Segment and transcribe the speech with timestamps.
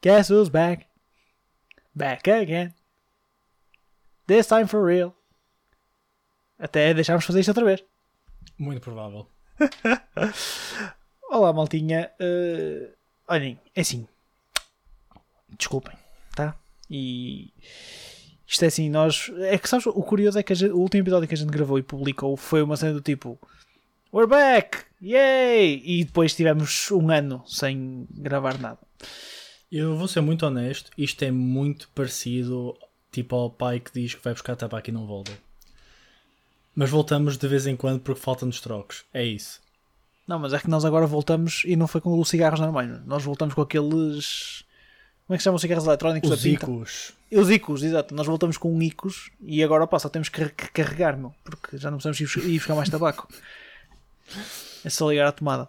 [0.00, 0.86] Guess who's back?
[1.92, 2.72] Back again.
[4.28, 5.12] This time for real.
[6.56, 7.82] Até deixarmos fazer isto outra vez.
[8.56, 9.26] Muito provável.
[11.28, 12.12] Olá, maltinha.
[12.20, 12.94] Uh,
[13.26, 14.06] olhem, é assim.
[15.58, 15.96] Desculpem,
[16.36, 16.54] tá?
[16.88, 17.52] E
[18.46, 19.32] isto é assim, nós.
[19.40, 21.76] É que sabes, o curioso é que gente, o último episódio que a gente gravou
[21.76, 23.36] e publicou foi uma cena do tipo
[24.14, 24.84] We're back!
[25.02, 25.82] Yay!
[25.84, 28.78] E depois tivemos um ano sem gravar nada.
[29.70, 32.76] Eu vou ser muito honesto, isto é muito parecido
[33.12, 35.32] tipo ao pai que diz que vai buscar tabaco e não volta.
[36.74, 39.04] Mas voltamos de vez em quando porque faltam-nos trocos.
[39.12, 39.60] É isso.
[40.26, 43.04] Não, mas é que nós agora voltamos e não foi com os cigarros normais.
[43.04, 44.64] Nós voltamos com aqueles.
[45.26, 46.44] Como é que se chamam os cigarros eletrónicos os?
[46.44, 47.12] Icos.
[47.32, 48.14] Os Icos, exato.
[48.14, 51.98] Nós voltamos com Icos e agora pá, só temos que carregar, meu, porque já não
[51.98, 53.28] precisamos ir buscar mais tabaco.
[54.84, 55.68] É só ligar a tomada.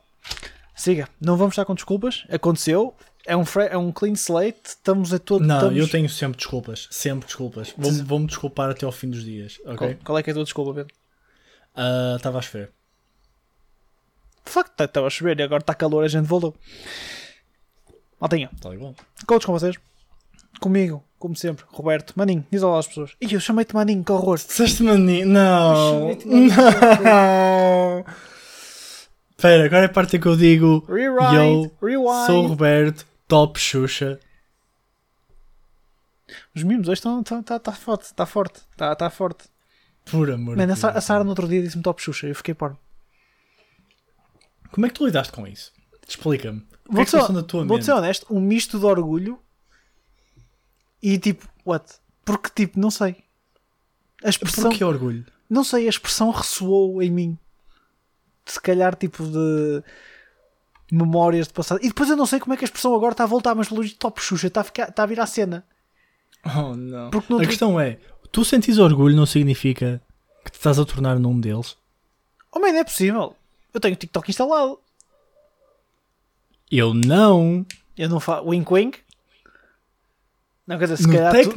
[0.76, 2.26] Siga, não vamos estar com desculpas.
[2.30, 2.96] Aconteceu.
[3.30, 4.60] É um, é um clean slate.
[4.66, 5.46] Estamos a todo.
[5.46, 5.78] Não, estamos...
[5.78, 6.88] eu tenho sempre desculpas.
[6.90, 7.72] Sempre desculpas.
[7.78, 9.60] Vou-me vou desculpar até ao fim dos dias.
[9.66, 9.78] ok?
[9.78, 10.96] Qual, qual é que é a tua desculpa, Pedro?
[12.16, 12.72] Estava uh, a chover.
[14.44, 16.04] De facto, estava a chover e agora está calor.
[16.04, 16.56] A gente voltou.
[18.20, 18.50] Maltinha.
[18.52, 18.96] Está igual.
[19.28, 19.76] Contos com vocês.
[20.60, 22.14] Comigo, como sempre, Roberto.
[22.16, 23.12] Maninho, diz olá às pessoas.
[23.22, 24.38] Ih, eu chamei-te Maninho, que horror.
[24.38, 25.28] Disseste Maninho?
[25.28, 26.18] Não.
[26.26, 28.06] Não.
[29.38, 30.84] Espera, agora é a parte que eu digo.
[30.90, 32.26] Rewind, eu rewind.
[32.26, 34.20] sou o Roberto, top Xuxa.
[36.54, 37.22] Os mimos hoje estão.
[37.22, 38.62] Está tá, tá forte, está forte.
[38.72, 39.46] Está tá forte.
[40.12, 42.28] Por amor Man, a, a Sara no outro dia disse-me top Xuxa.
[42.28, 42.78] Eu fiquei por.
[44.72, 45.72] Como é que tu lidaste com isso?
[46.08, 46.68] Explica-me.
[46.90, 47.86] Vou, é que ser, vou mente?
[47.86, 49.40] ser honesto, um misto de orgulho
[51.02, 51.86] e tipo, what?
[52.26, 53.24] Porque tipo, não sei.
[54.24, 54.70] A expressão.
[54.70, 55.26] Porquê orgulho?
[55.48, 57.38] Não sei, a expressão ressoou em mim.
[58.46, 59.84] Se calhar, tipo, de
[60.92, 61.80] memórias de passado.
[61.84, 63.70] E depois eu não sei como é que a expressão agora está a voltar, mas
[63.70, 65.66] pelo top Xuxa está a, ficar, está a vir à cena.
[66.46, 67.10] Oh não.
[67.10, 67.98] Porque não a questão é:
[68.32, 70.02] tu sentes orgulho não significa
[70.44, 71.78] que te estás a tornar num deles?
[72.52, 73.36] Oh, man, é possível.
[73.74, 74.80] Eu tenho o TikTok instalado.
[76.72, 77.66] Eu não.
[77.98, 78.48] Eu não faço.
[78.48, 79.00] Wink wink.
[80.70, 81.54] Não, quer dizer, se No, calhar, tu, se calhar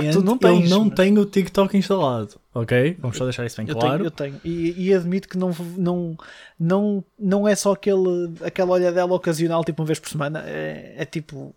[0.00, 0.64] tecnicamente, não tens.
[0.64, 2.34] eu não mas- tenho o TikTok instalado.
[2.52, 2.96] Ok?
[2.98, 3.98] Vamos só deixar isso bem Eu claro.
[3.98, 4.40] tenho, eu tenho.
[4.44, 6.16] E, e admito que não, não,
[6.58, 10.42] não, não é só aquele, aquela olhadela ocasional, tipo uma vez por semana.
[10.44, 11.54] É, é tipo.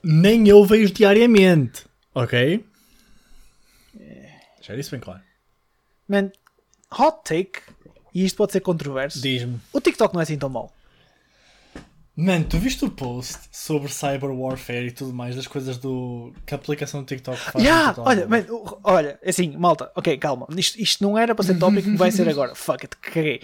[0.00, 1.86] Nem eu vejo diariamente.
[2.14, 2.64] Ok?
[4.56, 5.20] Deixar isso bem claro.
[6.08, 6.30] Man,
[6.96, 7.60] hot take.
[8.14, 9.20] E isto pode ser controverso.
[9.20, 9.58] Diz-me.
[9.72, 10.72] O TikTok não é assim tão mau.
[12.16, 16.54] Mano, tu viste o post sobre cyber warfare e tudo mais, das coisas do que
[16.54, 17.64] a aplicação do TikTok faz?
[17.64, 18.44] Yeah, no olha, man,
[18.84, 20.46] olha, assim, malta, ok, calma.
[20.56, 22.54] Isto, isto não era para ser tópico, vai ser agora.
[22.56, 23.40] Fuck it, caguei.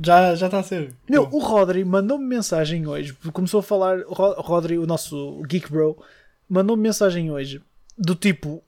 [0.00, 0.94] Já já está a ser.
[1.10, 5.70] Meu, o Rodri mandou-me mensagem hoje, começou a falar, o Ro- Rodri, o nosso Geek
[5.70, 5.96] Bro,
[6.48, 7.60] mandou-me mensagem hoje
[7.98, 8.62] do tipo.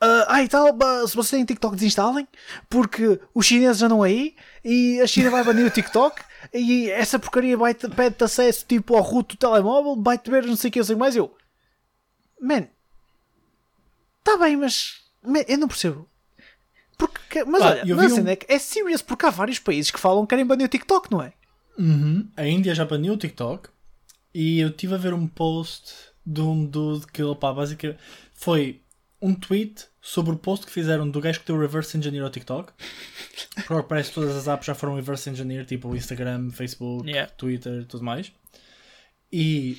[0.00, 0.68] ah, ai tal,
[1.08, 2.26] se vocês têm TikTok desinstalem
[2.68, 4.34] porque os chineses andam aí
[4.64, 6.20] e a China vai banir o TikTok
[6.52, 7.56] e essa porcaria
[7.96, 10.96] pede-te acesso tipo ao root do telemóvel, vai-te ver não sei o que, eu sei
[10.96, 11.16] mais.
[11.16, 11.34] Eu,
[12.40, 12.66] man,
[14.18, 16.08] está bem, mas man, eu não percebo.
[16.96, 19.90] Porque, mas Pá, olha, mas vi a um- é, é serious porque há vários países
[19.90, 21.32] que falam que querem banir o TikTok, não é?
[21.78, 22.28] Uhum.
[22.36, 23.68] A Índia já baniu o TikTok
[24.32, 25.92] e eu estive a ver um post
[26.24, 27.98] de um dude que pá, basicamente
[28.34, 28.80] foi
[29.20, 32.70] um tweet sobre o post que fizeram do gajo que deu reverse engineer ao TikTok.
[33.66, 37.32] Porque parece que todas as apps já foram reverse engineer, tipo Instagram, Facebook, Yeah.
[37.32, 38.30] Twitter e tudo mais.
[39.32, 39.78] E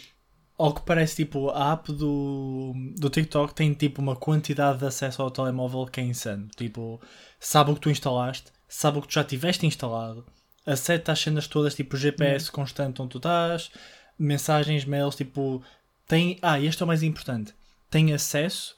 [0.58, 5.22] ao que parece, tipo, a app do, do TikTok tem tipo uma quantidade de acesso
[5.22, 6.47] ao telemóvel que é insano.
[6.56, 7.00] Tipo,
[7.40, 10.25] sabe o que tu instalaste, sabe o que tu já tiveste instalado,
[10.66, 13.69] aceta as cenas todas, tipo GPS constante onde tu estás,
[14.18, 15.62] mensagens, mails, tipo,
[16.07, 16.40] tem.
[16.42, 17.53] Ah, este é o mais importante:
[17.92, 18.75] tem acesso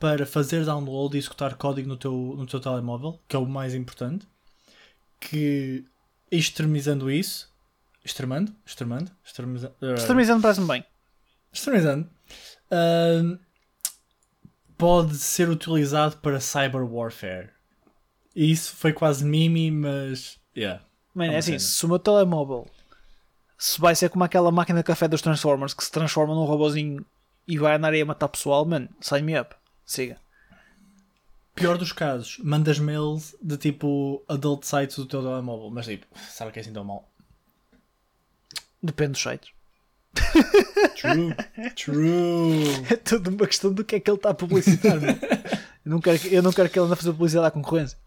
[0.00, 3.74] para fazer download e executar código no teu, no teu telemóvel, que é o mais
[3.74, 4.26] importante.
[5.20, 5.84] Que
[6.32, 7.52] extremizando isso,
[8.04, 10.84] extremando, extremando, extremiza, Extremizando parece-me bem.
[11.52, 12.08] extremizando,
[12.70, 13.36] ahm,
[14.78, 17.50] pode ser utilizado para cyber warfare.
[18.34, 20.82] E isso foi quase mimi, mas yeah.
[21.14, 21.58] Man, É é assim, cena.
[21.58, 22.66] se o meu telemóvel
[23.58, 27.04] se vai ser como aquela máquina de café dos Transformers que se transforma num robozinho
[27.46, 29.54] e vai andar aí a matar pessoal, man, sign me up.
[29.90, 30.18] Siga.
[31.56, 36.52] Pior dos casos, mandas mails de tipo adult sites do teu telemóvel, mas tipo, sabe
[36.52, 37.10] que é assim tão mal?
[38.80, 39.50] Depende dos sites.
[41.00, 41.34] True,
[41.74, 42.86] true.
[42.88, 44.94] É tudo uma questão do que é que ele está a publicitar.
[45.02, 47.98] eu, não quero, que- eu não quero que ele ande a fazer publicidade à concorrência.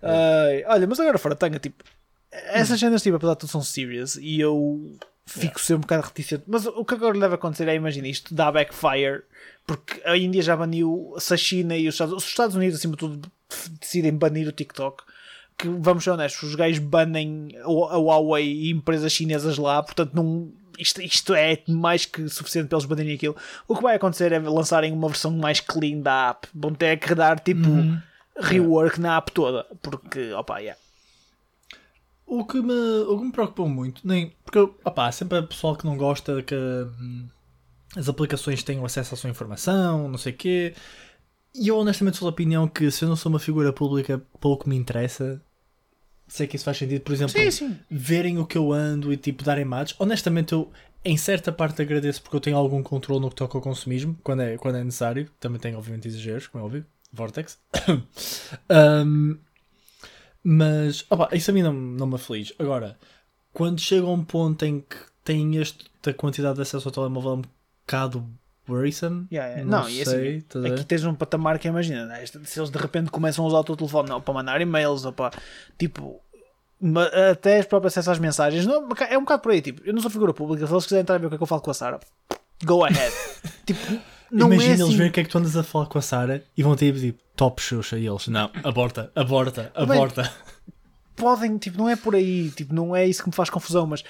[0.00, 1.82] Ai, olha, mas agora fora tanga, tipo,
[2.30, 4.96] essas cenas, tipo, apesar de tudo, são serious e eu
[5.26, 6.44] fico sempre um bocado reticente.
[6.46, 9.22] Mas o que agora deve acontecer é, imagina isto, dá backfire,
[9.66, 12.92] porque a Índia já baniu, se a China e os Estados, os Estados Unidos, acima
[12.92, 13.32] de tudo,
[13.80, 15.02] decidem banir o TikTok.
[15.58, 20.52] Que vamos ser honestos, os gajos banem a Huawei e empresas chinesas lá, portanto, não,
[20.78, 23.34] isto, isto é mais que suficiente para eles banirem aquilo.
[23.66, 27.14] O que vai acontecer é lançarem uma versão mais clean da app, vão ter que
[27.14, 27.98] dar tipo Uhum.
[28.38, 30.78] rework na app toda, porque, opa, yeah.
[32.26, 35.84] O que me, o que me preocupou muito, nem, porque opá, sempre há pessoal que
[35.86, 37.28] não gosta que hum,
[37.96, 40.74] as aplicações tenham acesso à sua informação, não sei o quê.
[41.54, 44.68] E eu honestamente sou da opinião que se eu não sou uma figura pública, pouco
[44.68, 45.40] me interessa.
[46.28, 47.78] Sei que isso faz sentido, por exemplo, Sim, sim.
[47.88, 49.94] verem o que eu ando e tipo darem match.
[49.98, 50.70] Honestamente, eu
[51.04, 54.42] em certa parte agradeço porque eu tenho algum controle no que toca ao consumismo, quando
[54.42, 55.30] é, quando é necessário.
[55.38, 56.86] Também tenho, obviamente, exageros, como é óbvio.
[57.12, 57.58] Vortex.
[58.70, 59.38] Um,
[60.48, 62.54] mas opa, isso a mim não, não me aflige.
[62.56, 62.96] Agora,
[63.52, 67.42] quando chega a um ponto em que tem esta quantidade de acesso ao telemóvel um
[67.84, 68.24] bocado
[68.68, 69.68] worrisome, Yeah, yeah.
[69.68, 70.44] não, Não, sei.
[70.48, 72.24] assim, aqui tens um patamar que imagina, né?
[72.44, 75.12] Se eles de repente começam a usar o teu telefone não, para mandar e-mails ou
[75.12, 75.32] para
[75.76, 76.20] tipo
[77.32, 79.60] até as próprias acesso às mensagens, não, é um bocado por aí.
[79.60, 81.38] Tipo, eu não sou figura pública, se eles quiserem entrar a ver o que é
[81.38, 81.98] que eu falo com a Sara,
[82.64, 83.12] go ahead.
[83.66, 83.80] tipo,
[84.30, 84.82] não Imagina é assim.
[84.84, 86.74] eles verem o que é que tu andas a falar com a Sara e vão
[86.76, 90.32] ter tipo top Xuxa e eles, não, aborta, aborta, Bem, aborta.
[91.14, 94.02] podem, tipo, não é por aí, tipo, não é isso que me faz confusão, mas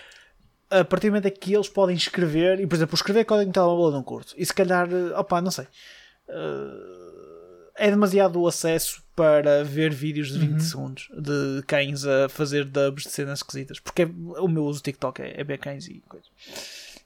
[0.70, 3.52] a partir do momento é que eles podem escrever, e por exemplo, escrever código no
[3.52, 5.66] telemóvel eu não curto, e se calhar, eh, opá, não sei,
[6.28, 10.60] Eh, é demasiado acesso para ver vídeos de 20 Uhum.
[10.60, 14.84] segundos de cães a fazer dubs de cenas esquisitas, porque é- o meu uso do
[14.84, 16.28] TikTok é, é ver cães e coisas.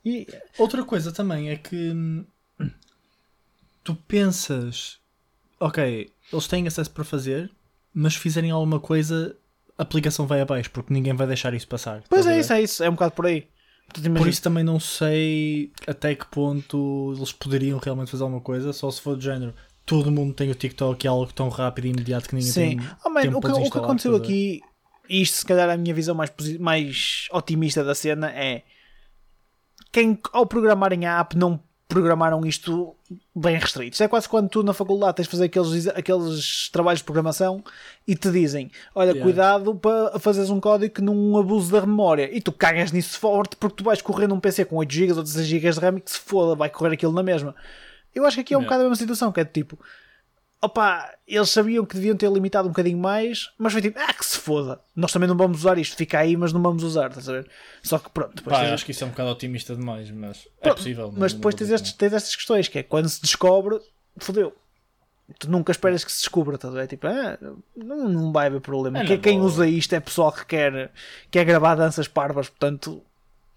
[0.05, 2.25] E Outra coisa também é que hum,
[3.82, 4.99] tu pensas,
[5.59, 7.50] ok, eles têm acesso para fazer,
[7.93, 9.37] mas se fizerem alguma coisa,
[9.77, 12.03] a aplicação vai abaixo, porque ninguém vai deixar isso passar.
[12.09, 13.49] pois é isso, é isso, é um bocado por aí.
[14.17, 18.88] Por isso também não sei até que ponto eles poderiam realmente fazer alguma coisa, só
[18.91, 19.53] se for do género.
[19.85, 22.77] Todo mundo tem o TikTok e é algo tão rápido e imediato que ninguém Sim.
[22.77, 22.88] tem.
[23.05, 24.61] Oh, man, tempo o, que, o que aconteceu aqui,
[25.09, 26.31] e isto se calhar é a minha visão mais,
[26.61, 28.62] mais otimista da cena, é
[29.91, 31.61] quem ao programarem a app não
[31.91, 32.95] programaram isto
[33.35, 33.93] bem restrito.
[33.93, 37.63] Isto é quase quando tu na faculdade tens de fazer aqueles, aqueles trabalhos de programação
[38.09, 39.23] e te dizem: Olha, Yeah.
[39.23, 42.31] cuidado para fazeres um código que não abuse da memória.
[42.35, 45.23] E tu cagas nisso forte porque tu vais correr num PC com 8 GB ou
[45.23, 47.55] 16 GB de RAM e que se foda, vai correr aquilo na mesma.
[48.15, 48.69] Eu acho que aqui é um Yeah.
[48.69, 49.79] bocado a mesma situação, que é tipo.
[50.62, 54.25] Opa, eles sabiam que deviam ter limitado um bocadinho mais, mas foi tipo, ah, que
[54.27, 54.79] se foda.
[54.95, 57.49] Nós também não vamos usar isto, fica aí, mas não vamos usar, estás a ver?
[57.83, 60.47] Só que pronto, depois Pá, tens, acho que isso é um bocado otimista demais, mas
[60.59, 61.12] é Pronto, possível.
[61.17, 63.81] mas não- depois não tens, estes, tens estas questões, que é quando se descobre,
[64.19, 64.55] fodeu.
[65.39, 66.89] Tu nunca esperas que se descubra, estás a ver?
[66.89, 67.39] Tipo, ah,
[67.75, 68.99] não, não vai haver problema.
[68.99, 70.91] É quem, quem usa isto é pessoal que quer,
[71.31, 73.01] quer gravar danças parvas, portanto,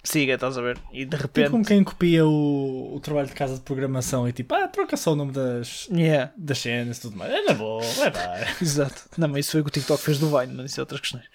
[0.03, 0.77] siga, estás a ver?
[0.91, 1.49] E de Tipo repente.
[1.51, 5.13] como quem copia o, o trabalho de casa de programação e tipo, ah, troca só
[5.13, 7.31] o nome das, Yeah, das cenas e tudo mais.
[7.31, 9.03] É na boa, vai exato.
[9.17, 10.99] Não, mas isso foi o que o TikTok fez do Vine, mas isso é outras
[11.01, 11.25] questões.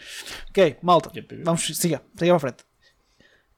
[0.51, 1.11] Ok, malta.
[1.45, 2.59] Vamos, siga, siga à frente.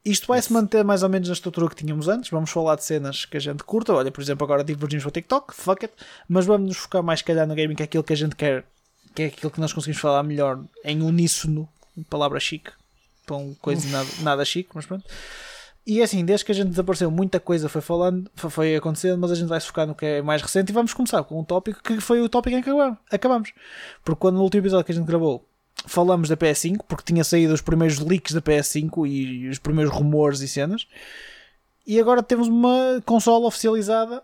[0.03, 2.29] Isto vai se manter mais ou menos na estrutura que tínhamos antes.
[2.31, 3.93] Vamos falar de cenas que a gente curta.
[3.93, 5.93] Olha, por exemplo, agora divergimos para o TikTok, fuck it.
[6.27, 8.35] Mas vamos nos focar mais, se calhar, no gaming, que é aquilo que a gente
[8.35, 8.65] quer,
[9.13, 11.69] que é aquilo que nós conseguimos falar melhor em uníssono.
[12.09, 12.80] Palavra chique, para
[13.37, 15.03] um coisa nada, nada chique, mas pronto.
[15.85, 19.31] E é assim, desde que a gente desapareceu, muita coisa foi falando, foi- acontecendo, mas
[19.31, 21.43] a gente vai se focar no que é mais recente e vamos começar com um
[21.43, 22.69] tópico que foi o tópico em que
[23.11, 23.51] acabamos.
[24.05, 25.43] Porque quando no último episódio que a gente gravou
[25.87, 30.41] falamos da PS5, porque tinha saído os primeiros leaks da PS5 e os primeiros rumores
[30.41, 30.85] e cenas,
[31.87, 34.21] e agora temos uma consola oficializada.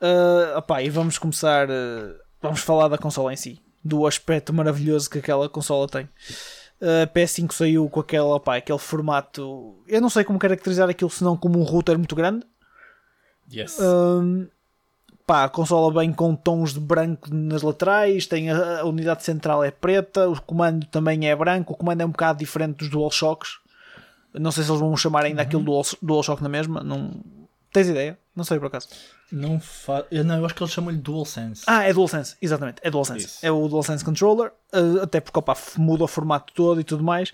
[0.00, 1.68] Ah, opá, e vamos começar.
[1.70, 6.08] ah, vamos falar da consola em si, do aspecto maravilhoso que aquela consola tem.
[6.80, 9.76] A PS5 saiu com aquele, opá, aquele formato.
[9.86, 12.44] Eu não sei como caracterizar aquilo senão como um router muito grande.
[13.52, 13.78] Yes.
[13.80, 14.46] Hum,
[15.26, 19.64] pá, a consola bem com tons de branco nas laterais, tem a, a unidade central
[19.64, 23.58] é preta, o comando também é branco, o comando é um bocado diferente dos DualShocks.
[24.34, 26.82] Não sei se eles vão chamar ainda aquilo Dual, DualShock na mesma.
[26.82, 27.10] Não...
[27.72, 28.18] Tens ideia?
[28.36, 28.88] Não sei por acaso.
[29.32, 30.06] Não fa...
[30.10, 31.64] eu, Não, eu acho que eles chamam-lhe DualSense.
[31.66, 33.24] Ah, é DualSense, exatamente, é DualSense.
[33.24, 33.46] Isso.
[33.46, 37.32] É o DualSense Controller, uh, até porque opa, muda o formato todo e tudo mais.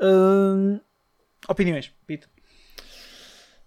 [0.00, 0.80] Hum,
[1.48, 2.28] opiniões, Pito.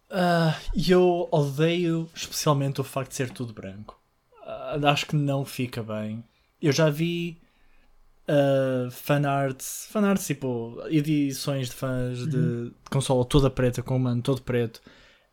[0.10, 4.00] Ah, E eu odeio especialmente o facto de ser tudo branco.
[4.46, 6.24] Ah, acho que não fica bem.
[6.62, 7.42] Eu já vi
[8.30, 14.22] uh, fanarts, fanarts tipo edições de fãs de, de consola toda preta, com o mano
[14.22, 14.82] todo preto.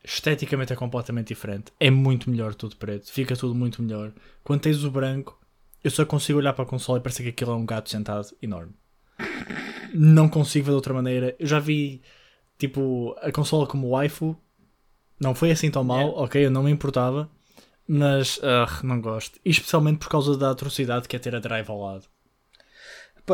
[0.03, 1.73] Esteticamente é completamente diferente.
[1.79, 3.11] É muito melhor tudo preto.
[3.13, 4.13] Fica tudo muito melhor.
[4.43, 5.39] Quando tens o branco,
[5.85, 8.29] eu só consigo olhar para a consola e parece que aquilo é um gato sentado
[8.41, 8.73] enorme.
[9.93, 11.37] Não consigo ver de outra maneira.
[11.39, 12.03] Eu já vi
[12.59, 14.37] tipo, a consola como waifu
[15.19, 17.29] não foi assim tão mal, ok, eu não me importava,
[17.87, 19.39] mas uh, não gosto.
[19.45, 22.07] E especialmente por causa da atrocidade que é ter a drive ao lado.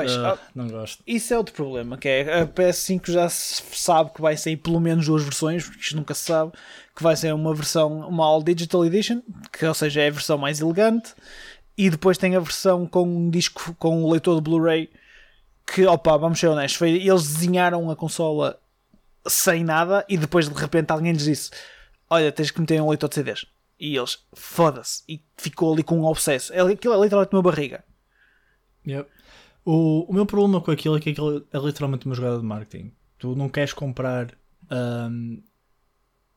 [0.00, 1.02] Pois, Uh, não gosto.
[1.06, 4.80] isso é outro problema, que é a PS5 já se sabe que vai sair pelo
[4.80, 6.52] menos duas versões, porque isto nunca se sabe,
[6.94, 9.22] que vai ser uma versão, uma All Digital Edition,
[9.52, 11.14] que ou seja, é a versão mais elegante,
[11.78, 14.90] e depois tem a versão com um disco com o leitor de Blu-ray,
[15.66, 18.58] que opa, vamos ser honestos, foi, eles desenharam a consola
[19.26, 21.50] sem nada e depois de repente alguém lhes disse:
[22.08, 23.44] Olha, tens que meter um leitor de CDs.
[23.78, 26.52] E eles, foda-se, e ficou ali com um obsesso.
[26.52, 27.82] É- Aquilo é literalmente uma barriga.
[28.86, 29.10] Yep.
[29.66, 32.92] O, o meu problema com aquilo é que aquilo é literalmente uma jogada de marketing.
[33.18, 34.32] Tu não queres comprar
[34.70, 35.38] ahm,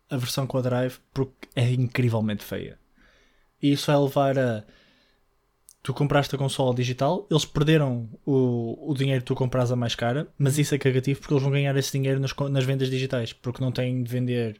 [0.09, 2.79] a versão com a drive porque é incrivelmente feia.
[3.61, 4.63] E isso vai levar a.
[5.83, 9.93] Tu compraste a consola digital, eles perderam o, o dinheiro que tu compras a mais
[9.93, 13.31] cara, mas isso é cagativo porque eles vão ganhar esse dinheiro nas, nas vendas digitais,
[13.31, 14.59] porque não têm de vender,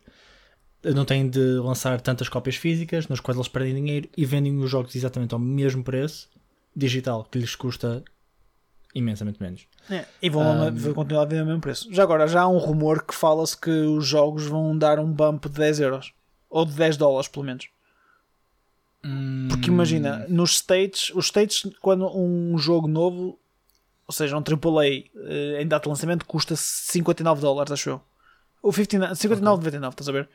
[0.83, 4.69] não têm de lançar tantas cópias físicas, nas quais eles perdem dinheiro e vendem os
[4.69, 6.29] jogos exatamente ao mesmo preço
[6.73, 8.03] digital, que lhes custa
[8.93, 9.67] imensamente menos.
[9.89, 11.87] É, e vão, Um, vão continuar a vender o mesmo preço.
[11.93, 15.45] Já agora, já há um rumor que fala-se que os jogos vão dar um bump
[15.45, 16.13] de 10 euros.
[16.49, 17.67] Ou de 10 dólares, pelo menos.
[19.49, 23.39] Porque imagina, nos States, os States, quando um jogo novo,
[24.05, 28.01] ou seja, um AAA eh, em data de lançamento, custa 59 dólares, acho eu.
[28.61, 30.27] Ou 59, 59,99, estás a ver?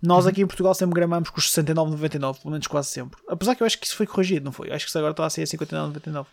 [0.00, 3.20] Nós aqui em Portugal sempre gramamos com os 69,99, pelo menos quase sempre.
[3.26, 4.70] Apesar que eu acho que isso foi corrigido, não foi?
[4.70, 6.26] Acho que isso agora está a ser a 59,99.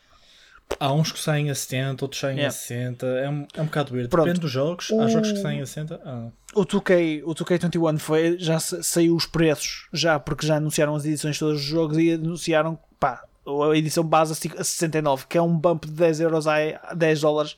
[0.80, 2.50] Há uns que saem a 70, outros saem Yeah.
[2.50, 3.06] a 60.
[3.06, 4.10] É um, é um bocado weird.
[4.10, 4.26] Pronto.
[4.26, 4.90] Depende dos jogos.
[4.90, 6.02] O- Há jogos que saem a 60.
[6.04, 6.30] Ah.
[6.56, 11.06] O 2K, o 2K21 foi, já sa- saiu os preços, já porque já anunciaram as
[11.06, 15.38] edições todos dos jogos e anunciaram pá, a edição base a ci- a 69, que
[15.38, 17.56] é um bump de 10 euros a a 10 dólares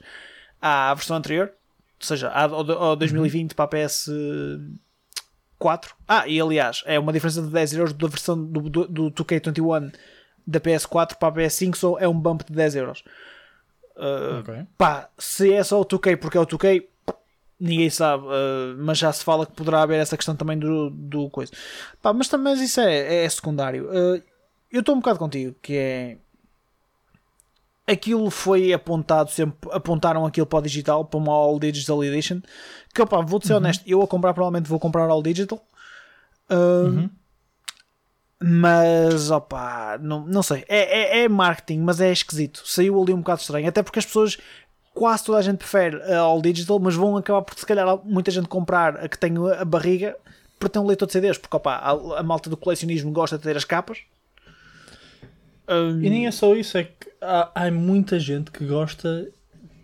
[0.62, 1.48] à versão anterior,
[2.00, 5.90] ou seja, ao, ao 2020 para a PS4.
[6.08, 9.92] Ah, e aliás, é uma diferença de 10 euros da versão do, do, do 2K21
[10.46, 13.04] da PS4 para a PS5, só é um bump de 10 euros.
[13.96, 14.66] Uh, Ok.
[14.78, 16.84] Pá, se é só o 2K porque é o 2K,
[17.60, 21.30] ninguém sabe, uh, mas já se fala que poderá haver essa questão também do, do
[21.30, 21.52] coisa.
[22.02, 23.86] Pá, mas também isso é, é secundário.
[23.90, 24.22] Uh,
[24.72, 26.18] eu estou um bocado contigo, que é
[27.88, 32.42] aquilo foi apontado sempre, apontaram aquilo para o digital, para uma All Digital Edition,
[32.94, 35.64] que opá, vou-te ser honesto, eu a comprar provavelmente vou comprar All Digital.
[36.50, 37.10] Uh,
[38.46, 40.66] Mas, opá, não, não sei.
[40.68, 42.62] É, é, é marketing, mas é esquisito.
[42.66, 43.70] Saiu ali um bocado estranho.
[43.70, 44.38] Até porque as pessoas,
[44.94, 48.32] quase toda a gente prefere a All Digital, mas vão acabar por, se calhar, muita
[48.32, 50.18] gente comprar a que tem a barriga
[50.60, 51.38] para ter um leitor de CDs.
[51.38, 54.00] Porque, opá, a, a malta do colecionismo gosta de ter as capas.
[56.02, 59.26] E nem é só isso, é que há, há muita gente que gosta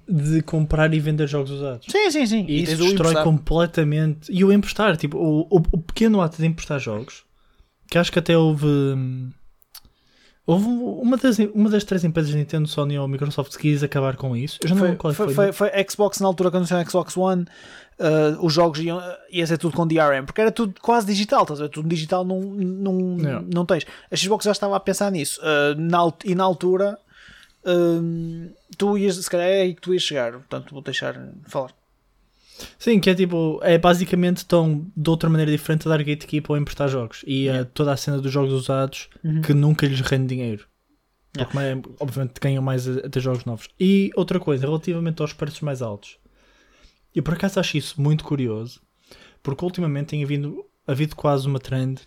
[0.06, 1.88] de comprar e vender jogos usados.
[1.90, 2.42] Sim, sim, sim.
[2.42, 4.30] E tens isso destrói completamente.
[4.30, 7.24] E o emprestar, tipo, o, o, o pequeno ato de emprestar jogos,
[7.90, 8.66] que acho que até houve.
[8.66, 9.32] hum,
[10.46, 14.36] Houve uma das, uma das três empresas, Nintendo, Sony ou Microsoft, que quis acabar com
[14.36, 14.58] isso.
[14.64, 15.52] Eu já não Foi, lembro qual é que foi, foi.
[15.54, 17.44] foi, foi Xbox na altura quando anunciaram Xbox One.
[18.00, 21.60] uh, os jogos iam, ia ser tudo com DRM porque era tudo quase digital, estás
[21.60, 21.70] a ver?
[21.70, 23.46] Tudo digital não, não, Yeah.
[23.54, 23.86] não tens.
[24.12, 26.98] A Xbox já estava a pensar nisso uh, na, e na altura
[27.64, 31.14] um, tu ias, se calhar é aí que tu ias chegar, portanto vou deixar
[31.48, 31.70] falar.
[32.78, 36.58] Sim, que é tipo, é basicamente estão de outra maneira diferente a dar gatekeep ou
[36.58, 37.24] emprestar jogos.
[37.26, 39.10] E a toda a cena dos jogos usados
[39.46, 40.66] que nunca lhes rende dinheiro.
[41.34, 43.70] Porque, é, obviamente, ganham mais a, a ter jogos novos.
[43.80, 46.18] E outra coisa, relativamente aos preços mais altos,
[47.16, 48.82] eu por acaso acho isso muito curioso,
[49.42, 52.02] porque ultimamente tem havido, havido quase uma trend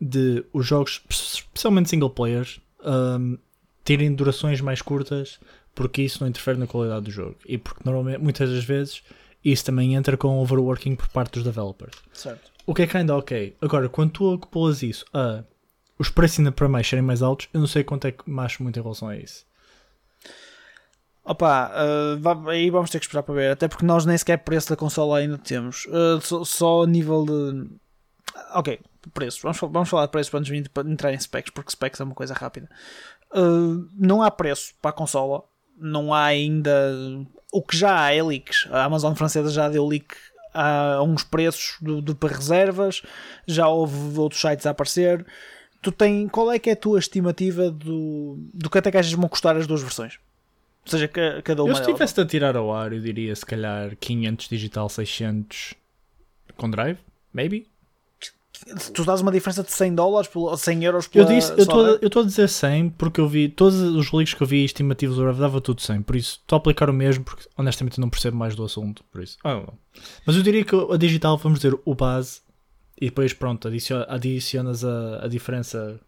[0.00, 3.38] de os jogos, especialmente single players, um,
[3.84, 5.38] terem durações mais curtas
[5.74, 7.36] porque isso não interfere na qualidade do jogo.
[7.46, 9.02] E porque normalmente, muitas das vezes,
[9.44, 11.96] isso também entra com overworking por parte dos developers.
[12.12, 12.50] Certo.
[12.66, 13.56] O que é ainda ok.
[13.60, 15.44] Agora, quando tu acumulas isso a
[15.98, 18.40] os preços ainda para mais serem mais altos, eu não sei quanto é que me
[18.40, 19.46] acho muito em relação a isso.
[21.24, 24.70] Opa, uh, aí vamos ter que esperar para ver, até porque nós nem sequer preço
[24.70, 27.70] da consola ainda temos, Uh, só, só a nível de.
[28.54, 28.80] Ok,
[29.14, 32.04] preços, vamos, vamos falar de preços antes de para entrar em specs, porque specs é
[32.04, 32.68] uma coisa rápida.
[33.32, 35.44] Uh, não há preço para a consola,
[35.78, 36.70] não há ainda.
[37.52, 38.66] O que já há é leaks.
[38.70, 40.14] A Amazon francesa já deu leak
[40.54, 43.02] a uns preços do, do- para reservas,
[43.46, 45.24] já houve outros sites a aparecer.
[45.80, 49.12] Tu tem, qual é que é a tua estimativa do, do que até que achas
[49.12, 50.18] vão custar as duas versões?
[50.84, 51.94] Ou seja, ca- cada uma Eu se delas.
[51.94, 55.74] tivesse de tirar ao ar, eu diria se calhar 500 digital, 600
[56.56, 56.98] com drive,
[57.32, 57.66] maybe?
[58.94, 62.22] Tu dás uma diferença de 100 dólares, por- 100 euros por Eu disse, eu estou
[62.22, 65.80] a dizer 100 porque eu vi todos os leaks que eu vi estimativos dava tudo
[65.80, 68.64] 100, por isso estou a aplicar o mesmo porque honestamente eu não percebo mais do
[68.64, 69.36] assunto, por isso.
[69.44, 69.62] Ah.
[70.26, 72.40] Mas eu diria que a digital, vamos dizer, o base
[73.00, 76.00] e depois pronto, adiciona- adicionas a, a diferença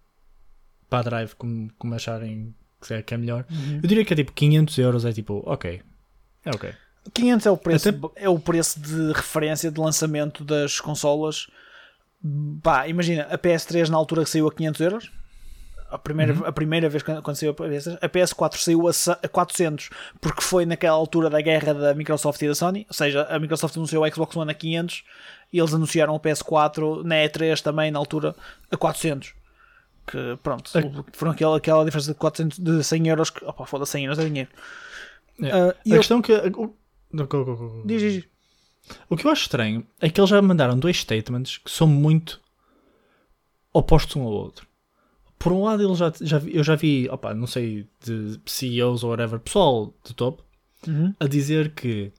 [0.89, 3.47] para a drive como, como acharem que é, que é melhor.
[3.83, 5.81] Eu diria que é tipo 500 euros, é tipo, ok.
[6.45, 6.71] É ok.
[7.13, 11.47] 500 é o preço, Até- é o preço de referência de lançamento das consolas.
[12.63, 15.11] Pá, imagina, a PS3 na altura que saiu a 500 euros.
[15.91, 16.45] A primeira, Uhum.
[16.47, 19.91] a primeira vez que quando saiu a PS3, a PS4 saiu a, sa- a 400
[20.21, 22.85] porque foi naquela altura da guerra da Microsoft e da Sony.
[22.89, 25.05] Ou seja, a Microsoft anunciou o Xbox One a 500
[25.53, 28.35] e eles anunciaram o PS4 na E3 também na altura
[28.73, 29.35] a 400.
[30.07, 30.71] Que pronto,
[31.13, 33.31] foram aquela, aquela diferença de, 400, de 100 euros.
[33.31, 34.51] Que, opa, foda 100 euros é dinheiro.
[35.41, 35.47] É.
[35.85, 36.33] E a eu- questão que.
[37.85, 38.25] diz, diz.
[39.09, 42.41] O que eu acho estranho é que eles já mandaram dois statements que são muito
[43.73, 44.67] opostos um ao outro.
[45.39, 49.11] Por um lado, eles já, já eu já vi, opa, não sei, de CEOs ou
[49.11, 50.43] whatever, pessoal de topo,
[50.87, 51.15] Uhum.
[51.19, 52.13] a dizer que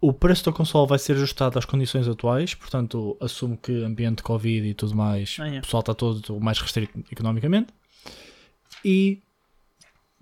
[0.00, 4.22] o preço da console vai ser ajustado às condições atuais, portanto, assumo que ambiente de
[4.24, 5.58] Covid e tudo mais, Ah, é.
[5.58, 7.68] o pessoal está todo mais restrito economicamente.
[8.84, 9.20] E,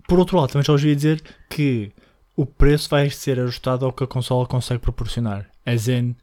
[0.07, 1.91] por outro lado, também já ouvi dizer que
[2.35, 5.49] o preço vai ser ajustado ao que a consola consegue proporcionar.
[5.65, 6.15] As in,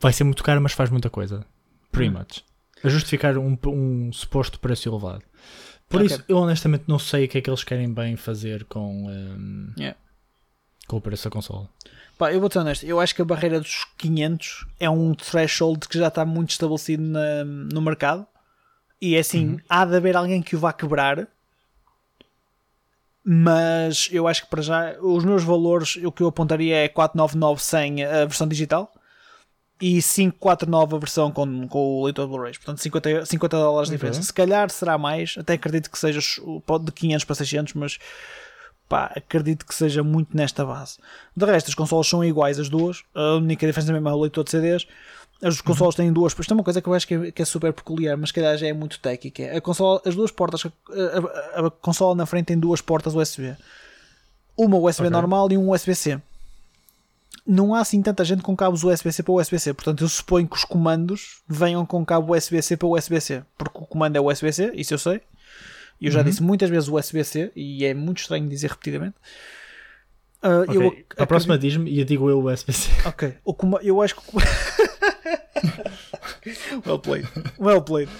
[0.00, 1.44] vai ser muito caro, mas faz muita coisa.
[1.90, 2.18] Pretty Hum.
[2.18, 2.44] much.
[2.84, 5.22] A justificar um, um suposto preço elevado.
[5.88, 6.06] Por Ok.
[6.06, 9.72] isso, eu honestamente não sei o que é que eles querem bem fazer com, um,
[9.78, 9.96] Yeah.
[10.88, 11.68] com o preço da consola.
[12.18, 15.86] Pá, eu vou ser honesto, eu acho que a barreira dos 500 é um threshold
[15.88, 18.26] que já está muito estabelecido na- no mercado
[19.00, 21.28] e é assim, há de haver alguém que o vá quebrar,
[23.24, 27.62] mas eu acho que para já os meus valores, o que eu apontaria é 499
[27.62, 28.92] sem a versão digital
[29.80, 34.22] e 549 a versão com, com o leitor Blu-rays, portanto 50, 50 dólares de diferença.
[34.22, 37.98] Se calhar será mais, até acredito que seja de 500 para 600, mas
[38.88, 40.98] pá, acredito que seja muito nesta base.
[41.36, 44.44] De resto, as consolas são iguais as duas, a única diferença mesmo é o leitor
[44.44, 44.86] de CDs.
[45.42, 47.44] As consolas têm duas, isto é uma coisa que eu acho que é, que é
[47.44, 49.00] super peculiar, mas se calhar já é muito
[49.32, 52.80] que é a consola, as duas portas, a, a- a consola na frente tem duas
[52.80, 53.56] portas USB.
[54.56, 55.10] Uma USB Ok.
[55.10, 56.20] normal e um USB-C.
[57.44, 60.64] Não há assim tanta gente com cabos USB-C para USB-C, portanto eu suponho que os
[60.64, 65.20] comandos venham com cabo USB-C para USB-C, porque o comando é USB-C, isso eu sei.
[66.00, 66.24] E eu já Uhum.
[66.24, 69.16] disse muitas vezes USB-C e é muito estranho dizer repetidamente.
[70.40, 72.90] Ah, Ok, eu a acredito- próxima diz-me e eu digo eu o USB-C.
[73.06, 73.34] Ok.
[73.82, 74.22] Eu acho que.
[76.86, 77.28] well played.
[77.58, 78.10] Well played.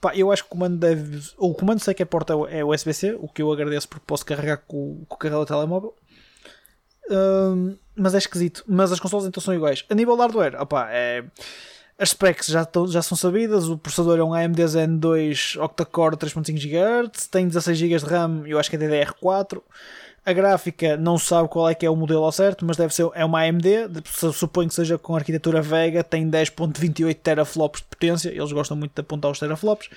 [0.00, 1.20] Pá, eu acho que o comando deve.
[1.36, 4.56] O comando sei que a porta é USB-C, o que eu agradeço porque posso carregar
[4.58, 5.94] com, com o carregador do telemóvel.
[7.10, 8.64] Ahm, mas é esquisito.
[8.66, 9.84] Mas as consoles então são iguais.
[9.90, 11.24] A nível de hardware, opá, é.
[11.98, 13.68] As specs já, estão- já são sabidas.
[13.68, 18.42] O processador é um AMD Zen 2 octa-core 3.5 GHz, tem 16 GB de RAM,
[18.46, 19.60] eu acho que é DDR4.
[20.24, 23.08] A gráfica não sabe qual é que é o modelo ao certo, mas deve ser
[23.14, 23.66] é uma AMD,
[24.34, 29.00] suponho que seja com arquitetura Vega, tem 10.28 teraflops de potência, eles gostam muito de
[29.00, 29.88] apontar os teraflops.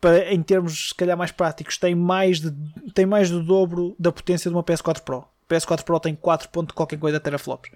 [0.00, 2.54] Para, em termos se calhar mais práticos, tem mais, de,
[2.94, 5.24] tem mais do dobro da potência de uma PS4 Pro.
[5.48, 6.48] A PS4 Pro tem 4.
[6.50, 7.72] ponto qualquer coisa teraflops.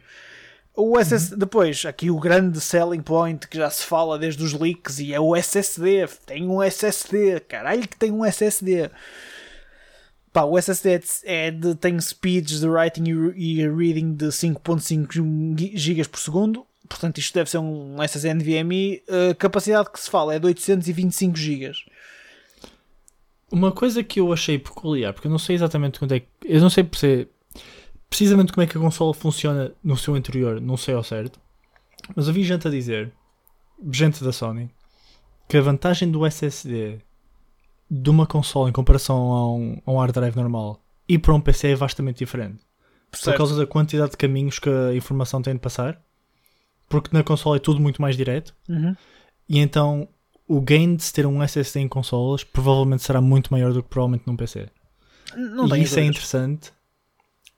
[0.74, 5.00] O SS, Depois, aqui o grande selling point que já se fala desde os leaks
[5.00, 6.08] e é o SSD.
[6.24, 8.90] Tem um SSD, caralho que tem um SSD.
[10.32, 13.04] Pá, o SSD é de, tem speeds de writing
[13.36, 16.66] e, reading de 5.5 GB por segundo.
[16.88, 19.02] Portanto, isto deve ser um SSD NVMe.
[19.30, 21.72] A capacidade que se fala é de 825 GB.
[23.50, 26.26] Uma coisa que eu achei peculiar, porque eu não sei exatamente quando é que.
[26.44, 27.28] Eu não sei se-
[28.08, 31.38] precisamente como é que a consola funciona no seu interior, não sei ao certo.
[32.16, 33.12] Mas eu vi gente a dizer,
[33.90, 34.70] gente da Sony,
[35.48, 36.98] que a vantagem do SSD
[37.94, 41.40] de uma consola em comparação a um, a um hard drive normal e para um
[41.40, 42.62] PC é vastamente diferente.
[43.10, 43.36] Por Certo.
[43.36, 46.00] causa da quantidade de caminhos que a informação tem de passar.
[46.88, 48.54] Porque na consola é tudo muito mais direto.
[48.68, 48.96] Uhum.
[49.48, 50.08] E então
[50.48, 53.88] o gain de se ter um SSD em consolas provavelmente será muito maior do que
[53.90, 54.68] provavelmente num PC.
[55.36, 55.98] Não e isso é dúvidas.
[56.08, 56.72] interessante.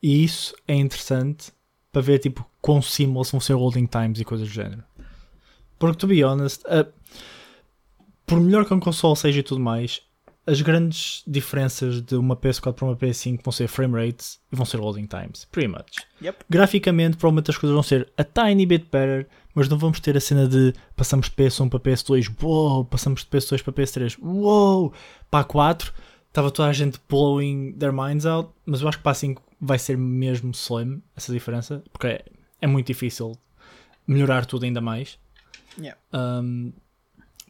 [0.03, 1.53] E isso é interessante
[1.93, 4.83] para ver tipo quão seamless vão ser loading times e coisas do género.
[5.79, 6.87] Porque, to be honest, a-
[8.27, 10.03] por melhor que um console seja e tudo mais,
[10.47, 14.67] as grandes diferenças de uma PS4 para uma PS5 vão ser frame rates e vão
[14.67, 15.47] ser loading times.
[15.51, 16.07] Pretty much.
[16.23, 16.45] Yep.
[16.51, 20.21] Graficamente, provavelmente as coisas vão ser a tiny bit better, mas não vamos ter a
[20.21, 24.93] cena de passamos de PS1 para PS2, uou, passamos de PS2 para PS3, uou,
[25.31, 25.93] para a 4
[26.35, 29.41] estava toda a gente blowing their minds out, mas eu acho que para a 5
[29.61, 32.25] vai ser mesmo slim essa diferença, porque é,
[32.61, 33.39] é muito difícil
[34.05, 35.17] melhorar tudo ainda mais.
[35.79, 35.99] Yeah.
[36.13, 36.73] Um,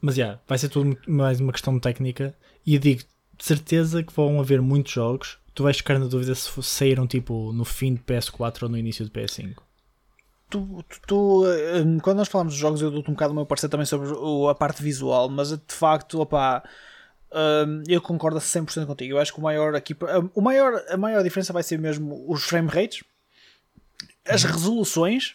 [0.00, 2.36] Mas já, vai ser tudo mais uma questão técnica.
[2.66, 3.02] E eu digo
[3.36, 5.38] de certeza que vão haver muitos jogos.
[5.54, 9.04] Tu vais ficar na dúvida se saíram tipo no fim de PS4 ou no início
[9.04, 9.56] de PS5.
[10.50, 11.44] Tu, tu, tu,
[11.84, 14.08] hum, quando nós falamos de jogos, eu dou-te um bocado o meu parecer também sobre
[14.50, 16.62] a parte visual, mas de facto, opá,
[17.88, 19.14] eu concordo a 100% contigo.
[19.14, 19.96] Eu acho que o maior aqui,
[20.34, 23.02] o maior, a maior diferença vai ser mesmo os frame rates,
[24.28, 25.34] as resoluções.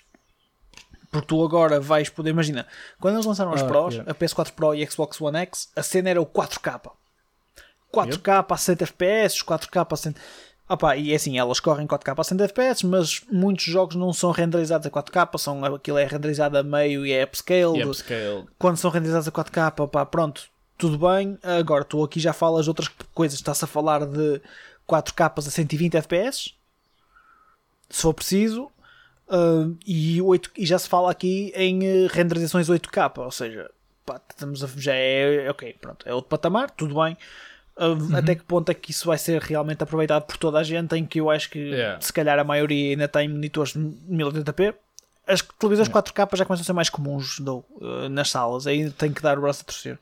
[1.11, 2.67] Porque tu agora vais poder, imagina,
[2.99, 4.11] quando eles lançaram as Ah, Pros, yeah.
[4.11, 6.91] a PS4 Pro e a Xbox One X, a cena era o 4K.
[7.93, 10.15] 4K a 60 FPS, 4K a 100.
[10.67, 14.32] Opa, e é assim, elas correm 4K a 100 FPS, mas muitos jogos não são
[14.32, 17.84] renderizados a 4K, são, aquilo é renderizado a meio e é upscaled.
[17.84, 18.45] upscale.
[18.58, 20.43] Quando são renderizados a 4K, opá, pronto,
[20.78, 21.38] tudo bem.
[21.41, 24.41] Agora, tu aqui já falas de outras coisas, estás a falar de
[24.88, 26.54] 4K a 120 FPS,
[27.89, 28.71] se for preciso,
[29.30, 33.69] ah, e, 8, e já se fala aqui em eh, renderizações 8K, ou seja,
[34.06, 37.15] pá, estamos a, já é, é ok, pronto, é outro patamar, tudo bem.
[37.79, 40.93] Uh, Até que ponto é que isso vai ser realmente aproveitado por toda a gente?
[40.97, 42.01] Em que eu acho que Yeah.
[42.01, 44.73] se calhar a maioria ainda tem monitores de 1080p.
[45.25, 49.13] As televisões 4K já começam a ser mais comuns do, uh, nas salas, aí tem
[49.13, 49.97] que dar o braço a torcer.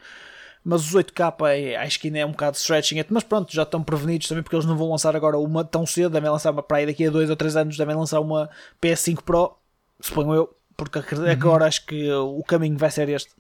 [0.64, 3.64] Mas os 8K é, acho que ainda é um bocado stretching it, mas pronto, já
[3.64, 6.64] estão prevenidos também porque eles não vão lançar agora uma tão cedo, devem lançar uma
[6.64, 8.50] para aí daqui a 2 ou 3 anos, devem lançar uma
[8.82, 9.56] PS5 Pro,
[10.02, 13.32] suponho eu, porque acredito- agora acho que o caminho vai ser este.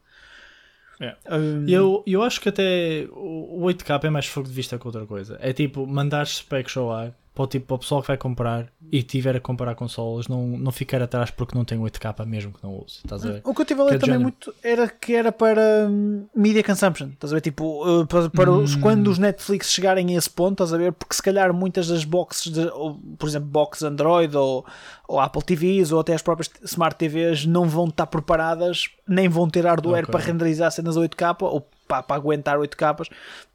[0.99, 1.17] Yeah.
[1.29, 4.85] Um, Eu, eu acho que até o o 8K é mais fogo de vista que
[4.87, 5.37] outra coisa.
[5.41, 8.65] É tipo, mandar specs ao ar para o, tipo, para o pessoal que vai comprar
[8.91, 12.63] e tiver a comparar consolas, não, não ficar atrás porque não tem 8K mesmo que
[12.63, 12.97] não use.
[13.05, 13.41] Estás a ver?
[13.45, 14.21] O que eu tive a ler é também género.
[14.23, 17.41] muito era que era para hum, media consumption, estás a ver?
[17.41, 18.81] Tipo, uh, para, para os- Hum.
[18.81, 20.91] quando os Netflix chegarem a esse ponto, estás a ver?
[20.93, 24.65] Porque se calhar muitas das boxes, de, ou, por exemplo, boxes Android ou,
[25.07, 29.47] ou Apple TVs ou até as próprias Smart TVs não vão estar preparadas, nem vão
[29.47, 30.11] ter hardware Ok.
[30.11, 33.07] para renderizar cenas a 8K ou pá, para aguentar 8K.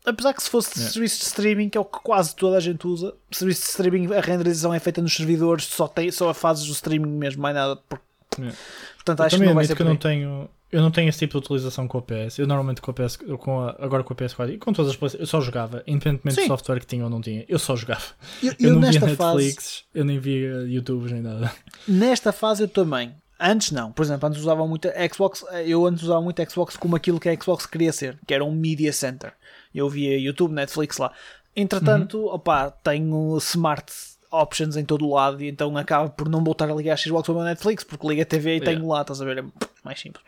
[0.04, 0.92] Apesar que se fosse Yeah.
[0.92, 4.12] serviço de streaming, que é o que quase toda a gente usa, serviço de streaming,
[4.14, 7.54] a renderização é feita nos servidores, só, tem, só a fases do streaming mesmo, mais
[7.54, 7.76] nada.
[7.76, 8.00] Por-
[8.38, 8.56] Yeah.
[8.96, 10.48] Portanto, Eu acho que não vai ser que eu não tenho.
[10.70, 12.38] Eu não tenho esse tipo de utilização com a PS.
[12.38, 14.96] Eu normalmente com a PS, com a- agora com a PS4 e com todas as
[14.96, 16.48] PlayStation, eu só jogava, independentemente Sim.
[16.48, 18.00] do software que tinha ou não tinha, eu só jogava.
[18.42, 21.52] Eu, Eu, eu não via nesta fase, Netflix, eu nem via YouTube nem nada.
[21.86, 23.14] nesta fase eu também.
[23.44, 27.18] Antes não, por exemplo, antes usava muito Xbox, eu antes usava muito Xbox como aquilo
[27.18, 29.32] que a Xbox queria ser, que era um media center.
[29.74, 31.10] Eu via YouTube, Netflix lá.
[31.56, 32.34] Entretanto, Uhum.
[32.34, 33.92] opá, tenho smart
[34.30, 37.26] options em todo o lado e então acabo por não voltar a ligar a Xbox
[37.26, 38.70] para o meu Netflix porque liga a TV e Yeah.
[38.70, 38.76] Uhum.
[38.78, 39.38] tenho lá, estás a ver?
[39.38, 39.44] É
[39.84, 40.24] mais simples.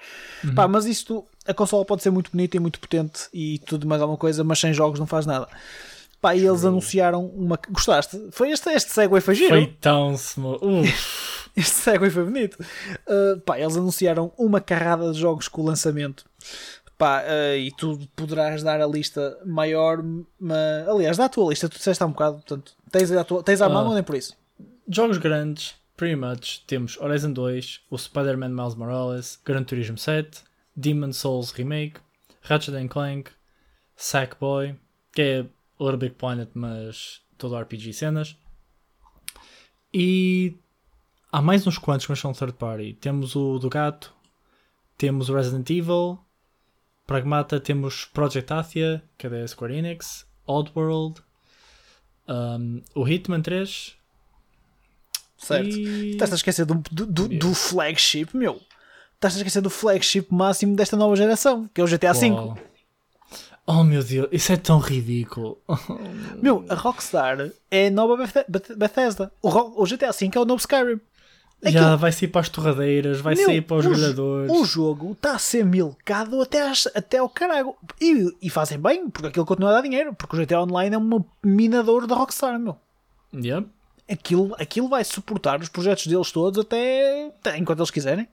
[0.54, 4.02] Pá, mas isto, a consola pode ser muito bonita e muito potente e tudo mais
[4.02, 5.46] alguma coisa, mas sem jogos não faz nada.
[6.20, 7.58] Pá, e eles anunciaram uma.
[7.70, 8.28] Gostaste?
[8.32, 9.50] Foi este, este segue foi giro.
[9.50, 10.90] Foi tão smooth.
[11.56, 12.54] Este segue foi bonito.
[13.06, 16.24] Uh, pá, eles anunciaram uma carrada de jogos com o lançamento.
[16.98, 20.02] Pá, uh, e tu poderás dar a lista maior.
[20.38, 22.36] ma- Aliás, dá a tua lista, tu disseste há um bocado.
[22.36, 23.42] Portanto, tens, a tua...
[23.42, 23.88] tens à mão Ah.
[23.88, 24.36] ou nem por isso?
[24.88, 30.42] Jogos grandes, pretty much, temos Horizon 2, o Spider-Man Miles Morales, Gran Turismo 7,
[30.76, 32.00] Demon Souls Remake,
[32.42, 33.30] Ratchet and Clank,
[33.96, 34.76] Sackboy,
[35.12, 35.46] que é
[35.80, 38.36] Little Big Planet, mas todo RPG cenas.
[39.92, 40.56] E
[41.38, 42.94] há mais uns quantos, mas são third party.
[43.00, 44.12] Temos o do gato,
[44.96, 46.18] temos o Resident Evil,
[47.06, 51.20] Pragmata, temos Project Athia, que é da Square Enix, Oddworld,
[52.28, 53.96] um, o Hitman 3,
[55.36, 55.76] Certo.
[55.76, 56.12] e...
[56.12, 58.60] Estás a esquecer do, do, do, do flagship, meu.
[59.16, 62.30] Estás a esquecer do flagship máximo desta nova geração, que é o GTA V.
[63.66, 65.58] Oh meu Deus, isso é tão ridículo.
[66.42, 68.14] Meu, a Rockstar é a nova
[68.46, 69.32] Beth- Bethesda.
[69.40, 69.48] O,
[69.82, 71.00] o GTA V é o novo Skyrim.
[71.62, 74.50] Já vai sair para as torradeiras, vai Meu, sair para os o, grelhadores.
[74.52, 77.74] o jogo está a ser milcado até, às- até ao caralho.
[78.00, 80.12] E, e fazem bem, porque aquilo continua a dar dinheiro.
[80.14, 82.76] Porque o GTA Online é um minador da Rockstar, meu.
[83.34, 83.66] Yep.
[84.10, 88.28] Aquilo, aquilo vai suportar os projetos deles todos até, até enquanto eles quiserem.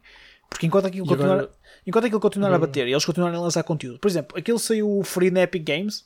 [0.50, 1.52] Porque enquanto aquilo continuar, agora-
[1.88, 4.00] enquanto aquilo continuar a agora- bater e eles continuarem a lançar conteúdo.
[4.00, 6.04] Por exemplo, aquilo saiu free na Epic Games.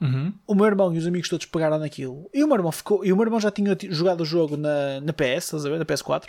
[0.00, 0.32] Uhum.
[0.46, 2.28] O meu irmão e os amigos todos pegaram naquilo.
[2.34, 4.56] E o meu irmão, ficou, e o meu irmão já tinha ti- jogado o jogo
[4.56, 5.78] na, na PS, estás a ver?
[5.78, 6.24] Na PS4.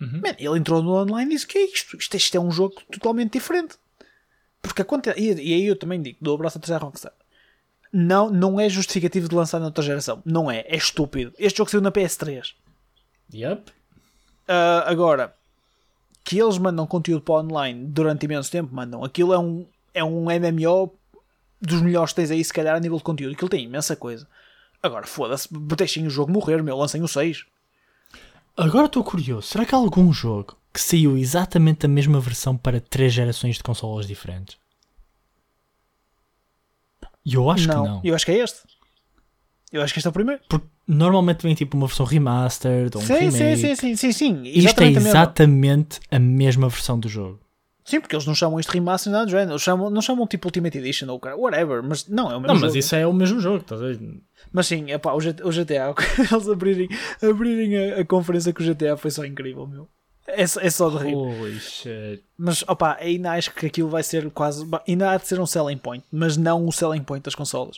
[0.00, 0.20] Uhum.
[0.22, 1.96] Man, ele entrou no online e disse: que é isto?
[1.96, 3.76] Isto, isto é um jogo totalmente diferente.
[4.62, 5.20] Porque a quantidade.
[5.20, 7.12] E, e aí eu também digo: dou o braço a terceira Rockstar.
[7.92, 10.20] Não, não é justificativo de lançar na outra geração.
[10.24, 10.64] Não é.
[10.66, 11.32] É estúpido.
[11.38, 12.52] Este jogo saiu na PS3.
[13.32, 13.72] Yep.
[14.48, 15.34] Ah, agora,
[16.24, 19.04] que eles mandam conteúdo para online durante imenso tempo, mandam.
[19.04, 20.92] Aquilo é um, é um MMO
[21.66, 23.32] dos melhores que tens aí, se calhar, a nível de conteúdo.
[23.32, 24.26] Aquilo tem imensa coisa.
[24.82, 26.76] Agora, foda-se, deixem o jogo morrer, meu.
[26.76, 27.44] Lancem o 6.
[28.56, 29.48] Agora estou curioso.
[29.48, 33.62] Será que há algum jogo que saiu exatamente a mesma versão para três gerações de
[33.62, 34.56] consolas diferentes?
[37.24, 38.00] E eu acho que não.
[38.04, 38.60] Eu acho que é este.
[39.72, 40.42] Eu acho que este é o primeiro.
[40.48, 43.56] Porque normalmente vem tipo uma versão remastered ou um sim, remake.
[43.56, 44.42] sim, sim, sim, sim, sim.
[44.44, 47.40] Isto é exatamente a mesma versão do jogo.
[47.84, 49.50] Sim, porque eles não chamam isto remaster nada do género.
[49.52, 51.82] Eles chamam, não chamam tipo Ultimate Edition ou whatever.
[51.82, 52.66] Mas não, é o mesmo Não, jogo.
[52.66, 54.00] mas isso é o mesmo jogo, estás a ver?
[54.50, 55.94] Mas sim, epá, o, GTA,
[56.32, 56.88] eles abrirem,
[57.22, 59.88] abrirem a, a conferência com o GTA foi só incrível, meu.
[60.26, 61.14] É, só- é só de rir.
[61.14, 62.24] Holy shit.
[62.38, 64.66] Mas opá, ainda acho que aquilo vai ser quase.
[64.88, 67.76] Ainda há de ser um selling point, mas não o selling point das consolas.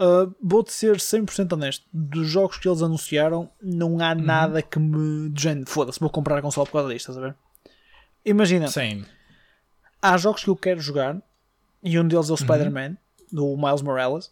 [0.00, 1.84] Uh, Vou-te ser 100% honesto.
[1.92, 5.28] Dos jogos que eles anunciaram, não há nada que me.
[5.28, 7.34] Do género, foda-se, vou comprar a consola por causa disto, estás a ver?
[8.24, 9.04] Imagina, Same.
[10.12, 11.16] Há jogos que eu quero jogar
[11.82, 12.96] e um deles é o Spider-Man,
[13.30, 14.30] do Miles Morales.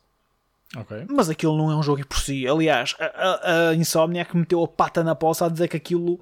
[0.76, 1.06] Ok.
[1.08, 2.46] Mas aquilo não é um jogo por si.
[2.48, 6.20] Aliás, a, a, a Insomniac meteu a pata na poça a dizer que aquilo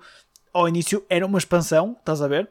[0.53, 2.49] ao início era uma expansão, estás a ver?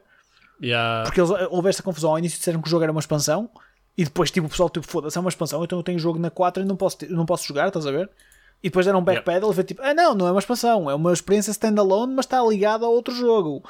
[0.60, 1.04] Yeah.
[1.04, 2.10] Porque eles, houve esta confusão.
[2.10, 3.48] Ao início disseram que o jogo era uma expansão
[3.96, 6.30] e depois tipo, o pessoal tipo, foda-se, é uma expansão, então eu tenho jogo na
[6.30, 8.08] 4 e não posso, não posso jogar, estás a ver?
[8.62, 10.94] E depois deram um backpedal e foi tipo, ah não, não é uma expansão, é
[10.94, 13.62] uma experiência standalone, mas está ligada a outro jogo.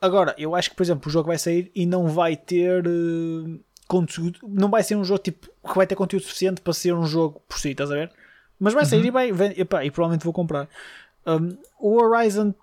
[0.00, 3.58] Agora, eu acho que, por exemplo, o jogo vai sair e não vai ter eh,
[3.86, 7.04] conteúdo, não vai ser um jogo tipo que vai ter conteúdo suficiente para ser um
[7.04, 8.10] jogo por si, estás a ver?
[8.58, 10.68] Mas vai sair e vai, vai epá, e provavelmente vou comprar.
[11.26, 12.54] Um, o Horizon,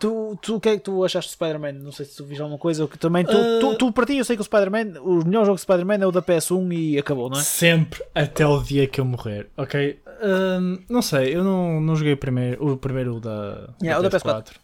[0.00, 1.72] tu, tu, o que é que tu achaste do Spider-Man?
[1.72, 2.88] Não sei se tu viste alguma coisa.
[2.88, 5.44] Que também, tu, Uh, tu, tu, para ti, eu sei que o Spider-Man, o melhor
[5.44, 7.42] jogo de Spider-Man é o da PS1 e acabou, não é?
[7.42, 10.00] Sempre até o dia que eu morrer, ok?
[10.22, 14.18] Ahm, não sei, eu não, não joguei o primeiro, o primeiro da, Yeah, o da
[14.18, 14.63] PS4.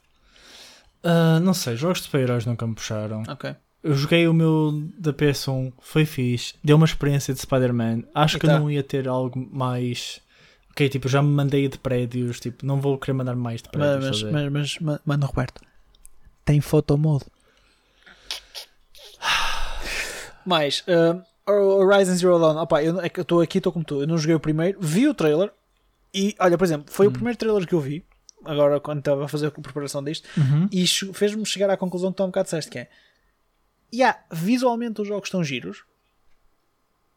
[1.03, 3.23] Ah, não sei, jogos de super-heróis nunca me puxaram.
[3.29, 3.55] Ok.
[3.83, 8.03] Eu joguei o meu da PS1, foi fixe, deu uma experiência de Spider-Man.
[8.15, 8.59] Acho E que tá.
[8.59, 10.21] não ia ter algo mais.
[10.71, 14.23] Ok, tipo, já me mandei de prédios, tipo, não vou querer mandar mais de prédios.
[14.23, 15.61] Mas, mas, mas, mas, mano, Roberto,
[16.45, 17.25] tem fotomode.
[20.45, 24.01] Mais, uh, Horizon Zero Dawn, opa, eu, é que eu estou aqui, estou como tu,
[24.03, 25.53] eu não joguei o primeiro, vi o trailer
[26.15, 28.05] e, olha, por exemplo, foi o primeiro trailer que eu vi,
[28.45, 30.69] agora quando estava a fazer a preparação disto, Uhum.
[30.73, 32.91] e fez-me chegar à conclusão que tu há um bocado disseste que é
[33.93, 35.85] yeah, visualmente os jogos estão giros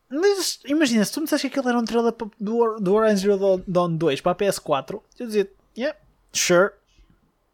[0.09, 3.63] mas imagina, se tu me disseste que aquilo era um trailer do, do Horizon Zero
[3.67, 5.97] Dawn 2 para a PS4 eu dizia, yeah,
[6.31, 6.71] sure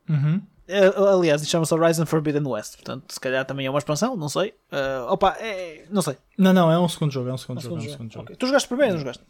[0.10, 0.42] Uhum.
[0.68, 4.54] Eh, aliás, chama-se Horizon Forbidden West portanto, se calhar também é uma expansão, não sei
[4.72, 7.62] Eh, opa, é, não sei Não, não, é um segundo jogo, é um segundo Um
[7.62, 8.14] jogo, é um segundo segundo jogo.
[8.14, 8.26] jogo.
[8.26, 8.36] Ok.
[8.38, 9.24] tu jogaste primeiro, não jogaste?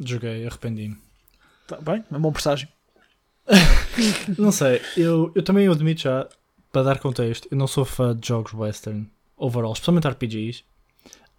[0.00, 0.98] Joguei, arrependi-me.
[1.68, 2.68] Tá bem, é um bom presságio
[4.38, 6.28] Não sei, eu, eu também admito já,
[6.72, 10.64] para dar contexto, eu não sou fã de jogos western overall, especialmente RPGs.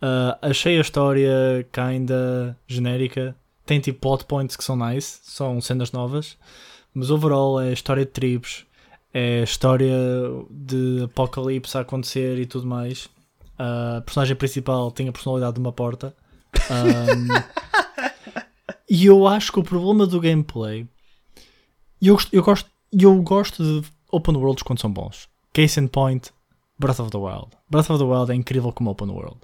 [0.02, 5.92] Ah, achei a história kinda genérica, tem tipo plot points que são nice, são cenas
[5.92, 6.38] novas,
[6.94, 8.66] mas overall é história de tribos,
[9.14, 9.98] é história
[10.50, 13.10] de apocalipse a acontecer e tudo mais.
[13.58, 16.16] Ah, a personagem principal tem a personalidade de uma porta.
[16.70, 17.28] Ahm,
[18.90, 20.88] e eu acho que o problema do gameplay
[22.02, 25.28] e eu, eu gosto, eu gosto de open worlds quando são bons.
[25.54, 26.32] Case in point,
[26.78, 27.50] Breath of the Wild.
[27.70, 29.38] Breath of the Wild é incrível como open world.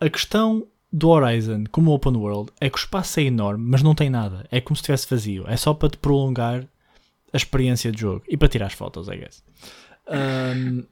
[0.00, 3.94] A questão do Horizon como open world é que o espaço é enorme, mas não
[3.94, 4.46] tem nada.
[4.50, 5.44] É como se estivesse vazio.
[5.46, 6.66] É só para te prolongar
[7.32, 9.42] a experiência de jogo e para tirar as fotos, I guess.
[10.08, 10.84] Um,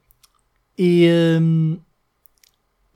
[0.77, 1.09] e
[1.41, 1.77] um,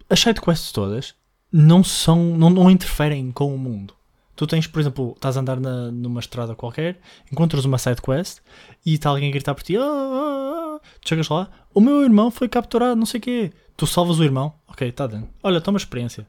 [0.10, 1.13] as sidequests todas
[1.52, 3.94] não são, não, não interferem com o mundo.
[4.36, 7.00] Tu tens, por exemplo, estás a andar na- numa estrada qualquer,
[7.32, 8.39] encontras uma side quest
[8.86, 12.02] e está alguém a gritar por ti, "Ah, ah, ah." Tu chegas lá, o meu
[12.04, 13.54] irmão foi capturado, não sei o quê.
[13.78, 15.28] Tu salvas o irmão, ok, está dando.
[15.43, 16.28] Olha, toma experiência.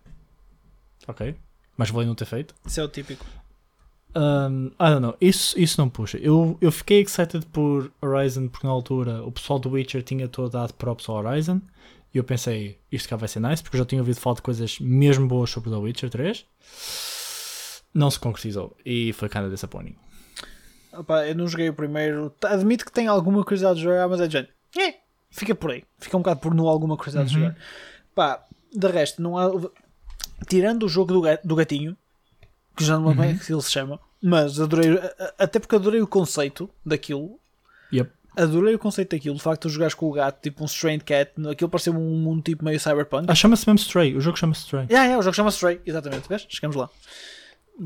[1.08, 1.34] Ok,
[1.76, 2.54] mas vale não ter feito.
[2.66, 3.24] isso é o típico
[4.16, 6.16] Um, I don't know, isso, isso não puxa.
[6.18, 10.50] Eu, eu fiquei excited por Horizon porque na altura o pessoal do Witcher tinha todo
[10.52, 11.60] dado props ao Horizon
[12.14, 14.42] e eu pensei, isto cá vai ser nice porque eu já tinha ouvido falar de
[14.42, 16.46] coisas mesmo boas sobre The Witcher 3.
[17.94, 19.96] Não se concretizou e foi kinda disappointing.
[20.92, 22.34] Opa, eu não joguei o primeiro.
[22.44, 24.52] Admito que tenho alguma curiosidade de jogar, mas é de género.
[24.76, 24.94] "Eh",
[25.30, 25.84] fica por aí.
[25.98, 27.42] Fica um bocado por não alguma curiosidade de Uhum.
[27.44, 27.56] jogar.
[28.14, 29.50] Pá, de resto, não há.
[30.48, 31.96] Tirando o jogo do, ga- do gatinho,
[32.76, 33.28] que já não lembro Uhum.
[33.30, 34.98] bem que ele se chama, mas adorei.
[35.38, 37.38] Até porque adorei o conceito daquilo.
[37.92, 38.10] Yep.
[38.36, 39.36] Adorei o conceito daquilo.
[39.36, 42.18] O facto de tu jogares com o gato, tipo um Strained Cat, aquilo pareceu um
[42.18, 43.26] mundo tipo meio cyberpunk.
[43.28, 44.84] Ah, chama-se mesmo Stray, o jogo chama-se Stray.
[44.86, 46.28] Yeah, yeah, o jogo chama-se Stray, exatamente.
[46.28, 46.44] Vês?
[46.48, 46.90] Chegamos lá.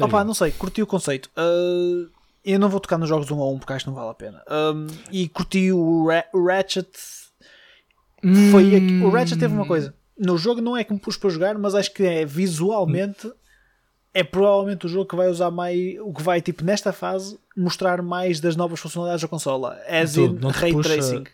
[0.00, 1.30] Opa, não sei, curti o conceito.
[1.36, 2.08] Uh,
[2.44, 4.14] eu não vou tocar nos jogos 1 a 1 porque acho que não vale a
[4.14, 4.42] pena.
[4.50, 6.88] Um, e curti o, Ra o Ratchet.
[8.50, 9.94] Foi aqui- o Ratchet teve uma coisa.
[10.18, 13.30] No jogo não é que me pus para jogar, mas acho que é visualmente.
[14.12, 15.78] É provavelmente o jogo que vai usar mais.
[16.00, 19.78] O que vai, tipo, nesta fase, mostrar mais das novas funcionalidades da consola.
[19.86, 21.24] As Tudo, in não ray puxa- tracing.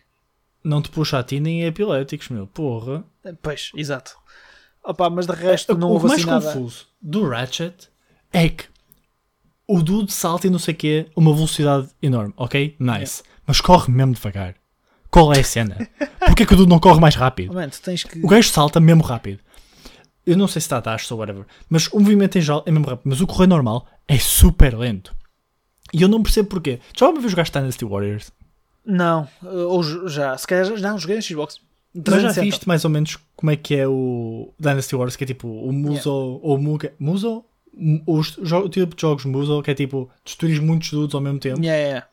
[0.63, 2.45] Não te puxa a ti nem a epiléticos, meu.
[2.47, 3.03] Porra.
[3.41, 4.15] Pois, exato.
[4.83, 6.45] Opá, mas de resto não o houve mais assim nada.
[6.53, 7.89] confuso do Ratchet
[8.35, 8.65] é que
[9.65, 12.75] o dude salta e não sei o quê, uma velocidade enorme, ok?
[12.77, 13.23] Nice.
[13.47, 14.55] Mas corre mesmo devagar.
[15.09, 15.89] Qual é a cena?
[16.19, 17.51] Porquê que o dude não corre mais rápido?
[17.51, 18.19] Oh, man, que.
[18.19, 19.39] O gajo salta mesmo rápido.
[20.25, 22.71] Eu não sei se está a dash ou whatever, mas o movimento em geral é
[22.71, 23.03] mesmo rápido.
[23.05, 25.15] Mas o correr normal é super lento.
[25.93, 26.79] E eu não percebo porquê.
[26.97, 28.31] Já uma vez jogaste Dynasty Warriors?
[28.85, 31.61] Não, uh, ou já, se calhar já não joguei no Xbox.
[31.93, 32.45] Mas já 360.
[32.45, 35.71] viste mais ou menos como é que é o Dynasty Warriors, que é tipo o
[35.71, 36.93] Muso ou o Muga.
[36.99, 37.45] Muso?
[38.07, 41.61] Os, o tipo de jogos Muso, que é tipo destruir muitos dudes ao mesmo tempo.
[41.61, 42.07] Yeah, yeah.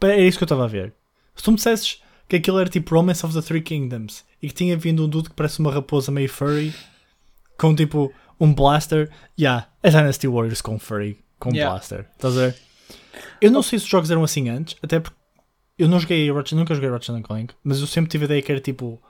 [0.00, 0.92] Era isso que eu estava a ver.
[1.34, 4.54] Se tu me dissesses que aquilo era tipo Romance of the Three Kingdoms e que
[4.54, 6.74] tinha vindo um dude que parece uma raposa meio furry
[7.56, 11.70] com tipo um blaster, yeah, é Dynasty Warriors com furry, com Yeah.
[11.72, 12.06] blaster.
[12.14, 12.56] Estás a ver?
[13.40, 15.16] Eu não sei se os jogos eram assim antes, até porque
[15.78, 18.52] eu não joguei Ratchet, nunca joguei Ratchet Clank, mas eu sempre tive a ideia que
[18.52, 19.00] era tipo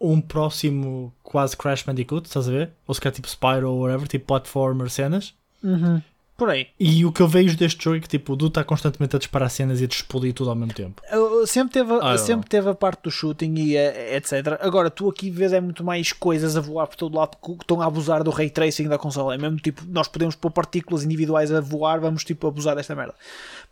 [0.00, 2.70] um próximo quase Crash Bandicoot, estás a ver?
[2.86, 5.34] Ou se calhar tipo Spyro ou whatever, tipo platformer cenas.
[5.62, 6.02] Uhum.
[6.36, 6.66] Por aí.
[6.78, 9.18] E o que eu vejo deste jogo é que tipo, o dude está constantemente a
[9.18, 11.00] disparar cenas e a explodir tudo ao mesmo tempo.
[11.10, 14.58] Eu- Sempre teve, a- Ah, sempre teve a parte do shooting e eh, etc.
[14.60, 17.80] Agora, tu aqui vês é muito mais coisas a voar por todo lado que estão
[17.80, 19.34] a abusar do ray tracing da consola.
[19.34, 23.14] É mesmo tipo, nós podemos pôr partículas individuais a voar, vamos tipo abusar desta merda.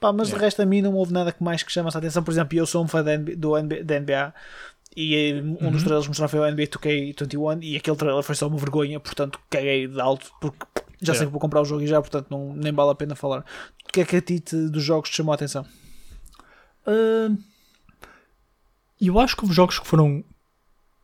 [0.01, 2.23] Pá, mas de resto a mim não houve nada que mais que chamasse a atenção.
[2.23, 4.35] Por exemplo, eu sou um fã da NBA do NBA, da NBA
[4.97, 8.35] e eh, um dos trailers que mostraram foi o NBA 2K21 e aquele trailer foi
[8.35, 10.67] só uma vergonha, portanto caguei de alto porque
[11.01, 13.15] já sei que vou comprar o jogo e já, portanto não, nem vale a pena
[13.15, 13.45] falar.
[13.89, 15.67] O que é que a ti dos jogos te chamou a atenção?
[16.87, 17.35] Ah,
[19.01, 20.25] eu acho que houve jogos que foram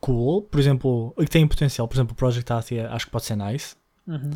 [0.01, 3.37] cool, por exemplo, que têm potencial, por exemplo, o Project Athia acho que pode ser
[3.37, 3.77] nice.
[4.07, 4.31] Uhum.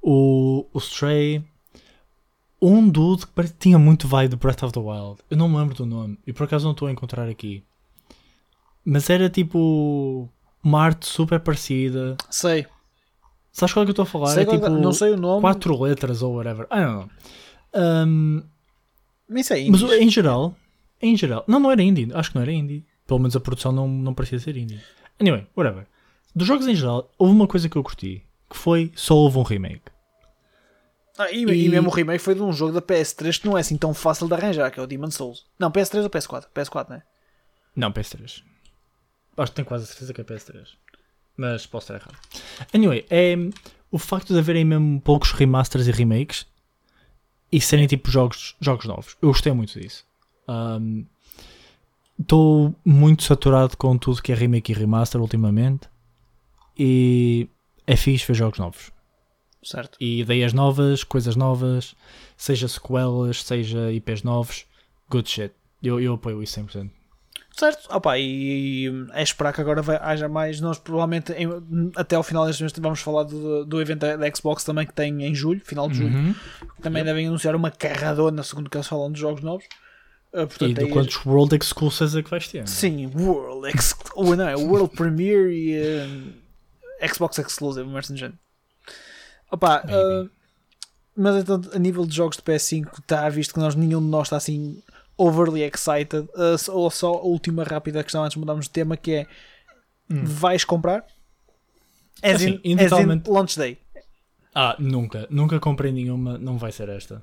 [0.00, 1.44] O, o Stray,
[2.60, 5.20] um dude que tinha muito vibe de Breath of the Wild.
[5.30, 7.62] Eu não me lembro do nome e por acaso não estou a encontrar aqui.
[8.92, 10.28] Mas era tipo
[10.64, 12.16] uma arte super parecida.
[12.28, 12.66] Sei.
[13.52, 14.26] Sabes qual é que eu estou a falar?
[14.34, 15.40] Sei é qual- tipo não sei o nome.
[15.42, 16.66] quatro letras ou whatever.
[16.66, 17.08] I don't know.
[17.72, 18.42] Um,
[19.28, 20.00] Mas isso é Mas indies.
[20.00, 20.56] em geral,
[21.00, 22.84] em geral, não, não era indie, acho que não era indie.
[23.06, 24.80] Pelo menos a produção não, não parecia ser indie.
[25.20, 25.86] Anyway, whatever.
[26.34, 29.42] Dos jogos em geral, houve uma coisa que eu curti, que foi só houve um
[29.42, 29.82] remake.
[31.18, 33.56] Ah, e, e- e mesmo o remake foi de um jogo da PS3 que não
[33.56, 35.44] é assim tão fácil de arranjar, que é o Demon Souls.
[35.58, 36.46] Não, PS3 ou PS4?
[36.52, 37.02] PS4, não é?
[37.76, 38.42] Não, PS3.
[39.36, 40.66] Acho que tenho quase a certeza que é PS3.
[41.36, 42.18] Mas posso estar errado.
[42.74, 43.34] Anyway, é
[43.90, 46.46] o facto de haverem mesmo poucos remasters e remakes
[47.50, 49.16] e serem tipo jogos, jogos novos.
[49.22, 50.04] Eu gostei muito disso.
[50.48, 51.04] Um,
[52.20, 55.88] Estou muito saturado com tudo que é remake e remaster ultimamente.
[56.78, 57.48] E
[57.86, 58.92] é fixe ver jogos novos.
[59.62, 59.96] Certo.
[59.98, 61.94] E ideias novas, coisas novas,
[62.36, 64.66] seja sequelas, seja IPs novos.
[65.08, 65.54] Good shit.
[65.82, 66.90] Eu, eu apoio isso 100%.
[67.56, 67.88] Certo.
[67.94, 70.60] Opa, e, e é esperar que agora vai- haja mais.
[70.60, 74.64] Nós provavelmente em- até ao final deste mês vamos falar do, do evento da, Xbox
[74.64, 76.14] também que tem em julho, final de julho.
[76.14, 76.34] Uhum.
[76.80, 79.64] Também devem anunciar uma carradona, segundo o que eles falam, de jogos novos.
[80.32, 82.66] E portanto, de aí- quantos World Exclusives é que vais ter?
[82.68, 85.82] Sim, World, ex, ou não, é World Premiere e
[87.02, 88.32] ah, Xbox Exclusive, Merchant Gen.
[89.50, 90.26] Opa, ah,
[91.16, 94.28] mas então a nível de jogos de PS5 está visto que nós, nenhum de nós
[94.28, 94.80] está assim
[95.20, 96.28] overly excited.
[96.58, 99.26] Só- ou só a última rápida questão antes de mudarmos de tema que é
[100.08, 101.04] vais comprar?
[102.22, 103.78] As Assim, in, as in launch day.
[104.54, 105.26] Ah, nunca.
[105.30, 107.22] Nunca comprei nenhuma, não vai ser esta.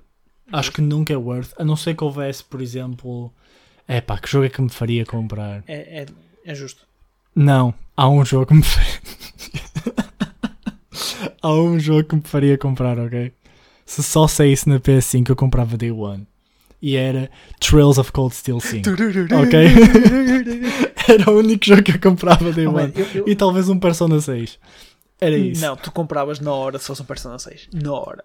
[0.52, 3.32] Acho que nunca é worth, a não ser que houvesse, por exemplo.
[3.88, 5.64] É pá, que jogo é que me faria comprar?
[5.68, 6.06] É, é,
[6.46, 6.88] é justo.
[7.36, 9.02] Não, há um jogo que me faria.
[11.42, 13.34] há um jogo que me faria comprar, ok?
[13.86, 16.26] Se só saísse na PS5 eu comprava Day One.
[16.82, 18.90] E era Trails of Cold Steel 5.
[18.92, 19.60] Ok?
[21.08, 22.94] era o único jogo que eu comprava Day Oh, man, One.
[22.96, 24.60] eu- eu- E talvez um Persona 6.
[25.20, 25.62] Era isso.
[25.62, 27.70] Não, tu compravas na hora se fosse um Persona 6.
[27.74, 28.24] Na hora.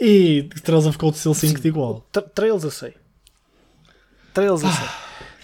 [0.00, 2.06] E Trails of Cold Steel 5 de igual.
[2.12, 2.94] Tra- Trails eu sei.
[4.34, 4.88] Trails eu sei.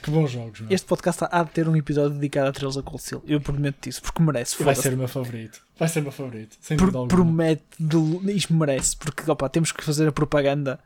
[0.03, 0.71] Que bons jogos, meu.
[0.71, 3.23] Este podcast há de ter um episódio dedicado a Trails of Cold Steel.
[3.27, 4.63] Eu prometo isso, porque merece.
[4.63, 5.61] Vai ser o meu favorito.
[5.79, 6.57] Vai ser o meu favorito.
[6.61, 7.25] Sem Pro- dúvida alguma.
[7.25, 10.79] promete, de, isto merece, porque opa, temos que fazer a propaganda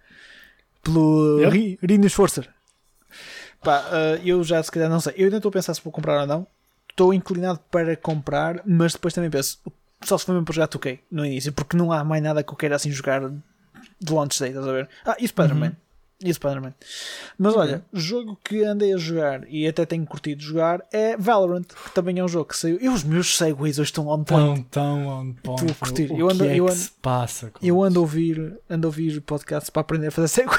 [0.83, 1.55] pelo Yeah.
[1.57, 1.79] Ri-.
[3.62, 5.92] Pá, ah, eu já se calhar não sei, eu ainda estou a pensar se vou
[5.92, 6.46] comprar ou não.
[6.90, 9.59] Estou inclinado para comprar, mas depois também penso,
[10.04, 12.52] só se for mesmo para jogar 2K no início, porque não há mais nada que
[12.52, 13.21] eu queira assim jogar
[14.00, 14.88] de launch day, estás a ver?
[15.06, 15.69] Ah, e Spider-Man.
[15.69, 15.73] Uhum.
[16.25, 16.75] E Spider-Man.
[17.38, 21.90] Mas olha, jogo que andei a jogar e até tenho curtido jogar é Valorant, que
[21.94, 22.79] também é um jogo que saiu.
[22.81, 24.65] Eu, os meus segues hoje estão on point.
[24.71, 25.63] Tão, tão on point.
[25.63, 26.13] Estou a curtir.
[26.13, 27.52] O, Eu ando- que é eu que ando- se passa?
[27.61, 30.56] Eu ando a ouvir, ando a ouvir podcasts para aprender a fazer segues.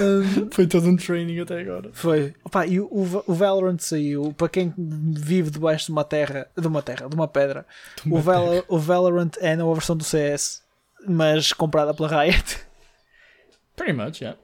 [0.00, 1.90] Um, Foi todo um training até agora.
[1.92, 2.34] foi.
[2.44, 6.82] Opa, e o, o, Valorant saiu, para quem vive debaixo de uma terra, de uma
[6.82, 7.66] terra, de uma pedra,
[8.06, 10.62] o, Val, o Valorant é nova versão do CS,
[11.06, 12.58] mas comprada pela Riot.
[13.76, 14.38] Pretty much, yeah.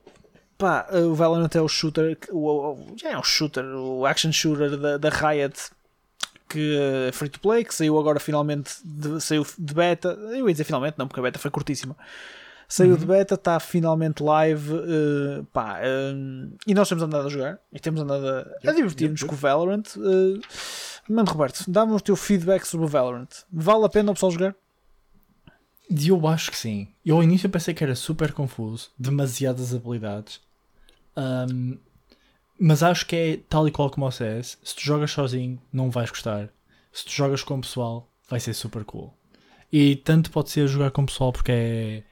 [0.57, 4.97] Pá, o Valorant é o shooter, o, já é um shooter, o action shooter da,
[4.97, 5.71] da Riot,
[6.49, 6.77] que
[7.09, 10.65] é free to play, que saiu agora finalmente, de, saiu de beta, eu ia dizer
[10.65, 11.95] finalmente, não, porque a beta foi curtíssima.
[12.69, 16.13] Saiu de beta, está finalmente live, eh, pá, eh,
[16.67, 18.41] e nós temos andado a jogar, e temos andado a,
[18.71, 19.85] a divertir-nos com o Valorant.
[19.97, 20.41] eh,
[21.09, 23.29] Mano, Roberto, dá-me o teu feedback sobre o Valorant.
[23.51, 24.55] Vale a pena o pessoal jogar?
[25.91, 26.89] Eu acho que sim.
[27.05, 30.39] Eu ao início pensei que era super confuso, demasiadas habilidades.
[31.17, 31.79] Ahm,
[32.61, 34.59] mas acho que é tal e qual como o CS.
[34.63, 36.51] Se tu jogas sozinho, não vais gostar.
[36.93, 39.15] Se tu jogas com o pessoal, vai ser super cool.
[39.73, 42.03] E tanto pode ser jogar com o pessoal porque é...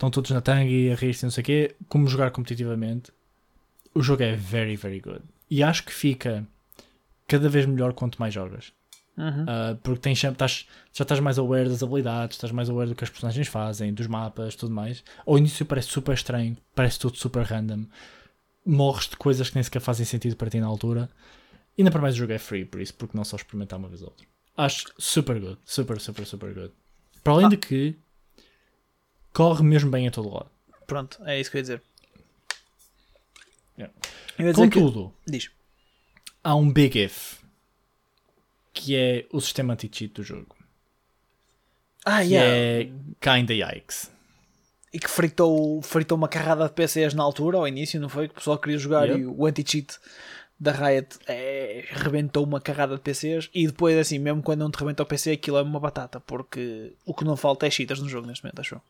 [0.00, 3.12] estão todos na tanga e a rir-se e não sei o quê, como jogar competitivamente.
[3.94, 5.20] O jogo é very, very good.
[5.50, 6.46] E acho que fica
[7.28, 8.72] cada vez melhor quanto mais jogas.
[9.18, 9.42] Uhum.
[9.42, 13.04] Uh, porque tens estás, já estás mais aware das habilidades, estás mais aware do que
[13.04, 15.04] as personagens fazem, dos mapas, tudo mais.
[15.26, 17.84] Ao início parece super estranho, parece tudo super random.
[18.64, 21.10] Morres de coisas que nem sequer fazem sentido para ti na altura.
[21.76, 23.88] E ainda para mais o jogo é free, por isso, porque não só experimentar uma
[23.88, 24.26] vez ou outra.
[24.56, 26.72] Acho super good, super, super, super good.
[27.22, 27.50] Para além Ah.
[27.50, 27.96] de que
[29.32, 30.50] corre mesmo bem a todo lado.
[30.86, 31.82] Pronto, é isso que eu ia dizer.
[33.78, 33.94] Yeah.
[34.38, 35.50] Eu ia dizer que- Contudo, Diz.
[36.42, 37.40] há um big if
[38.72, 40.56] que é o sistema anti-cheat do jogo.
[42.04, 42.50] Ah, Que yeah.
[42.50, 44.10] é kinda yikes.
[44.92, 48.26] E que fritou, fritou uma carrada de PCs na altura, ao início, não foi?
[48.26, 49.20] Que o pessoal queria jogar Yep.
[49.20, 49.98] e o anti-cheat
[50.58, 53.48] da Riot é, rebentou uma carrada de PCs.
[53.54, 56.92] E depois, assim, mesmo quando não te rebenta o PC, aquilo é uma batata, porque
[57.04, 58.82] o que não falta é cheaters no jogo neste momento, acho eu.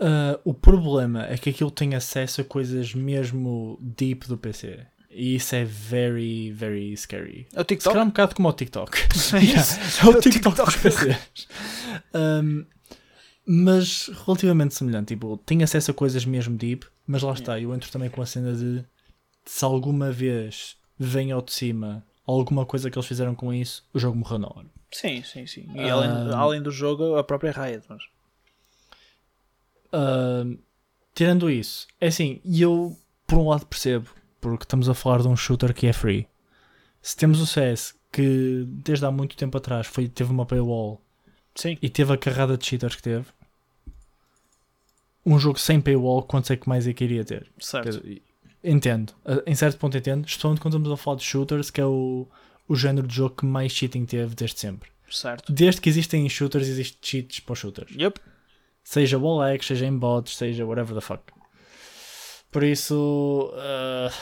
[0.00, 4.86] Uh, o problema é que aquilo tem acesso a coisas mesmo deep do PC.
[5.10, 7.46] E isso é very, very scary.
[7.52, 7.92] É o TikTok?
[7.92, 8.96] calhar um bocado como o TikTok.
[9.34, 9.62] É Yeah,
[10.02, 10.64] é o É o TikTok TikTok.
[10.64, 11.48] dos PCs.
[12.14, 12.64] Um,
[13.46, 15.08] mas relativamente semelhante.
[15.08, 17.58] Tipo, tem acesso a coisas mesmo deep, mas lá está.
[17.60, 18.84] Eu entro também com a cena de
[19.44, 23.98] se alguma vez vem ao de cima alguma coisa que eles fizeram com isso, o
[23.98, 24.66] jogo morreu na hora.
[24.92, 25.66] Sim, sim, sim.
[25.74, 25.94] E Ah.
[25.94, 27.84] além, além do jogo, a própria Riot.
[27.88, 28.02] Mas...
[29.92, 30.58] Uh,
[31.14, 34.10] tirando isso, é assim, e eu por um lado percebo,
[34.40, 36.26] porque estamos a falar de um shooter que é free.
[37.00, 41.00] Se temos o CS que desde há muito tempo atrás foi, teve uma paywall
[41.54, 41.78] Sim.
[41.80, 43.26] e teve a carrada de cheaters que teve,
[45.24, 47.48] um jogo sem paywall, quanto é que mais é que iria ter?
[47.58, 48.00] Certo.
[48.00, 48.22] dizer,
[48.62, 51.86] Entendo, Uh, em certo ponto entendo, especialmente quando estamos a falar de shooters, que é
[51.86, 52.26] o,
[52.68, 54.90] o género de jogo que mais cheating teve desde sempre.
[55.10, 55.50] Certo.
[55.52, 57.94] Desde que existem shooters, existem cheats para os shooters.
[57.94, 58.20] Yep.
[58.90, 61.22] Seja wall hack, seja em bots, seja whatever the fuck.
[62.50, 64.12] Por isso, uh,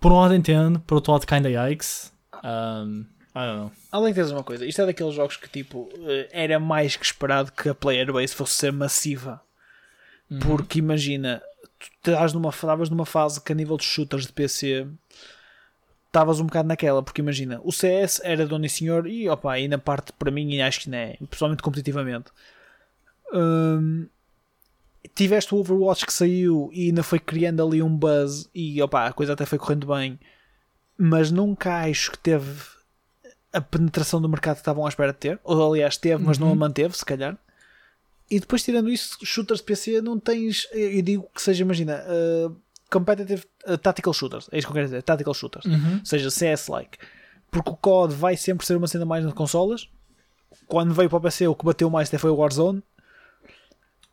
[0.00, 2.12] por um lado entendo, por outro lado kinda yikes.
[2.42, 3.06] Um,
[3.36, 3.72] I don't know.
[3.92, 7.04] Além de teres uma coisa, isto é daqueles jogos que tipo eh, era mais que
[7.04, 9.40] esperado que a player base fosse ser massiva.
[10.40, 11.40] Porque imagina,
[12.02, 14.88] tu estás numa, estavas numa fase que a nível de shooters de PC
[16.08, 19.68] estavas um bocado naquela, porque imagina, o CS era dono e senhor e opa, e
[19.68, 22.32] na parte para mim e acho que não é, pessoalmente competitivamente.
[23.32, 24.08] Hum,
[25.14, 29.12] tiveste o Overwatch que saiu e ainda foi criando ali um buzz e opa, a
[29.12, 30.18] coisa até foi correndo bem,
[30.98, 32.52] mas nunca acho que teve
[33.52, 36.50] a penetração do mercado que estavam à espera de ter, ou aliás teve, mas não
[36.50, 37.36] a manteve, se calhar.
[38.30, 40.66] E depois, tirando isso, shooters de PC não tens.
[40.72, 42.54] Eu digo que seja, imagina, uh,
[42.90, 45.98] competitive uh, tactical shooters, é isso que eu quero dizer, tactical shooters, Uhum.
[46.00, 46.98] ou seja, CS-like.
[47.50, 49.88] Porque o COD vai sempre ser uma cena mais nas consolas.
[50.66, 52.82] Quando veio para o PC, o que bateu mais até foi o Warzone.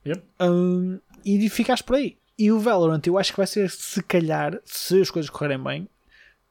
[0.05, 0.23] Yep.
[0.39, 2.17] Um, e ficaste por aí.
[2.37, 5.87] E o Valorant, eu acho que vai ser, se calhar, se as coisas correrem bem,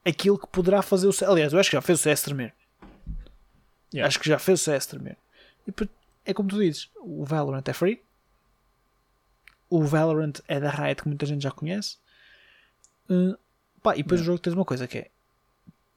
[0.05, 1.29] aquilo que poderá fazer o CS.
[1.29, 2.53] Aliás, eu acho que já fez o CS tremer.
[3.93, 4.07] Yeah.
[4.07, 5.17] Acho que já fez o CS tremer.
[5.67, 5.73] E
[6.25, 8.01] é como tu dizes: o Valorant é free.
[9.69, 11.97] O Valorant é da Riot que muita gente já conhece.
[13.09, 13.37] Uh,
[13.81, 15.07] pá, e depois o jogo tens uma coisa que é.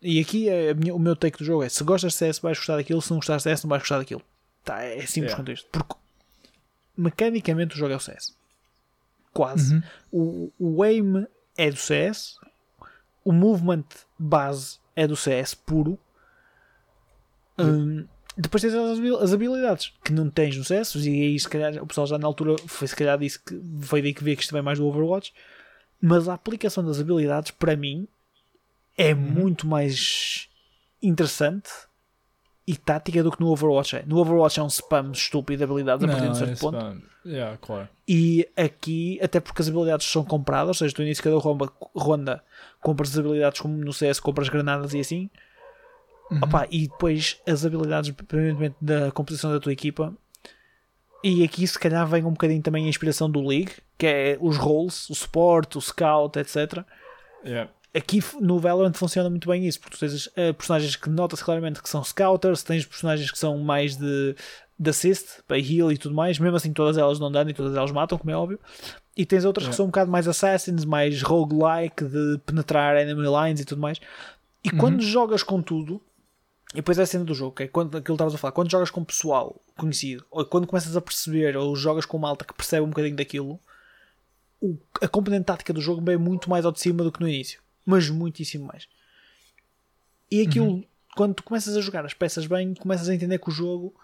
[0.02, 2.58] E aqui é minha- o meu take do jogo é: se gostas de CS, vais
[2.58, 3.00] gostar daquilo.
[3.02, 4.22] Se não gostas de CS, não vais gostar daquilo.
[4.64, 5.36] Tá, é simples Yeah.
[5.36, 5.68] quanto isto.
[5.70, 5.94] Porque
[6.96, 8.34] mecanicamente o jogo é o CS.
[9.32, 9.74] Quase.
[9.74, 9.82] Uhum.
[10.12, 11.26] O, o aim
[11.56, 12.38] é do CS.
[13.24, 13.84] O movement
[14.18, 15.98] base é do CS puro.
[17.58, 20.94] Hum, depois tens as, habil- as habilidades que não tens no CS.
[20.96, 24.00] E aí, se calhar, o pessoal já na altura foi se calhar disse que foi
[24.02, 25.32] daí que vê que isto vem mais do Overwatch.
[26.00, 28.06] Mas a aplicação das habilidades, para mim,
[28.96, 30.48] é muito mais
[31.02, 31.70] interessante
[32.66, 34.04] e tática do que no Overwatch é.
[34.06, 36.76] No Overwatch é um spam estúpido de habilidades a partir de um certo esse ponto.
[36.76, 37.88] pá, yeah, claro.
[38.08, 41.70] E aqui, até porque as habilidades são compradas, ou seja, no início de cada ronda,
[41.94, 42.44] ronda
[42.80, 45.30] compras as habilidades como no CS, compras granadas e assim.
[46.42, 50.12] Opa, e depois as habilidades, primeiramente, da composição da tua equipa.
[51.22, 54.56] E aqui, se calhar, vem um bocadinho também a inspiração do League, que é os
[54.56, 56.84] roles, o support, o scout, etc.
[57.44, 57.70] Yeah.
[57.96, 61.82] Aqui no Valorant funciona muito bem isso, porque tu tens uh, personagens que nota-se claramente
[61.82, 64.34] que são scouters, tens personagens que são mais de,
[64.78, 67.74] de assist, para heal e tudo mais, mesmo assim todas elas não dano e todas
[67.74, 68.60] elas matam, como é óbvio.
[69.16, 69.76] E tens outras que Yeah.
[69.76, 73.98] são um bocado mais assassins, mais roguelike, de penetrar enemy lines e tudo mais.
[74.62, 76.02] E quando jogas com tudo,
[76.74, 78.52] e depois é a cena do jogo, que é quando, aquilo que estavas a falar,
[78.52, 82.52] quando jogas com pessoal conhecido, ou quando começas a perceber, ou jogas com malta que
[82.52, 83.58] percebe um bocadinho daquilo,
[84.60, 87.28] o- a componente tática do jogo vem muito mais ao de cima do que no
[87.28, 87.60] início.
[87.86, 88.86] Mas muitíssimo mais.
[90.30, 90.84] E aquilo,
[91.16, 93.94] quando tu começas a jogar as peças bem, começas a entender que o jogo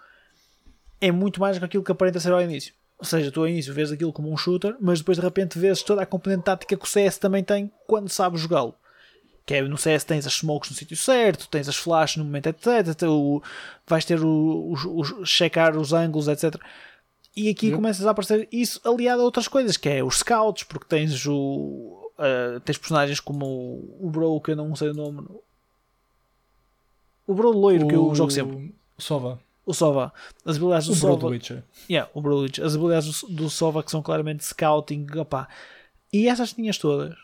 [1.01, 2.73] é muito mais do que aquilo que aparenta ser ao início.
[2.97, 5.83] Ou seja, tu ao início vês aquilo como um shooter, mas depois de repente vês
[5.83, 8.73] toda a componente tática que o CS também tem quando sabes jogá-lo.
[9.45, 12.47] Que é, no CS tens as smokes no sítio certo, tens as flashes no momento,
[12.47, 13.03] etc.
[13.09, 13.43] O,
[13.85, 16.55] vais ter o, os- os- checar os ângulos, etc.
[17.35, 20.85] E aqui começas a aparecer isso aliado a outras coisas, que é os scouts, porque
[20.87, 22.02] tens o.
[22.17, 25.27] ah, tens personagens como o, o Bro, que eu não sei o nome.
[27.25, 28.73] O Bro loiro, que eu jogo sempre.
[28.97, 29.39] Sova.
[29.65, 30.13] O Sova.
[30.45, 31.33] As habilidades do O Bro do Sova.
[31.33, 31.63] Witcher.
[31.89, 32.61] Yeah, o Brulich.
[32.61, 35.07] As habilidades do, do Sova que são claramente scouting.
[35.17, 35.47] Opá.
[36.11, 37.15] E essas linhas todas.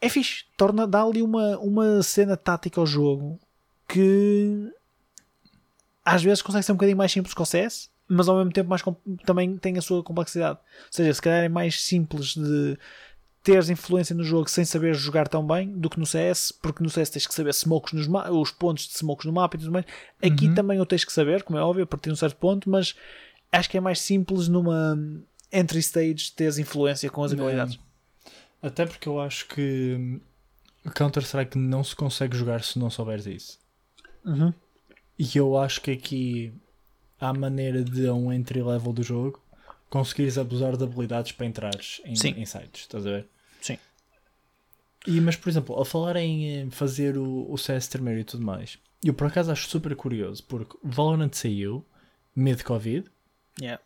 [0.00, 0.44] É fixe.
[0.56, 3.38] Torna, dá ali uma, uma cena tática ao jogo
[3.88, 4.72] que
[6.04, 8.70] às vezes consegue ser um bocadinho mais simples que o CS, mas ao mesmo tempo
[8.70, 8.82] mais,
[9.24, 10.58] também tem a sua complexidade.
[10.58, 12.78] Ou seja, se calhar é mais simples de
[13.42, 16.90] teres influência no jogo sem saber jogar tão bem do que no CS, porque no
[16.90, 19.84] CS tens que saber smokes nos os pontos de smokes no mapa e tudo mais.
[20.20, 22.68] Aqui também o tens que saber, como é óbvio, a partir de um certo ponto,
[22.68, 22.96] mas
[23.52, 24.98] acho que é mais simples numa
[25.52, 27.44] entry stage teres influência com as Não.
[27.44, 27.78] habilidades.
[28.60, 30.20] Até porque eu acho que
[30.94, 33.58] Counter-Strike não se consegue jogar se não souberes isso.
[34.24, 34.52] Uhum.
[35.16, 36.52] E eu acho que aqui
[37.20, 39.40] há maneira de um entry level do jogo
[39.88, 42.30] conseguires abusar de habilidades para entrares em, Sim.
[42.36, 43.28] em sites, estás a ver?
[43.60, 43.78] Sim.
[45.06, 48.44] E, mas, por exemplo, a falar em eh, fazer o, o CS termeiro e tudo
[48.44, 51.84] mais, eu por acaso acho super curioso, porque Valorant saiu
[52.34, 53.06] mid-Covid,
[53.58, 53.82] Yeah.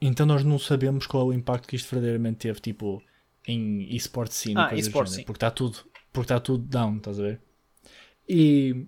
[0.00, 3.02] então nós não sabemos qual é o impacto que isto verdadeiramente teve, tipo,
[3.48, 4.92] em esporte scene Ah, e sim.
[4.92, 5.78] porque está tudo,
[6.12, 7.40] porque está tudo down, estás a ver?
[8.28, 8.86] E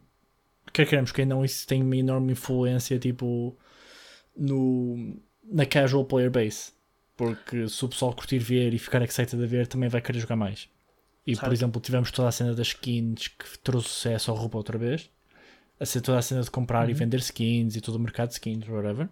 [0.85, 3.57] quer queremos, quem não, isso tem uma enorme influência, tipo,
[4.37, 6.73] no, na casual player base,
[7.17, 10.37] porque se o pessoal curtir ver e ficar excited a ver, também vai querer jogar
[10.37, 10.69] mais.
[11.27, 11.53] E, por Certo.
[11.53, 15.11] exemplo, tivemos toda a cena das skins que trouxe sucesso ao roupa outra vez.
[15.79, 16.91] A ser toda a cena de comprar Uhum.
[16.91, 19.09] e vender skins e todo o mercado de skins, whatever.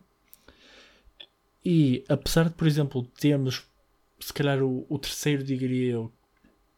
[1.64, 3.64] E apesar de, por exemplo, termos
[4.18, 6.12] se calhar o, o terceiro, diria eu,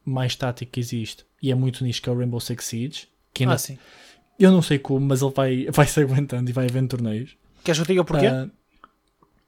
[0.05, 3.09] mais tático que existe, e é muito nicho, que é o Rainbow Six Siege.
[3.32, 3.78] Que ainda, Ah, sim.
[4.39, 7.36] Eu não sei como, mas ele vai, vai se aguentando e vai havendo torneios.
[7.64, 8.26] Queres que eu diga porquê?
[8.26, 8.49] Ah,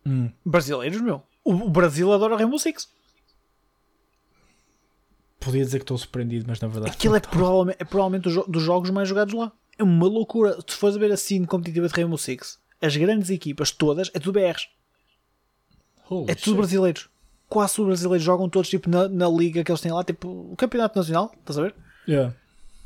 [0.06, 1.22] hum, Brasileiros, meu.
[1.44, 2.88] O, Brasil adora Rainbow Six.
[5.38, 6.92] podia dizer que estou surpreendido, mas na verdade.
[6.92, 9.50] Aquilo é provavelmente, é provavelmente dos, dos jogos mais jogados lá.
[9.78, 10.58] É uma loucura.
[10.66, 14.18] Se fores a ver a scene competitiva de Rainbow Six, as grandes equipas todas, é
[14.18, 14.68] tudo BRs.
[16.08, 16.56] Holy É tudo shit.
[16.56, 17.08] brasileiros.
[17.48, 18.24] Quase tudo brasileiros.
[18.24, 21.32] Jogam todos tipo na, na liga que eles têm lá, tipo o Campeonato Nacional.
[21.40, 21.74] Estás a ver?
[22.06, 22.34] Yeah.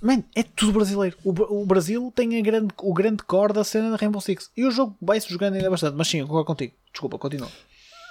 [0.04, 1.16] Man, é tudo brasileiro.
[1.24, 1.30] O,
[1.62, 4.50] o Brasil tem a grande, o grande core da cena da Rainbow Six.
[4.56, 5.96] E o jogo vai-se jogando ainda bastante.
[5.96, 6.74] Mas sim, eu concordo contigo.
[6.92, 7.48] Desculpa, continua.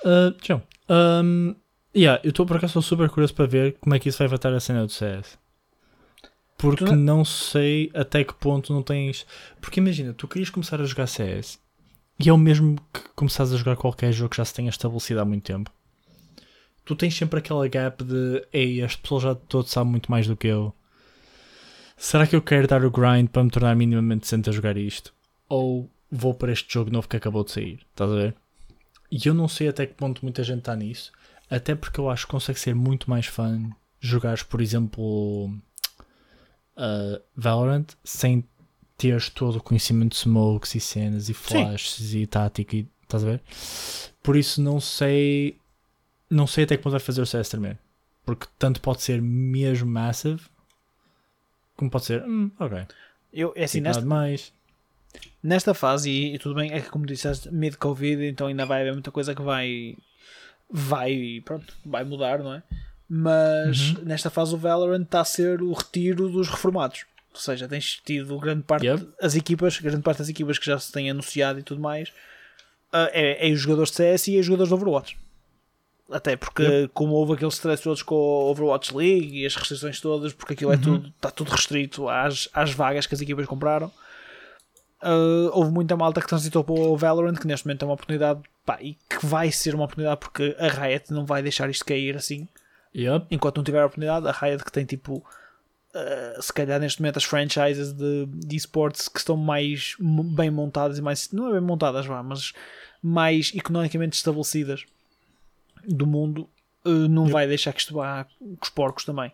[0.03, 0.63] Uh, João,
[1.23, 1.55] um,
[1.95, 4.51] yeah, eu estou por acaso super curioso para ver como é que isso vai afetar
[4.53, 5.37] a cena do CS.
[6.57, 9.25] Porque não- não sei até que ponto não tens.
[9.61, 11.59] Porque imagina, tu querias começar a jogar CS
[12.19, 15.19] e é o mesmo que começares a jogar qualquer jogo que já se tenha estabelecido
[15.21, 15.69] há muito tempo.
[16.85, 20.35] Tu tens sempre aquela gap de ei, as pessoas já todos sabem muito mais do
[20.35, 20.73] que eu.
[21.97, 25.13] Será que eu quero dar o grind para me tornar minimamente decente a jogar isto?
[25.47, 27.79] Ou vou para este jogo novo que acabou de sair?
[27.91, 28.35] Estás a ver?
[29.11, 31.11] E eu não sei até que ponto muita gente está nisso.
[31.49, 33.69] Até porque eu acho que consegue ser muito mais fã
[33.99, 35.45] jogares, por exemplo,
[36.75, 38.43] uh, Valorant sem
[38.97, 43.27] teres todo o conhecimento de smokes e cenas e flashes e tática e estás a
[43.27, 43.41] ver?
[44.21, 45.57] Por isso não sei
[46.29, 47.77] não sei até que ponto vai fazer o CS também.
[48.25, 50.41] Porque tanto pode ser mesmo massive
[51.75, 52.85] como pode ser, hum, ok.
[53.31, 54.53] Eu, é assim, Tipo, nesta, nada mais.
[55.41, 58.93] nesta fase, e, e tudo bem, é que como disseste, mid-Covid, então ainda vai haver
[58.93, 59.95] muita coisa que vai.
[60.69, 62.63] Vai, pronto, vai mudar, não é?
[63.07, 64.05] Mas Uhum.
[64.05, 67.05] nesta fase o Valorant está a ser o retiro dos reformados.
[67.33, 69.07] Ou seja, tens tido grande parte Yep.
[69.21, 72.11] as equipas, grande parte das equipas que já se têm anunciado e tudo mais,
[72.91, 75.17] ah, é, é os jogadores de CS e é os jogadores de Overwatch.
[76.13, 80.31] Até porque, como houve aqueles stress todos com a Overwatch League e as restrições todas,
[80.31, 83.91] porque aquilo é tudo, está tudo restrito às, às vagas que as equipas compraram.
[85.01, 88.41] ah, houve muita malta que transitou para o Valorant, que neste momento é uma oportunidade
[88.65, 92.15] pá, e que vai ser uma oportunidade porque a Riot não vai deixar isto cair
[92.15, 92.47] assim
[92.95, 93.25] Yep.
[93.31, 97.17] enquanto não tiver a oportunidade, a Riot que tem tipo uh, se calhar neste momento
[97.17, 101.61] as franchises de, de esportes que estão mais bem montadas e mais não é bem
[101.61, 102.53] montadas vá, mas
[103.01, 104.85] mais economicamente estabelecidas
[105.87, 106.49] do mundo
[106.85, 109.31] uh, não vai deixar que isto vá com os porcos também.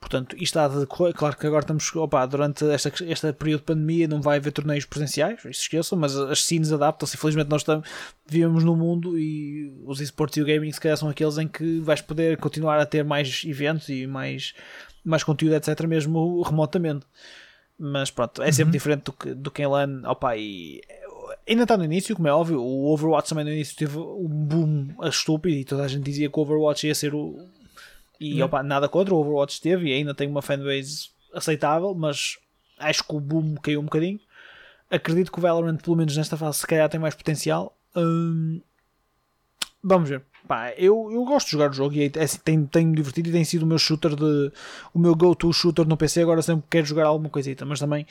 [0.00, 1.12] Portanto, isto está de correr.
[1.12, 4.84] Claro que agora estamos, opa, durante esta, este período de pandemia não vai haver torneios
[4.84, 7.16] presenciais, isso esqueçam, mas as scenes adaptam-se.
[7.16, 7.88] Infelizmente, nós estamos,
[8.24, 11.80] vivemos num mundo e os esportes e o gaming, se calhar, são aqueles em que
[11.80, 14.54] vais poder continuar a ter mais eventos e mais,
[15.04, 17.04] mais conteúdo, etc., mesmo remotamente.
[17.76, 20.02] Mas pronto, é sempre diferente do que, do que em LAN.
[20.04, 20.80] Opa, e
[21.48, 22.62] ainda está no início, como é óbvio.
[22.62, 26.38] O Overwatch também no início teve um boom estúpido e toda a gente dizia que
[26.38, 27.36] o Overwatch ia ser o.
[28.20, 32.36] E opa, nada contra, o Overwatch teve e ainda tem uma fanbase aceitável, mas
[32.78, 34.20] acho que o boom caiu um bocadinho.
[34.90, 37.76] Acredito que o Valorant, pelo menos nesta fase, se calhar tem mais potencial.
[37.94, 38.60] Hum,
[39.82, 40.22] vamos ver.
[40.48, 43.32] Pá, eu, eu gosto de jogar o jogo e é, assim, tenho, tenho divertido e
[43.32, 44.50] tem sido o meu shooter de.
[44.94, 46.22] o meu go-to shooter no PC.
[46.22, 48.06] Agora sempre quero jogar alguma coisita, mas também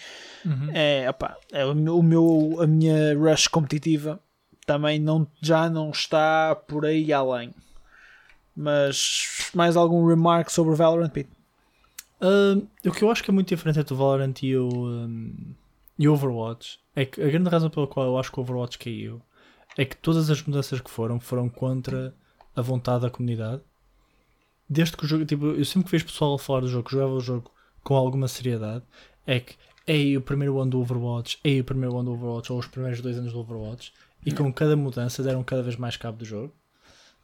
[0.73, 4.19] é, opá, é o meu, o meu- a minha rush competitiva
[4.65, 7.51] também não, já não está por aí além.
[8.55, 11.29] Mas mais algum remark sobre o Valorant, Pete?
[12.21, 15.33] Um, o que eu acho que é muito diferente entre o Valorant e o, um,
[15.99, 18.79] e o Overwatch é que a grande razão pela qual eu acho que o Overwatch
[18.79, 19.21] caiu
[19.77, 22.13] é que todas as mudanças que foram foram contra
[22.58, 23.62] a vontade da comunidade.
[24.70, 26.91] Desde que o jogo, tipo, eu sempre que vejo pessoal a falar do jogo, que
[26.91, 27.49] jogava o jogo
[27.84, 28.84] com alguma seriedade,
[29.26, 29.55] é que
[29.86, 32.99] é o primeiro ano do Overwatch, é o primeiro ano do Overwatch, ou os primeiros
[32.99, 33.93] dois anos do Overwatch,
[34.26, 36.53] e com cada mudança deram cada vez mais cabo do jogo.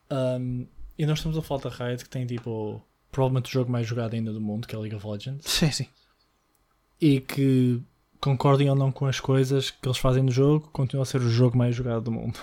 [0.10, 0.66] Um,
[0.98, 2.82] e nós estamos a falar da Riot que tem tipo
[3.12, 5.88] provavelmente o jogo mais jogado ainda do mundo, que é League of Legends, Sim, sim.
[7.02, 7.82] e que
[8.22, 11.30] concordem ou não com as coisas que eles fazem no jogo, continua a ser o
[11.30, 12.40] jogo mais jogado do mundo.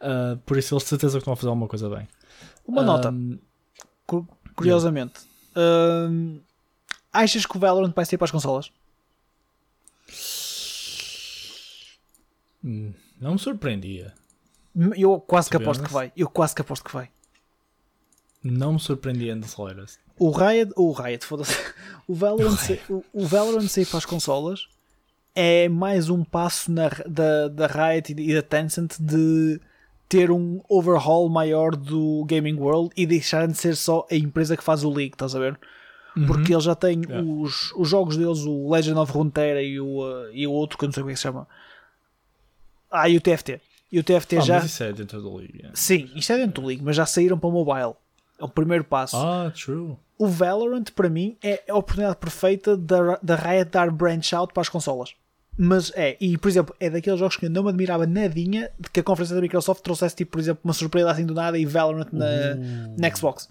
[0.00, 2.08] Uh, por isso eles de certeza que estão a fazer alguma coisa bem.
[2.66, 3.38] Uma nota, Um,
[4.06, 4.26] cu-
[4.56, 5.20] curiosamente.
[5.56, 6.40] Hum,
[7.12, 8.70] achas que o Valorant vai sair para as consolas?
[12.64, 14.14] hum, não me surpreendia.
[14.96, 16.12] Eu quase que aposto que vai.
[16.16, 17.10] Eu quase que aposto que vai.
[18.42, 19.98] Não me surpreendia de aceleras.
[20.18, 21.54] O Riot, o Riot, foda-se.
[22.06, 24.68] O Valorant, sai- o, o Valorant sair para as consolas
[25.34, 29.60] é mais um passo na, da, da Riot e da Tencent de
[30.10, 34.64] ter um overhaul maior do gaming world e deixar de ser só a empresa que
[34.64, 35.58] faz o League, estás a ver?
[36.26, 37.22] Porque eles já têm Yeah.
[37.26, 40.84] os, os jogos deles, o Legend of Runeterra e o, uh, e o outro que
[40.84, 41.46] eu não sei como é que se chama.
[42.90, 43.60] Ah, e o TFT.
[43.92, 44.54] E o TFT Ah, já.
[44.56, 45.56] mas isso é dentro do League.
[45.58, 45.74] yeah.
[45.76, 47.94] Sim, isto é dentro do League, mas já saíram para o mobile.
[48.38, 49.96] É o primeiro passo Ah, true.
[50.18, 54.62] o Valorant para mim é a oportunidade perfeita da, da Riot dar branch out para
[54.62, 55.14] as consolas.
[55.62, 58.88] Mas é, e por exemplo, é daqueles jogos que eu não me admirava nadinha de
[58.88, 61.66] que a conferência da Microsoft trouxesse tipo, por exemplo, uma surpresa assim do nada e
[61.66, 62.54] Valorant na,
[62.96, 63.46] na Xbox.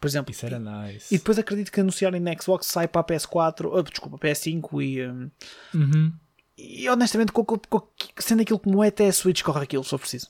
[0.00, 0.30] Por exemplo.
[0.30, 1.12] Isso era nice.
[1.12, 5.04] E depois acredito que anunciarem na Xbox sai para a PS4, ah, desculpa, PS5 e,
[5.04, 5.30] hum,
[5.74, 6.12] Uhum.
[6.56, 7.44] e honestamente, com-
[8.18, 10.28] sendo aquilo como é, até a Switch corre aquilo, se for preciso.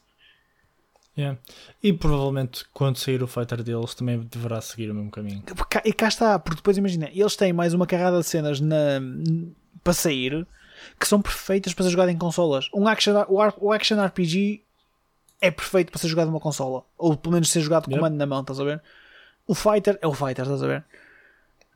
[1.16, 1.38] Yeah.
[1.82, 5.42] E provavelmente quando sair o fighter deles também deverá seguir o mesmo caminho.
[5.84, 8.98] E cá está, porque depois imagina, eles têm mais uma carrada de cenas na,
[9.84, 10.46] para sair
[10.98, 12.68] que são perfeitas para ser jogado em consolas.
[12.74, 14.62] Um action, o, o action RPG
[15.40, 18.00] é perfeito para ser jogado numa consola, ou pelo menos ser jogado com Yep.
[18.00, 18.80] comando na mão, estás a ver?
[19.46, 20.84] O fighter é o fighter, estás a ver?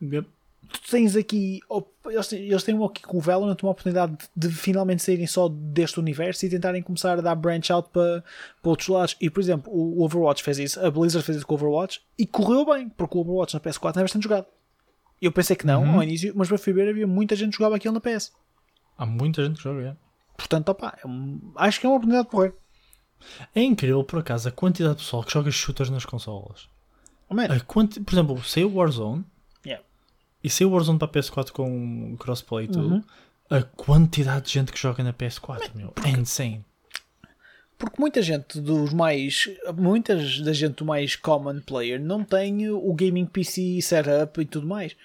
[0.01, 0.29] Yep.
[0.69, 1.61] Tu tens aqui,
[2.07, 5.49] eles têm, eles têm aqui com o Valorant uma oportunidade de, de finalmente saírem só
[5.49, 8.25] deste universo e tentarem começar a dar branch out para,
[8.61, 9.17] para outros lados.
[9.21, 12.27] E por exemplo, o Overwatch fez isso, a Blizzard fez isso com o Overwatch e
[12.27, 14.47] correu bem, porque o Overwatch na PS4 é bastante jogado.
[15.21, 17.95] Eu pensei que não ao início, mas para ver havia muita gente que jogava aquilo
[17.95, 18.33] na PS.
[18.97, 19.81] Há muita gente que joga.
[19.81, 19.99] yeah.
[20.37, 21.09] Portanto, opá, é
[21.57, 22.55] acho que é uma oportunidade de correr.
[23.55, 26.69] É incrível, por acaso, a quantidade de pessoal que joga shooters nas consolas.
[27.29, 27.49] Oh, man.
[27.67, 28.01] Quanti...
[28.01, 29.25] Por exemplo, saiu o Warzone
[29.65, 29.85] Yeah.
[30.45, 32.95] e saiu o Warzone para a PS4 com crossplay e tudo.
[32.97, 33.05] Uhum.
[33.51, 36.65] A quantidade de gente que joga na PS4, meu, é insane.
[37.79, 39.49] Porque muita gente dos mais.
[39.77, 44.67] Muitas da gente do mais common player não tem o gaming PC setup e tudo
[44.67, 44.97] mais.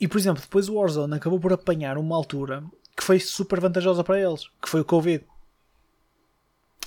[0.00, 2.62] E por exemplo, depois o Warzone acabou por apanhar uma altura
[2.96, 5.24] que foi super vantajosa para eles, que foi o Covid.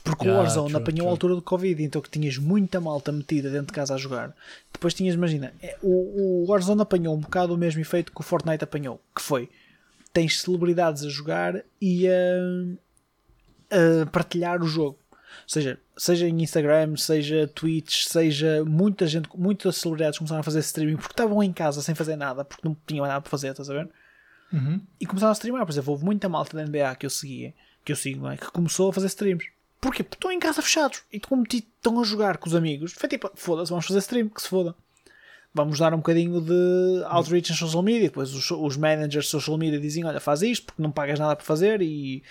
[0.03, 1.07] Porque o Yeah, Warzone true, apanhou true.
[1.07, 4.33] a altura do Covid, então que tinhas muita malta metida dentro de casa a jogar.
[4.71, 8.23] Depois tinhas, imagina, é, o, o Warzone apanhou um bocado o mesmo efeito que o
[8.23, 9.49] Fortnite apanhou, que foi
[10.13, 14.97] tens celebridades a jogar e a, a partilhar o jogo.
[15.11, 20.59] Ou seja, seja em Instagram, seja Twitch, seja muita gente, muitas celebridades começaram a fazer
[20.59, 23.69] streaming porque estavam em casa sem fazer nada, porque não tinham nada para fazer, estás
[23.69, 23.89] a ver?
[24.51, 24.81] Uhum.
[24.99, 25.65] E começaram a streamar.
[25.65, 28.37] Por exemplo, houve muita malta da NBA que eu seguia, que eu sigo, é?
[28.37, 29.45] Que começou a fazer streams.
[29.79, 30.03] Porquê?
[30.03, 33.69] Porque estão em casa fechados e estão a jogar com os amigos, foi tipo, foda-se,
[33.69, 34.75] vamos fazer stream, que se foda.
[35.53, 38.09] Vamos dar um bocadinho de outreach em social media.
[38.09, 41.35] Depois os, os managers de social media dizem: Olha, faz isto porque não pagas nada
[41.35, 42.23] para fazer e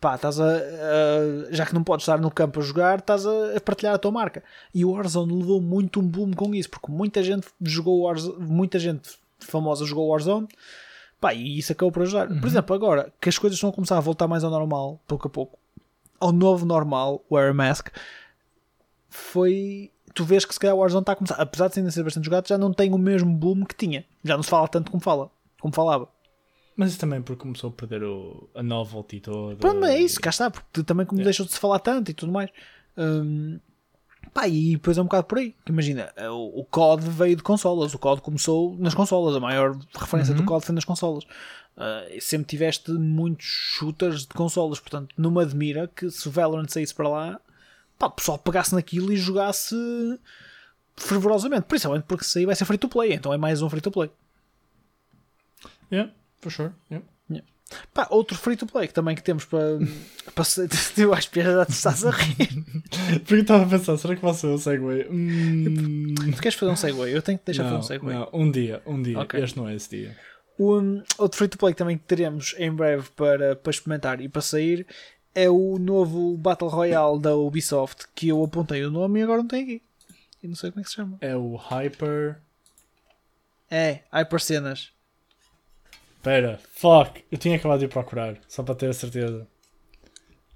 [0.00, 3.56] pá, estás a, a, já que não podes estar no campo a jogar, estás a,
[3.56, 4.42] a, partilhar a tua marca.
[4.74, 8.78] E o Warzone levou muito um boom com isso, porque muita gente jogou Warzone, muita
[8.78, 10.48] gente famosa jogou Warzone,
[11.22, 12.28] pá, e isso acabou por ajudar.
[12.28, 12.40] Uhum.
[12.40, 15.28] Por exemplo, agora que as coisas estão a começar a voltar mais ao normal, pouco
[15.28, 15.56] a pouco,
[16.18, 17.88] ao novo normal, wear a mask,
[19.08, 19.92] foi.
[20.14, 22.24] Tu vês que se calhar o Warzone está a começar, apesar de ainda ser bastante
[22.24, 24.04] jogado, já não tem o mesmo boom que tinha.
[24.22, 26.08] Já não se fala tanto como fala, como falava.
[26.76, 29.56] Mas isso também porque começou a perder o, a novelty toda.
[29.56, 31.26] Pronto, é isso, cá está, porque também como yeah.
[31.26, 32.50] deixou de se falar tanto e tudo mais.
[32.96, 33.58] Um,
[34.32, 35.54] pá, e depois é um bocado por aí.
[35.68, 40.34] Imagina, o, o COD veio de consolas, o COD começou nas consolas, a maior referência
[40.34, 40.40] uhum.
[40.40, 41.24] do COD foi nas consolas.
[41.74, 46.68] Uh, sempre tiveste muitos shooters de consolas, portanto, não me admira que se o Valorant
[46.68, 47.40] saísse para lá,
[47.98, 49.74] pá, o pessoal pegasse naquilo e jogasse
[50.96, 53.80] fervorosamente, principalmente porque se aí vai ser free to play, então é mais um free
[53.80, 54.10] to play.
[55.90, 56.12] Yeah.
[56.40, 56.72] For sure.
[56.90, 57.06] Yeah.
[57.92, 59.78] Pá, outro free to play que também que temos para.
[60.34, 60.44] para
[60.96, 62.64] eu acho que já te estás a rir.
[63.24, 64.84] Porque estava a pensar, será que vai ser um segue?
[65.10, 66.14] Hum...
[66.34, 66.98] Tu queres fazer um segue?
[67.10, 68.06] Eu tenho que deixar não, fazer um segue.
[68.06, 69.20] Não, um dia, um dia.
[69.20, 69.42] Okay.
[69.42, 70.16] Este não é esse dia.
[70.58, 74.42] Um, outro free to play que também teremos em breve para, para experimentar e para
[74.42, 74.86] sair
[75.34, 79.48] é o novo Battle Royale da Ubisoft que eu apontei o nome e agora não
[79.48, 79.82] tem aqui.
[80.42, 81.18] E não sei como é que se chama.
[81.20, 82.40] É o Hyper.
[83.70, 84.92] É, Hyper Cenas.
[86.22, 89.44] Espera, fuck, eu tinha acabado de ir procurar, só para ter a certeza.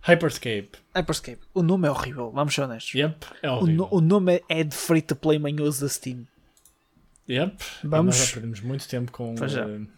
[0.00, 0.70] Hyperscape.
[0.94, 1.40] Hyperscape.
[1.52, 2.94] O nome é horrível, vamos ser honestos.
[2.94, 3.86] Yep, é horrível.
[3.86, 6.24] O, no, o nome é de free to play manhoso da Steam.
[7.28, 8.16] Yep, vamos.
[8.16, 9.34] Nós já perdemos muito tempo com.
[9.34, 9.66] Pois já.
[9.66, 9.88] Uh...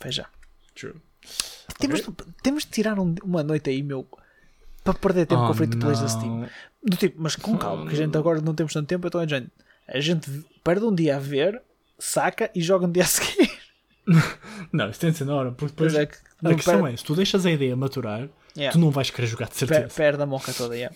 [0.00, 0.26] Pois já.
[0.74, 0.96] True.
[1.78, 2.26] Temos, okay.
[2.42, 4.08] temos de tirar um, uma noite aí, meu,
[4.82, 6.48] para perder tempo oh, com free to plays da Steam.
[6.82, 9.26] Do tipo, mas com calma, que a gente agora não temos tanto tempo, então a
[9.26, 9.52] gente,
[9.86, 10.28] a gente
[10.64, 11.62] perde um dia a ver,
[11.96, 13.55] saca e joga um dia a seguir.
[14.72, 16.92] não, isso tem de ser na hora, porque depois é que a questão per...
[16.92, 18.72] é: se tu deixas a ideia maturar, yeah.
[18.72, 19.80] tu não vais querer jogar de certeza.
[19.82, 20.94] Per perde a moca toda, yeah.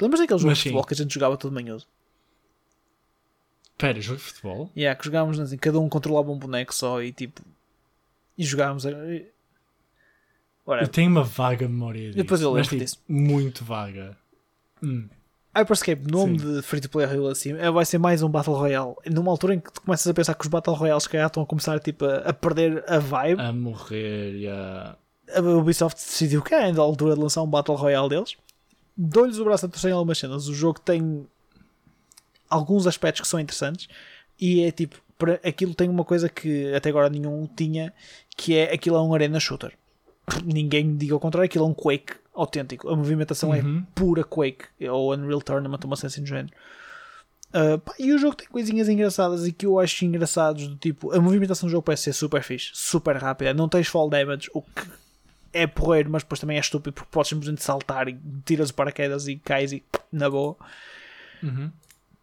[0.00, 1.86] Lembras daquele jogo de futebol que a gente jogava todo manhoso?
[3.72, 4.70] Espera, jogo de futebol?
[4.76, 7.42] Yeah, que jogávamos assim, cada um controlava um boneco só e tipo.
[8.36, 8.84] E jogávamos.
[10.64, 12.16] Ora, eu tenho uma vaga memória disso.
[12.16, 13.02] Depois eu lembro tipo, disso.
[13.06, 14.16] Muito vaga.
[14.82, 15.08] Hum.
[15.54, 16.54] Hyperscape, nome Sim.
[16.54, 18.94] de free to play assim, vai ser mais um Battle Royale.
[19.06, 21.46] Numa altura em que tu começas a pensar que os Battle Royales que estão a
[21.46, 23.40] começar tipo, a, a, perder a vibe.
[23.40, 24.96] A morrer, yeah.
[25.34, 28.36] A Ubisoft decidiu que é ainda a altura de lançar um Battle Royale deles.
[28.96, 30.46] Dou-lhes o braço a torcer em algumas cenas.
[30.46, 31.26] O jogo tem
[32.48, 33.88] alguns aspectos que são interessantes
[34.40, 35.02] e é tipo,
[35.44, 37.92] aquilo tem uma coisa que até agora nenhum tinha,
[38.36, 39.72] que é aquilo é um arena shooter.
[40.44, 42.88] Ninguém me diga o contrário, aquilo é um Quake autêntico.
[42.88, 43.78] A movimentação é uhum.
[43.78, 46.54] é pura Quake ou Unreal Tournament, uma sensação de género.
[47.52, 51.12] Uh, pá, e o jogo tem coisinhas engraçadas e que eu acho engraçados do tipo,
[51.12, 54.62] a movimentação do jogo parece ser super fixe, super rápida, não tens fall damage, o
[54.62, 54.88] que
[55.52, 59.26] é porreiro, mas depois também é estúpido porque podes simplesmente saltar e tiras o paraquedas
[59.26, 60.56] e cais e na boa.
[61.42, 61.72] Uhum.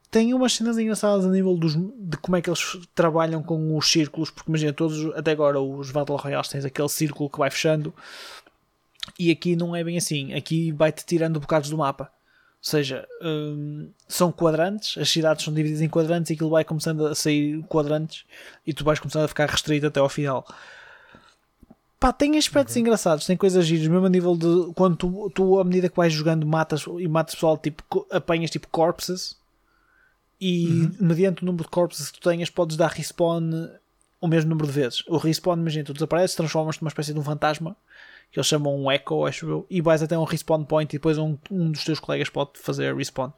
[0.10, 3.92] Tem umas cenas engraçadas a nível dos, de como é que eles trabalham com os
[3.92, 7.94] círculos, porque imagina, todos até agora os Battle Royales tens aquele círculo que vai fechando
[9.20, 10.34] e aqui não é bem assim.
[10.34, 12.06] Aqui vai-te tirando bocados do mapa.
[12.06, 17.06] Ou seja, hum, são quadrantes, as cidades são divididas em quadrantes e aquilo vai começando
[17.06, 18.26] a sair quadrantes
[18.66, 20.46] e tu vais começando a ficar restrito até ao final.
[22.00, 22.82] Pá, tem aspectos uhum.
[22.82, 26.12] engraçados, tem coisas giras, mesmo a nível de quando tu, tu, à medida que vais
[26.12, 29.37] jogando, matas e matas pessoal, tipo, apanhas tipo corpses
[30.40, 30.92] e uhum.
[31.00, 33.70] mediante o número de corpses que tu tenhas, podes dar respawn
[34.20, 35.04] o mesmo número de vezes.
[35.08, 37.76] O respawn, imagina, tu desapareces, transformas-te numa espécie de um fantasma
[38.32, 41.18] que eles chamam um echo, acho eu, e vais até um respawn point e depois
[41.18, 43.32] um, um dos teus colegas pode fazer respawn.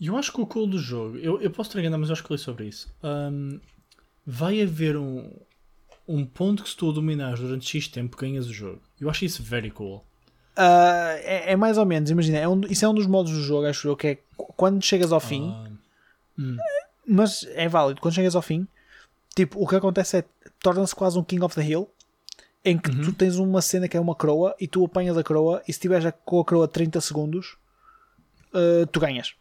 [0.00, 2.24] Eu acho que o cool do jogo, eu, eu posso ter enganado, mas eu acho
[2.24, 2.92] que li sobre isso.
[3.02, 3.60] Um,
[4.24, 5.30] vai haver um,
[6.06, 8.80] um ponto que se tu dominares durante X tempo ganhas o jogo.
[9.00, 10.04] Eu acho isso very cool.
[10.58, 13.40] Uh, é, é, mais ou menos, imagina, é um, isso é um dos modos do
[13.40, 14.18] jogo, acho eu, que é
[14.56, 15.78] quando chegas ao fim, uh,
[16.36, 16.56] hum.
[17.06, 18.66] mas é válido, quando chegas ao fim,
[19.36, 20.24] tipo, o que acontece é
[20.60, 21.88] torna-se quase um King of the Hill
[22.64, 23.02] em que uhum.
[23.02, 25.78] tu tens uma cena que é uma croa e tu apanhas a croa e se
[25.78, 27.56] tiveres com a croa 30 segundos
[28.52, 29.34] uh, tu ganhas.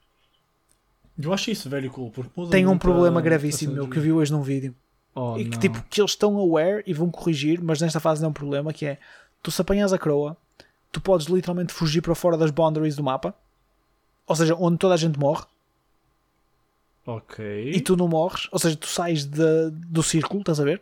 [1.19, 2.11] Eu acho isso very cool.
[2.11, 4.75] Porque Tem um problema gravíssimo meu, que eu vi hoje num vídeo.
[5.15, 5.59] Oh, e que não.
[5.59, 8.71] tipo que eles estão aware e vão corrigir, mas nesta fase não é um problema
[8.71, 8.99] que é
[9.41, 10.37] tu se apanhas a croa,
[10.91, 13.35] tu podes literalmente fugir para fora das boundaries do mapa,
[14.25, 15.45] ou seja, onde toda a gente morre,
[17.05, 17.71] Ok.
[17.73, 20.81] e tu não morres, ou seja, tu sais de- do círculo, estás a ver?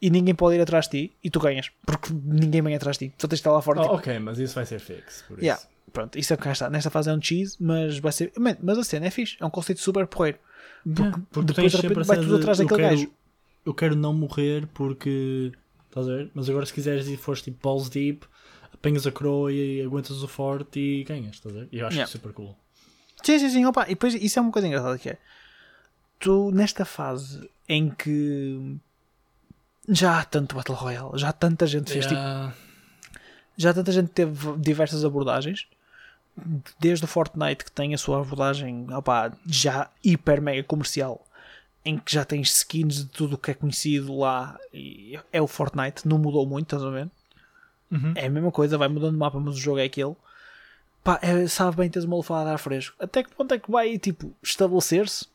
[0.00, 3.08] E ninguém pode ir atrás de ti e tu ganhas, porque ninguém vem atrás de
[3.08, 3.80] ti, só tens de estar lá fora.
[3.80, 5.22] Oh, tipo, ok, mas isso vai ser fixe.
[5.24, 5.44] Por isso.
[5.44, 5.62] Yeah.
[5.92, 6.68] Pronto, isso é cá está.
[6.68, 8.32] Nesta fase é um cheese, mas vai ser.
[8.38, 10.38] Man, mas a cena é fixe, é um conceito super porreiro.
[10.86, 13.10] Yeah, porque depois, de repente, vai tudo atrás daquele quero- gajo.
[13.64, 15.52] Eu quero não morrer porque.
[15.88, 16.30] Estás a ver?
[16.34, 18.26] Mas agora, se quiseres e fores tipo balls deep,
[18.84, 21.36] apanhas a coroa e aguentas o forte e ganhas.
[21.36, 21.68] Estás a ver?
[21.72, 22.10] E eu acho Yeah.
[22.10, 22.56] que é super cool.
[23.22, 23.84] Sim, sim, sim, opa.
[23.84, 25.18] E depois isso é uma coisa engraçada que é.
[26.20, 28.76] Tu, nesta fase em que
[29.88, 32.54] já há tanto Battle Royale, já tanta gente fez tipo, Yeah.
[33.56, 35.66] já tanta gente teve diversas abordagens.
[36.80, 41.24] Desde o Fortnite que tem a sua abordagem opa, já hiper mega comercial,
[41.84, 44.58] em que já tens skins de tudo o que é conhecido lá.
[44.72, 47.08] E é o Fortnite, não mudou muito, estás a ver?
[47.90, 48.12] Uhum.
[48.16, 50.14] É a mesma coisa, vai mudando o mapa, mas o jogo é aquele.
[51.02, 52.96] Pá, é, sabe bem teres uma lufada de ar fresco.
[52.98, 55.26] Até que ponto é que vai, tipo, estabelecer-se?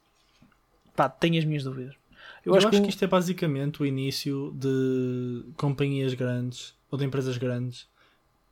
[0.95, 1.95] Pá, tenho as minhas dúvidas.
[2.45, 7.87] Eu, acho, que isto é basicamente o início de companhias grandes ou de empresas grandes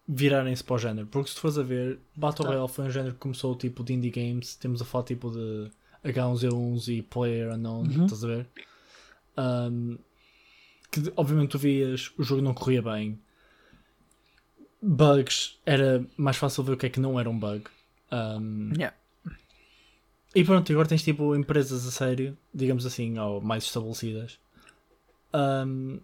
[0.08, 1.08] virarem-se para o género.
[1.08, 2.52] Porque se tu fores a ver, Battle Tá.
[2.52, 4.56] Royale foi um género que começou tipo de indie games.
[4.56, 5.70] Temos a falar tipo de
[6.06, 8.06] H1Z1s e Player Unknown, Uhum.
[8.06, 8.48] estás a ver?
[9.38, 9.98] Um,
[10.92, 13.20] que obviamente tu vias, o jogo não corria bem.
[14.82, 17.66] Bugs, era mais fácil ver o que é que não era um bug.
[18.12, 18.96] Um, Yeah.
[20.36, 24.40] e pronto, agora tens tipo empresas a sério, digamos assim, ou mais estabelecidas,
[25.34, 26.00] um,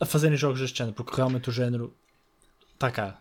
[0.00, 1.94] a fazerem jogos deste género, porque realmente o género
[2.74, 3.20] está cá.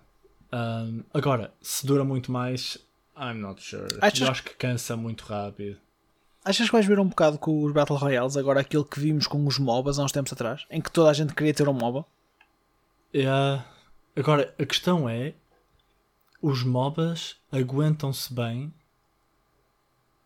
[0.54, 2.78] Um, agora, se dura muito mais,
[3.18, 3.88] I'm not sure.
[4.02, 5.78] Achas- Eu acho que cansa muito rápido.
[6.46, 9.46] Achas que vais ver um bocado com os Battle Royales, agora aquilo que vimos com
[9.46, 12.06] os MOBAs há uns tempos atrás, em que toda a gente queria ter um MOBA?
[13.14, 13.66] Yeah.
[14.18, 15.36] Agora, a questão é:
[16.42, 18.74] os MOBAs aguentam-se bem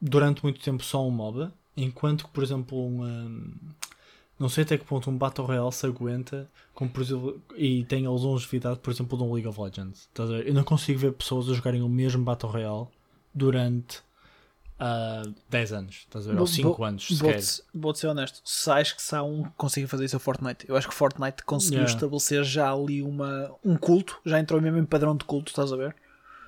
[0.01, 3.03] durante muito tempo só um MOBA, enquanto que, por exemplo, um.
[3.03, 3.53] um,
[4.39, 8.05] não sei até que ponto um Battle Royale se aguenta como, por exemplo, e tem
[8.05, 10.09] a longevidade, por exemplo, de um League of Legends.
[10.45, 12.87] Eu não consigo ver pessoas a jogarem o mesmo Battle Royale
[13.35, 14.01] durante
[14.84, 16.39] ah, 10 anos, estás a ver?
[16.39, 17.34] Ou Vou- 5 vou- anos, sequer.
[17.36, 20.17] Vou-te vou ser honesto, se acho que se há um que consiga fazer isso é
[20.17, 20.65] o Fortnite.
[20.67, 21.93] Eu acho que o Fortnite conseguiu Yeah.
[21.95, 25.75] estabelecer já ali uma, um culto, já entrou mesmo em padrão de culto, estás a
[25.77, 25.95] ver?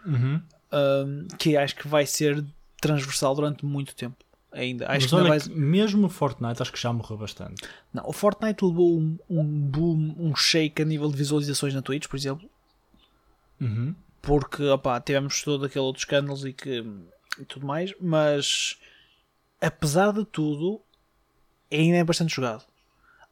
[0.06, 0.42] Uhum.
[0.74, 2.44] Um, que acho que vai ser
[2.82, 4.16] transversal durante muito tempo.
[4.52, 4.86] Ainda.
[4.88, 5.40] Acho Mas que, olha vai...
[5.40, 7.64] que mesmo o Fortnite acho que já morreu bastante.
[7.94, 12.08] Não, o Fortnite levou um, um boom, um shake a nível de visualizações na Twitch,
[12.08, 12.48] por exemplo,
[13.60, 13.96] Uhum.
[14.22, 16.84] porque opá, tivemos todo aquele outro escândalos e, que,
[17.40, 18.78] e tudo mais, mas
[19.62, 20.82] apesar de tudo,
[21.72, 22.64] ainda é bastante jogado.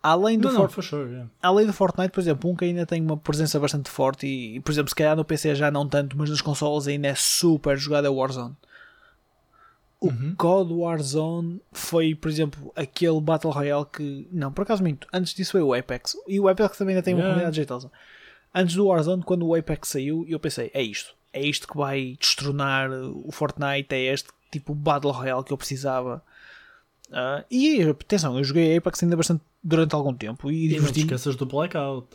[0.04, 1.30] Além do, Não, For- não, sure, yeah.
[1.43, 4.72] além do Fortnite, por exemplo, um que ainda tem uma presença bastante forte e, por
[4.72, 8.08] exemplo, se calhar no PC já não tanto, mas nas consolas ainda é super jogado
[8.08, 8.56] é o Warzone.
[9.99, 10.34] O Uhum.
[10.36, 14.28] COD Warzone foi, por exemplo, aquele Battle Royale que.
[14.32, 15.08] Não, por acaso minto.
[15.14, 16.18] Antes disso foi o Apex.
[16.28, 17.34] E o Apex também ainda tem uma Yeah.
[17.36, 17.91] comunidade jeitosa.
[18.56, 21.14] Antes do Warzone, quando o Apex saiu, eu pensei: é isto.
[21.34, 23.94] É isto que vai destronar o Fortnite.
[23.94, 26.24] É este tipo Battle Royale que eu precisava.
[27.12, 31.00] Ah, e atenção, eu joguei Apex ainda bastante durante algum tempo e E não te
[31.02, 32.08] esqueças do Blackout.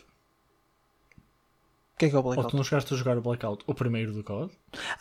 [1.95, 2.51] O que é que é o Ou Blackout?
[2.51, 4.53] tu não chegaste a jogar o Blackout, o primeiro do COD?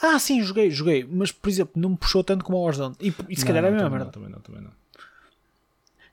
[0.01, 1.03] Ah, sim, joguei, joguei.
[1.09, 2.95] Mas, por exemplo, não me puxou tanto como o Warzone.
[3.01, 4.05] E, e se Não, calhar é a mesma merda.
[4.05, 4.72] não, também não, também não.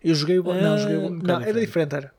[0.03, 0.53] Eu joguei o.
[0.53, 2.15] É, não, joguei o- um Não, bocado era diferente, era.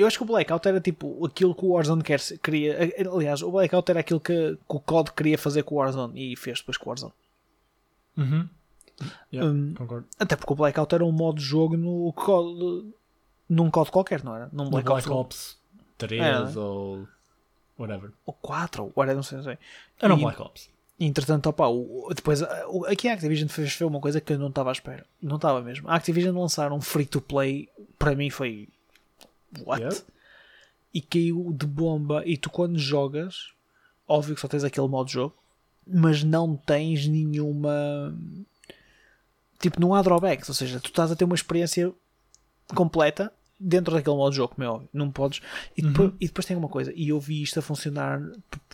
[0.00, 2.76] Eu acho que o Blackout era tipo aquilo que o Warzone quer, queria.
[3.12, 6.36] Aliás, o Blackout era aquilo que, que o COD queria fazer com o Warzone e
[6.36, 7.12] fez depois com o Warzone.
[8.16, 8.48] Uhum.
[9.32, 10.06] Yeah, Hum, concordo.
[10.18, 12.92] Até porque o Blackout era um modo de jogo no COD.
[13.48, 14.48] Num COD qualquer, não era?
[14.52, 15.58] Num Black, Black Ops, Ops
[15.98, 16.52] 3 Era, né?
[16.56, 17.08] ou
[17.78, 18.10] whatever.
[18.26, 19.58] ou 4, ou whatever, não sei, não sei.
[20.00, 20.68] Era um Black Ops.
[21.02, 24.48] Entretanto, opa, o, depois o- aqui a Activision fez, fez uma coisa que eu não
[24.48, 25.06] estava à espera.
[25.20, 25.88] Não estava mesmo.
[25.88, 28.68] A Activision lançar um free to play para mim foi.
[29.64, 29.82] What?
[29.82, 30.02] Yeah.
[30.92, 32.22] E caiu de bomba.
[32.26, 33.52] E tu, quando jogas,
[34.06, 35.34] óbvio que só tens aquele modo de jogo,
[35.86, 38.16] mas não tens nenhuma.
[39.58, 40.48] Tipo, não há drawbacks.
[40.48, 41.92] Ou seja, tu estás a ter uma experiência
[42.74, 44.88] completa dentro daquele modo de jogo, como é óbvio.
[44.92, 45.40] Não podes.
[45.76, 48.20] E depois, e depois tem uma coisa, e eu vi isto a funcionar,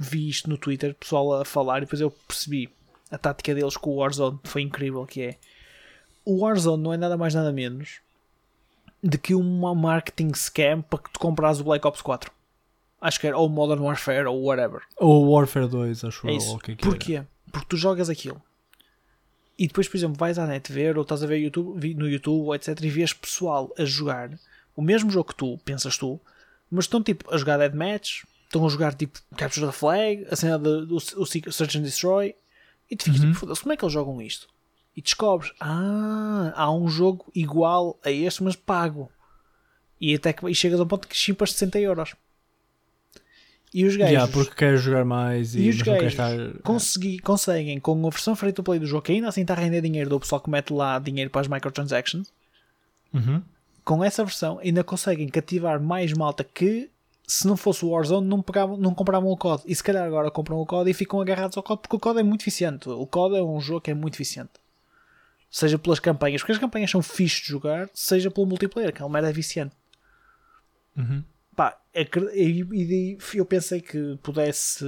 [0.00, 2.70] vi isto no Twitter, pessoal a falar, e depois eu percebi
[3.10, 5.36] a tática deles com o Warzone foi incrível, que é
[6.24, 8.00] o Warzone não é nada mais nada menos
[9.06, 12.30] de que uma marketing scam para que tu compras o Black Ops 4.
[13.00, 14.82] Acho que era ou Modern Warfare ou whatever.
[14.96, 16.90] Ou Warfare 2, acho É eu, ou que é que era.
[16.90, 17.22] Porquê?
[17.52, 18.42] Porque tu jogas aquilo
[19.58, 22.54] e depois, por exemplo, vais à net ver ou estás a ver YouTube, no YouTube,
[22.54, 22.78] etc.
[22.82, 24.38] e vês pessoal a jogar
[24.74, 26.20] o mesmo jogo que tu, pensas tu,
[26.70, 30.58] mas estão tipo a jogar Deathmatch, estão a jogar tipo Capture the Flag, a cena
[30.58, 32.34] do Search and Destroy,
[32.90, 34.46] e tu ficas tipo, foda-se, como é que eles jogam isto?
[34.96, 39.10] E descobres, ah, há um jogo igual a este, mas pago.
[40.00, 42.14] E até que e chegas a um ponto que chimpas 60 euros.
[43.74, 46.32] E os gajos, Yeah, porque queres jogar mais e, e os gajos estar.
[46.62, 49.56] consegui- conseguem, com a versão free to play do jogo, que ainda assim está a
[49.58, 52.32] render dinheiro do pessoal que mete lá dinheiro para as microtransactions,
[53.12, 53.42] Uhum.
[53.84, 56.90] com essa versão ainda conseguem cativar mais malta que
[57.26, 59.64] se não fosse o Warzone não, pegavam, não compravam o COD.
[59.66, 62.20] E se calhar agora compram o COD e ficam agarrados ao COD porque o COD
[62.20, 62.88] é muito eficiente.
[62.88, 64.52] O COD é um jogo que é muito eficiente.
[65.50, 69.04] Seja pelas campanhas, porque as campanhas são fixe de jogar, seja pelo multiplayer, que é
[69.04, 69.74] uma merda viciante.
[70.96, 71.22] Uhum.
[71.54, 71.78] Pá,
[73.34, 74.84] eu pensei que pudesse.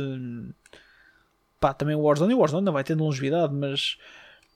[1.58, 2.32] Pá, também o Warzone.
[2.32, 3.96] E o Warzone ainda vai tendo longevidade, mas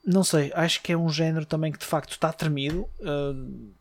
[0.05, 0.51] não sei.
[0.53, 2.87] Acho que é um género também que de facto está tremido.
[3.01, 3.71] Hum,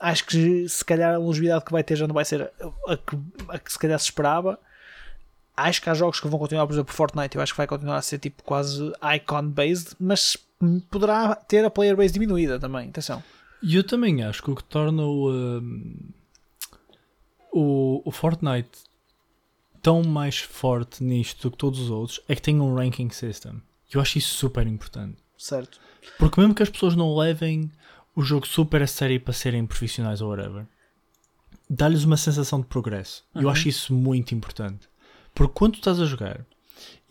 [0.00, 2.96] acho que se calhar a longevidade que vai ter já não vai ser a, a
[2.96, 4.58] que, a que se calhar se esperava.
[5.56, 7.36] Acho que há jogos que vão continuar, por exemplo, Fortnite.
[7.36, 10.36] Eu acho que vai continuar a ser tipo quase icon-based, mas
[10.90, 12.88] poderá ter a player base diminuída também.
[12.88, 13.22] Atenção.
[13.62, 15.96] E eu também acho que o que torna o, um,
[17.52, 18.70] o, o Fortnite
[19.82, 23.60] tão mais forte nisto do que todos os outros é que tem um ranking system.
[23.92, 25.16] Eu acho isso super importante.
[25.36, 25.78] Certo.
[26.18, 27.70] Porque mesmo que as pessoas não levem
[28.14, 30.66] o jogo super a sério para serem profissionais ou whatever,
[31.68, 33.24] dá-lhes uma sensação de progresso.
[33.34, 33.50] E Eu Uhum.
[33.50, 34.88] acho isso muito importante.
[35.34, 36.44] Porque quando tu estás a jogar,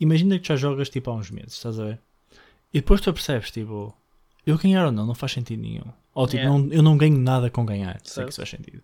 [0.00, 2.00] imagina que já jogas tipo há uns meses, estás a ver?
[2.72, 3.94] E depois tu percebes, tipo,
[4.46, 5.84] eu ganhar ou não, não faz sentido nenhum.
[6.14, 6.58] Ou tipo, Yeah.
[6.58, 8.00] não, eu não ganho nada com ganhar.
[8.04, 8.26] Sei Certo.
[8.26, 8.82] que isso faz sentido.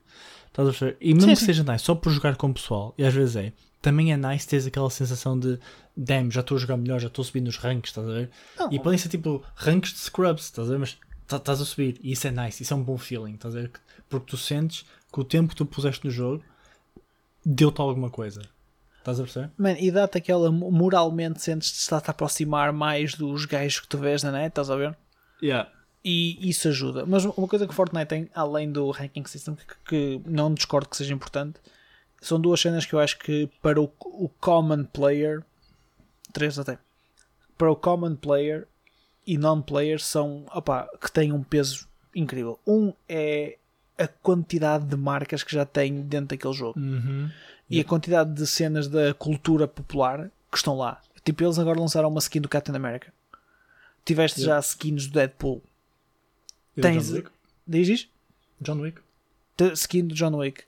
[0.48, 0.96] Estás a perceber?
[1.00, 1.46] E mesmo Sim, que sim.
[1.46, 4.46] seja nice, só por jogar com o pessoal, e às vezes é, também é nice
[4.48, 5.58] teres aquela sensação de
[5.96, 8.30] damn, já estou a jogar melhor, já estou a subir nos ranks, estás a ver?
[8.58, 10.78] Não, E podem ser tipo ranks de scrubs, estás a ver?
[10.78, 13.54] Mas tá- estás a subir e isso é nice, isso é um bom feeling, estás
[13.54, 13.70] a ver?
[14.08, 16.42] Porque tu sentes que o tempo que tu puseste no jogo
[17.44, 18.42] deu-te alguma coisa.
[19.10, 19.50] Estás a perceber?
[19.56, 24.22] Man, e dá-te aquela moralmente sentes-te estar-te a aproximar mais dos gajos que tu vês
[24.22, 24.96] na net, estás a ver?
[25.42, 25.70] Yeah.
[26.04, 27.06] E isso ajuda.
[27.06, 29.64] Mas uma coisa que o Fortnite tem, além do ranking system, que,
[30.20, 31.58] que não discordo que seja importante,
[32.20, 35.42] são duas cenas que eu acho que para o, o common player,
[36.32, 36.78] três até,
[37.56, 38.66] para o common player
[39.26, 42.58] e non-player são, opá, que têm um peso incrível.
[42.66, 43.58] Um é
[43.98, 47.28] a quantidade de marcas que já tem dentro daquele jogo Uhum.
[47.70, 51.00] E a quantidade de cenas da cultura popular que estão lá.
[51.24, 53.12] Tipo, eles agora lançaram uma skin do Captain America.
[54.04, 54.60] Tiveste Yeah.
[54.60, 55.62] já skins do Deadpool.
[56.76, 57.30] E do Tens- John Wick?
[57.66, 58.10] Diz isto?
[58.60, 59.00] John Wick?
[59.74, 60.64] Skin do John Wick.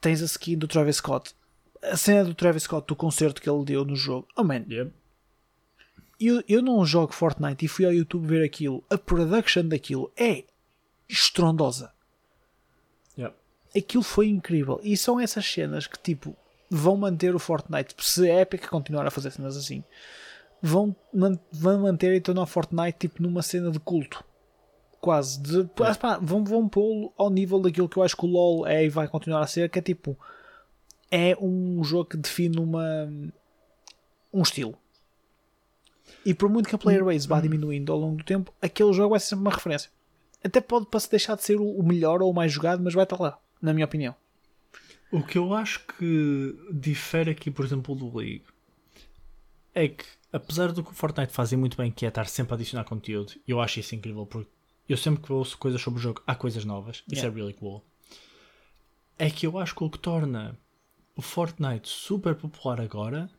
[0.00, 1.34] Tens a skin do Travis Scott.
[1.82, 4.26] A cena do Travis Scott do concerto que ele deu no jogo.
[4.36, 4.90] Oh man, Yep.
[6.20, 8.82] eu, eu não jogo Fortnite e fui ao YouTube ver aquilo.
[8.90, 10.44] A production daquilo é
[11.08, 11.92] estrondosa.
[13.76, 14.80] Aquilo foi incrível.
[14.82, 16.34] E são essas cenas que tipo
[16.70, 17.94] vão manter o Fortnite.
[17.98, 19.82] Se a Epic continuar a fazer cenas assim,
[20.60, 24.24] vão, man- vão manter e tornar o Fortnite tipo numa cena de culto.
[25.00, 25.40] Quase.
[25.40, 28.66] De, ah, pá, vão vão pô-lo ao nível daquilo que eu acho que o LoL
[28.66, 30.18] é e vai continuar a ser, que é tipo.
[31.10, 33.08] É um jogo que define uma,
[34.32, 34.74] um estilo.
[36.24, 39.10] E por muito que a player base vá diminuindo ao longo do tempo, aquele jogo
[39.10, 39.90] vai ser sempre uma referência.
[40.44, 43.38] Até pode deixar de ser o melhor ou o mais jogado, mas vai estar lá,
[43.60, 44.14] na minha opinião.
[45.10, 48.44] O que eu acho que difere aqui, por exemplo, do League
[49.74, 52.56] é que, apesar do que o Fortnite fazia muito bem, que é estar sempre a
[52.56, 54.50] adicionar conteúdo, eu acho isso incrível porque
[54.88, 57.28] eu sempre que ouço coisas sobre o jogo, há coisas novas, isso Yeah.
[57.28, 57.84] é really cool.
[59.18, 60.58] É que eu acho que o que torna
[61.16, 63.30] o Fortnite super popular agora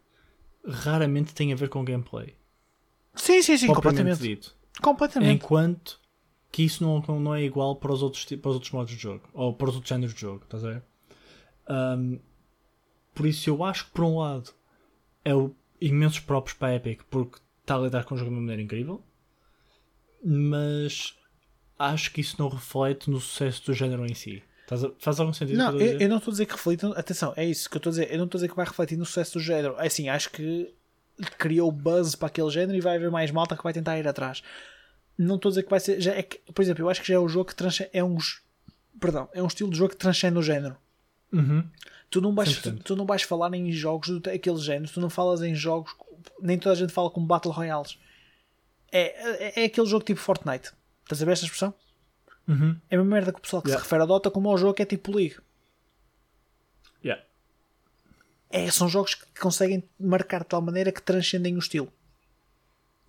[0.65, 2.35] raramente tem a ver com gameplay.
[3.15, 4.19] Sim, sim, sim, completamente.
[4.19, 4.55] dito.
[4.81, 5.43] Completamente.
[5.43, 5.98] Enquanto
[6.51, 9.27] que isso não, não é igual para os, outros, para os outros modos de jogo
[9.33, 10.83] ou para os outros géneros de jogo, estás a ver?
[11.69, 12.19] Um,
[13.13, 14.51] por isso eu acho que por um lado
[15.23, 18.35] é o imensos próprios para a Epic porque está a lidar com o jogo de
[18.35, 19.03] uma maneira incrível,
[20.23, 21.15] mas
[21.77, 24.43] acho que isso não reflete no sucesso do género em si.
[24.99, 25.57] Faz algum sentido?
[25.57, 26.89] Não, eu eu, não estou a dizer que reflita.
[26.89, 28.11] Atenção, é isso que eu estou a dizer.
[28.11, 29.75] Eu não estou a dizer que vai refletir no sucesso do género.
[29.79, 30.71] É assim, acho que
[31.39, 34.43] criou buzz para aquele género e vai haver mais malta que vai tentar ir atrás.
[35.21, 35.99] Não estou a dizer que vai ser.
[35.99, 37.89] Já é que, por exemplo, eu acho que já é um jogo que transcende.
[37.91, 38.17] É um,
[39.01, 40.77] perdão, é um estilo de jogo que transcende o género.
[41.33, 41.67] Uhum.
[42.09, 42.83] Tu não vais, tu, 100%.
[42.83, 45.93] tu não vais falar em jogos daquele género, tu não falas em jogos.
[46.39, 47.99] Nem toda a gente fala como Battle Royales.
[48.93, 50.71] É, é, é aquele jogo tipo Fortnite.
[51.03, 51.73] Estás a ver esta expressão?
[52.47, 52.79] Uhum.
[52.89, 53.83] É uma merda que o pessoal que Yeah.
[53.83, 55.35] se refere a Dota como ao jogo que é tipo League.
[57.03, 57.21] Yeah.
[58.49, 61.91] É, são jogos que conseguem marcar de tal maneira que transcendem o estilo.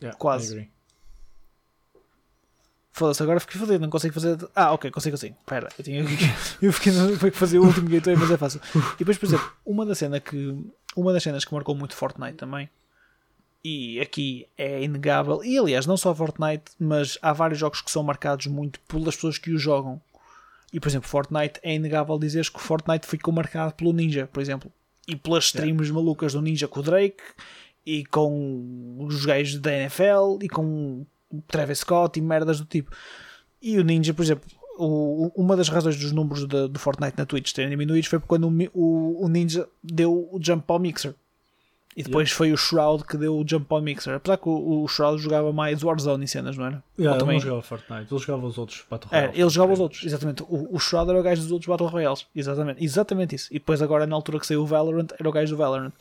[0.02, 0.68] Yeah, Quase.
[2.92, 4.36] Foda-se, agora fiquei fodido, não consigo fazer.
[4.54, 5.34] Ah, ok, consigo assim.
[5.38, 6.02] Espera, eu, tinha...
[6.60, 8.60] eu fiquei foi que fazer o último gateway, mas é fácil.
[8.74, 10.56] E depois, por exemplo, uma das cenas que.
[10.96, 12.68] Uma das cenas que marcou muito Fortnite também.
[13.62, 15.44] E aqui é inegável.
[15.44, 19.38] E aliás, não só Fortnite, mas há vários jogos que são marcados muito pelas pessoas
[19.38, 20.00] que o jogam.
[20.72, 24.40] E por exemplo, Fortnite é inegável dizeres que o Fortnite ficou marcado pelo Ninja, por
[24.40, 24.72] exemplo.
[25.06, 25.94] E pelas streams yeah.
[25.94, 27.22] malucas do Ninja com o Drake
[27.84, 31.04] e com os gajos da NFL e com
[31.46, 32.90] Travis Scott e merdas do tipo.
[33.62, 37.52] E o Ninja, por exemplo, o, uma das razões dos números do Fortnite na Twitch
[37.52, 41.14] terem diminuídos foi quando o, o, o, Ninja deu o jump ao Mixer.
[41.96, 42.38] E depois yeah.
[42.38, 44.14] foi o Shroud que deu o jump ao Mixer.
[44.14, 46.84] Apesar que o, o Shroud jogava mais Warzone em cenas, não era?
[46.98, 47.36] Yeah, ele também...
[47.36, 49.36] não jogava Fortnite, ele jogava os outros Battle Royales.
[49.36, 50.42] É, ele jogava os outros, exatamente.
[50.44, 52.26] O, o Shroud era o gajo dos outros Battle Royales.
[52.34, 53.48] Exatamente, exatamente isso.
[53.50, 55.92] E depois agora na altura que saiu o Valorant, era o gajo do Valorant.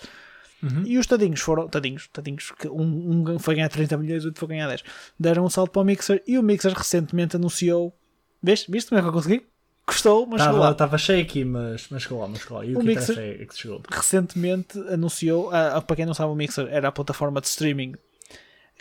[0.62, 0.84] Uhum.
[0.86, 4.49] E os tadinhos foram, tadinhos, tadinhos, que um, um foi ganhar 30 milhões, outro foi
[4.49, 4.84] ganhar 10.
[5.20, 7.95] Deram um salto para o Mixer e o Mixer recentemente anunciou.
[8.41, 8.70] Viste?
[8.70, 9.45] Viste como é que eu consegui?
[9.86, 10.72] Custou, mas tava, chegou lá.
[10.72, 12.66] Estava shaky, mas, mas chegou lá, mas chegou lá.
[12.66, 13.82] E o, o Mixer é que chegou.
[13.89, 17.95] recentemente anunciou, a, a, para quem não sabe, o Mixer era a plataforma de streaming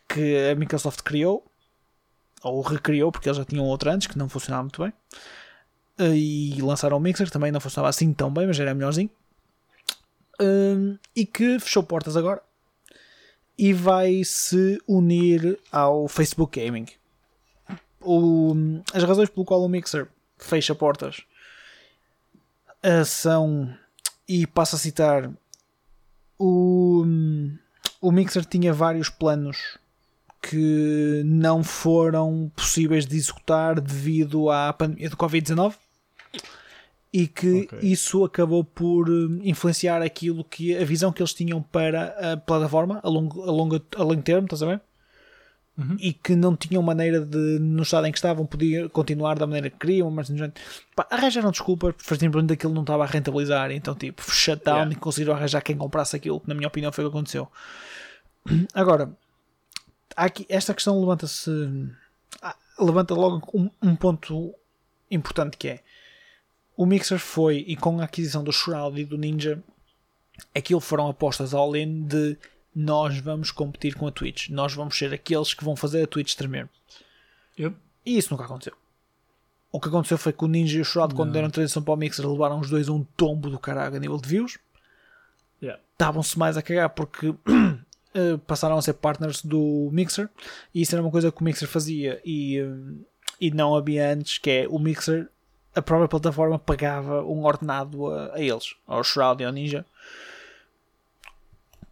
[0.08, 1.44] que a Microsoft criou,
[2.42, 4.92] ou recriou, porque eles já tinham outra antes que não funcionava muito bem.
[6.14, 9.10] E lançaram o Mixer, também não funcionava assim tão bem, mas era melhorzinho
[10.40, 12.42] um, e que fechou portas agora
[13.56, 16.86] e vai se unir ao Facebook Gaming.
[18.00, 18.54] O,
[18.94, 20.08] as razões pelo qual o Mixer
[20.38, 21.24] fecha portas
[22.84, 23.76] uh, são,
[24.28, 25.30] e passo a citar,
[26.38, 27.04] o,
[28.00, 29.78] o Mixer tinha vários planos
[30.40, 35.74] que não foram possíveis de executar devido à pandemia do Covid-19
[37.12, 37.78] e que okay.
[37.82, 43.00] isso acabou por hum, influenciar aquilo que a visão que eles tinham para a plataforma
[43.02, 44.80] a longo, a longo, a longo termo, estás a ver?
[45.78, 45.96] Uhum.
[46.00, 49.70] E que não tinham maneira de, no estado em que estavam, poder continuar da maneira
[49.70, 50.28] que queriam, mas
[50.94, 54.92] pá, arranjaram desculpas, simplesmente aquilo não estava a rentabilizar, então tipo, shutdown yeah.
[54.92, 57.48] e conseguiram arranjar quem comprasse aquilo, que na minha opinião foi o que aconteceu.
[58.74, 59.12] Agora,
[60.16, 61.50] aqui, esta questão levanta-se,
[62.42, 64.52] ah, levanta logo um, um ponto
[65.10, 65.80] importante que é
[66.78, 69.60] o Mixer foi, e com a aquisição do Shroud e do Ninja,
[70.54, 72.38] aquilo foram apostas all-in de
[72.72, 74.48] nós vamos competir com a Twitch.
[74.50, 76.68] Nós vamos ser aqueles que vão fazer a Twitch tremer.
[77.58, 77.74] Yep.
[78.06, 78.74] E isso nunca aconteceu.
[79.72, 81.96] O que aconteceu foi que o Ninja e o Shroud, quando deram transição para o
[81.96, 84.56] Mixer, levaram os dois um tombo do caralho a nível de views.
[85.60, 86.38] Estavam-se yeah.
[86.38, 90.30] mais a cagar porque uh, passaram a ser partners do Mixer.
[90.72, 93.04] E isso era uma coisa que o Mixer fazia e, uh,
[93.40, 95.28] e não havia antes, que é o Mixer
[95.78, 99.84] a própria plataforma pagava um ordenado a, a eles, ao Shroud e ao Ninja,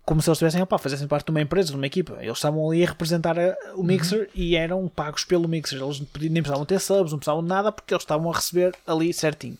[0.06, 2.18] como se eles estivessem opa, fizessem parte de uma empresa, de uma equipa.
[2.20, 3.84] Eles estavam ali a representar a, o uhum.
[3.84, 4.26] Mixer uhum.
[4.34, 5.82] e eram pagos pelo Mixer.
[5.82, 9.12] Eles nem precisavam ter subs, não precisavam de nada porque eles estavam a receber ali
[9.12, 9.58] certinho.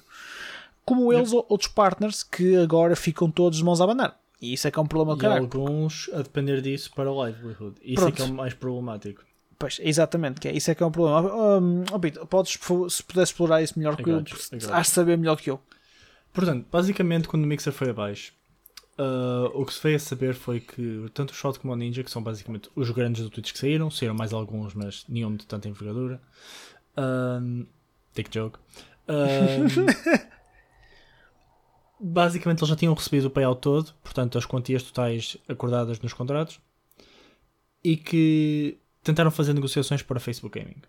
[0.84, 1.44] Como eles, uhum.
[1.48, 4.16] outros partners que agora ficam todos de mãos a abanar.
[4.40, 7.76] E isso é que é um problema E alguns a depender disso para o livelihood.
[7.82, 8.12] Isso Pronto.
[8.12, 9.24] é que é o mais problemático.
[9.58, 11.34] Pois, exatamente, que é, isso é que é um problema.
[11.34, 14.22] Um, oh, Pito, podes, se pudesse explorar isso melhor que eu,
[14.72, 15.60] has de saber melhor que eu.
[16.32, 18.34] Portanto, basicamente, quando o Mixer foi abaixo,
[18.98, 22.04] uh, o que se veio a saber foi que tanto o Shot como o Ninja,
[22.04, 25.46] que são basicamente os grandes do Twitch que saíram, saíram mais alguns, mas nenhum de
[25.46, 26.20] tanta envergadura.
[26.98, 27.64] Um,
[28.12, 28.58] take joke.
[29.08, 29.86] Um,
[31.98, 36.60] basicamente, eles já tinham recebido o payout todo, portanto, as quantias totais acordadas nos contratos,
[37.82, 40.82] e que tentaram fazer negociações para Facebook Gaming.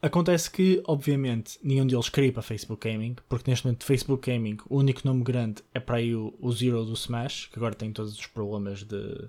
[0.00, 4.78] Acontece que, obviamente, nenhum deles queria para Facebook Gaming, porque neste momento Facebook Gaming, o
[4.78, 8.18] único nome grande é para aí o, o Zero do Smash, que agora tem todos
[8.18, 9.28] os problemas de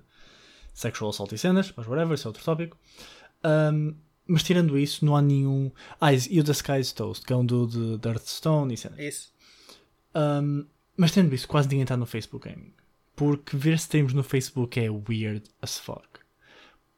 [0.74, 2.78] sexual assault e cenas, mas whatever, isso é outro tópico.
[3.44, 3.96] Um,
[4.26, 5.72] mas tirando isso, não há nenhum.
[6.00, 9.00] Ah, e o The Sky's Toast, que é um do de, de Hearthstone e cenas.
[9.00, 9.34] Isso.
[10.16, 10.66] Um,
[10.98, 12.74] mas tendo isso, quase ninguém está no Facebook Gaming.
[13.16, 16.08] Porque ver streams no Facebook é weird as fuck.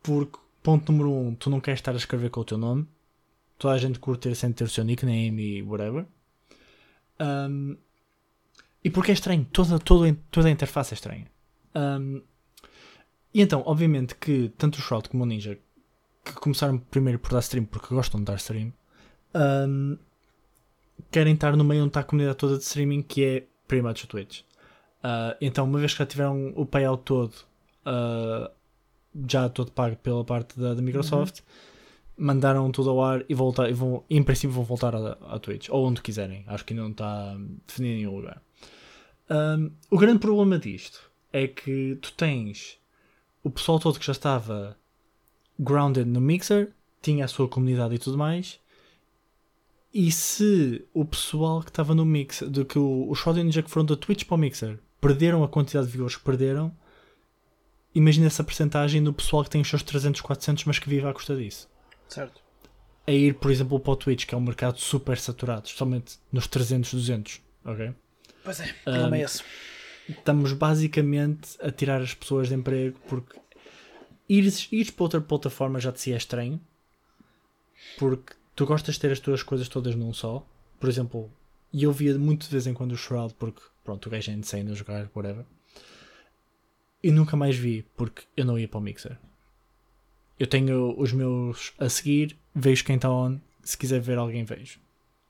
[0.01, 2.87] Porque Ponto número 1, um, tu não queres estar a escrever com o teu nome.
[3.55, 6.07] Toda a gente curte ter sempre ter o seu nickname e whatever.
[7.19, 7.77] Um,
[8.83, 11.27] e porque é estranho, toda, toda, toda a interface é estranha.
[11.75, 12.19] Um,
[13.31, 15.59] e então, obviamente que tanto o Shroud como o Ninja,
[16.23, 18.73] que começaram primeiro por dar stream porque gostam de dar stream,
[19.35, 19.99] um,
[21.11, 24.41] querem estar no meio onde está a comunidade toda de streaming, que é o Twitch.
[24.41, 27.35] Uh, então, uma vez que já tiveram o payout todo,
[27.85, 28.49] uh,
[29.29, 32.25] já todo pago pela parte da, da Microsoft, uhum.
[32.25, 35.87] mandaram tudo ao ar e, voltar, e vão, em princípio vão voltar à, Twitch, ou
[35.87, 36.43] onde quiserem.
[36.47, 37.37] Acho que ainda não está
[37.67, 38.41] definido em nenhum lugar.
[39.29, 42.79] Um, o grande problema disto é que tu tens
[43.43, 44.75] o pessoal todo que já estava
[45.59, 48.59] grounded no Mixer, tinha a sua comunidade e tudo mais.
[49.93, 53.85] E se o pessoal que estava no Mixer, de que o, os Ninja que foram
[53.85, 56.75] da Twitch para o Mixer, perderam a quantidade de viewers que perderam,
[57.95, 61.13] imagina essa percentagem do pessoal que tem os seus 300, 400, mas que vive à
[61.13, 61.67] custa disso.
[62.07, 62.41] Certo.
[63.07, 66.47] A ir, por exemplo, para o Twitch, que é um mercado super saturado, especialmente nos
[66.47, 67.93] 300, 200, ok?
[68.43, 69.43] Pois é, problema Um, é esse.
[70.09, 73.39] estamos basicamente a tirar as pessoas de emprego porque
[74.27, 76.59] ires, ires para outra plataforma já de si é estranho
[77.97, 80.45] porque tu gostas de ter as tuas coisas todas num só.
[80.79, 81.31] Por exemplo,
[81.71, 84.33] e eu via muito de vez em quando o Shroud porque pronto, o gajo é
[84.33, 85.45] insane a jogar, whatever.
[87.05, 89.15] E nunca mais vi porque eu não ia para o Mixer.
[90.39, 94.79] Eu tenho os meus a seguir, vejo quem está on, se quiser ver alguém vejo.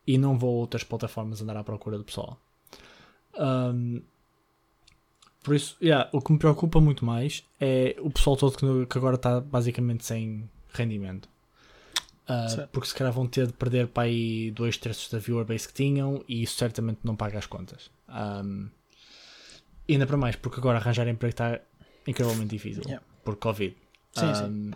[0.07, 2.39] E não vou a outras plataformas andar à procura do pessoal.
[3.38, 4.02] Um,
[5.43, 8.97] por isso, yeah, o que me preocupa muito mais é o pessoal todo que, que
[8.97, 11.27] agora está basicamente sem rendimento.
[12.26, 12.69] Certo.
[12.72, 15.73] porque se calhar vão ter de perder para aí dois terços da viewer base que
[15.73, 17.91] tinham e isso certamente não paga as contas.
[18.10, 18.69] Um,
[19.88, 21.60] e ainda para mais, porque agora arranjar emprego está
[22.07, 23.03] incrivelmente difícil Yeah.
[23.24, 23.76] por Covid.
[24.14, 24.44] Sim, sim.
[24.45, 24.72] Um,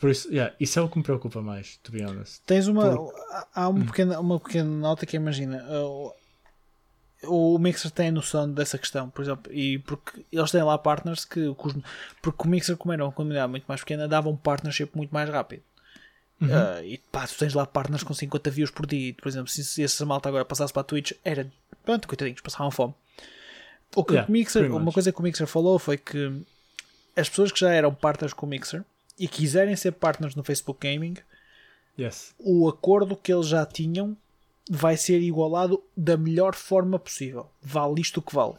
[0.00, 2.40] Por isso, yeah, isso é o que me preocupa mais, to be honest.
[2.44, 2.96] Tens uma.
[2.96, 3.14] Por-
[3.54, 5.64] há- uma pequena, uma pequena nota que imagina.
[5.70, 6.12] uh,
[7.24, 11.24] O, o Mixer tem noção dessa questão, por exemplo, e porque eles têm lá partners
[11.24, 11.54] que.
[12.20, 15.28] porque o Mixer, como era uma comunidade muito mais pequena, dava um partnership muito mais
[15.30, 15.62] rápido.
[16.40, 16.48] Uhum.
[16.48, 19.14] Uh, e pá, tu tens lá partners com 50 views por dia.
[19.14, 21.48] Por exemplo, se, se essa malta agora passasse para a Twitch, era.
[21.84, 22.92] Pronto, coitadinhos, passavam fome.
[23.94, 24.94] O que Yeah, o Mixer, uma much.
[24.94, 26.40] coisa que o Mixer falou foi que
[27.16, 28.84] as pessoas que já eram partners com o Mixer
[29.18, 31.14] e quiserem ser partners no Facebook Gaming,
[31.98, 32.34] Yes.
[32.38, 34.16] o acordo que eles já tinham
[34.70, 37.50] vai ser igualado da melhor forma possível.
[37.62, 38.54] Vale isto o que vale.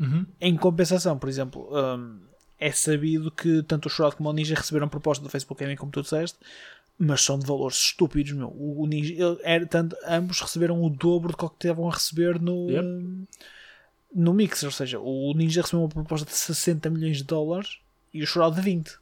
[0.00, 0.26] Uhum.
[0.40, 2.18] Em compensação, por exemplo, hum,
[2.58, 5.92] é sabido que tanto o Shroud como o Ninja receberam proposta do Facebook Gaming, como
[5.92, 6.36] tu disseste,
[6.98, 8.48] mas são de valores estúpidos, meu.
[8.48, 12.40] O, o Ninja, ele- era, tanto, ambos receberam o dobro do que estavam a receber
[12.40, 12.86] no, Yep.
[14.16, 14.66] No Mixer.
[14.66, 17.78] Ou seja, o Ninja recebeu uma proposta de 60 milhões de dólares
[18.12, 18.98] e o Shroud de 20.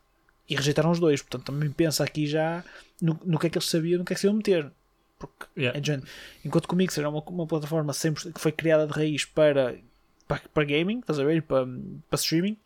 [0.48, 1.22] E rejeitaram os dois.
[1.22, 2.62] Portanto, também pensa aqui já
[3.00, 4.70] no, no que é que eles sabiam, no que é que se iam meter.
[5.18, 5.78] Porque Yeah.
[5.78, 6.00] é.
[6.44, 9.78] Enquanto que o Mixer é uma, uma plataforma 100% que foi criada de raiz para,
[10.26, 11.42] para, para gaming, estás a ver?
[11.42, 12.58] Para, para streaming.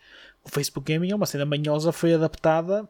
[0.44, 2.88] O Facebook Gaming é uma cena manhosa, foi adaptada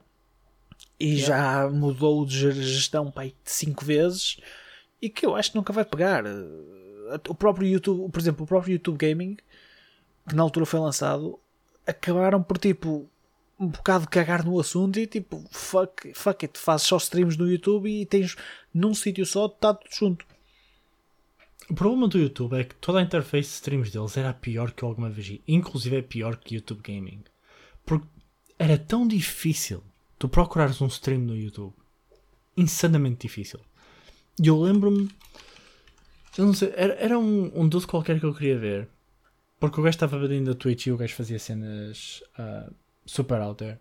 [0.98, 4.38] e já mudou de gestão para aí 5 vezes
[5.02, 6.24] e que eu acho que nunca vai pegar.
[7.28, 9.36] O próprio YouTube, por exemplo, o próprio YouTube Gaming,
[10.28, 11.38] que na altura foi lançado,
[11.86, 13.08] acabaram por tipo
[13.58, 17.90] um bocado cagar no assunto e tipo, fuck, fuck it, fazes só streams no YouTube
[17.90, 18.36] e tens
[18.72, 20.26] num sítio só, está tudo junto.
[21.68, 24.82] O problema do YouTube é que toda a interface de streams deles era pior que
[24.82, 25.42] eu alguma vez vi.
[25.46, 27.24] Inclusive é pior que YouTube Gaming.
[27.84, 28.06] Porque
[28.58, 29.82] era tão difícil
[30.18, 31.74] tu procurares um stream no YouTube.
[32.56, 33.60] Insanamente difícil.
[34.42, 35.10] E eu lembro-me.
[36.38, 38.88] Eu não sei, era, era um, um doce qualquer que eu queria ver.
[39.60, 42.70] Porque o gajo estava vendendo a Twitch e o gajo fazia cenas ah,
[43.04, 43.78] super out there.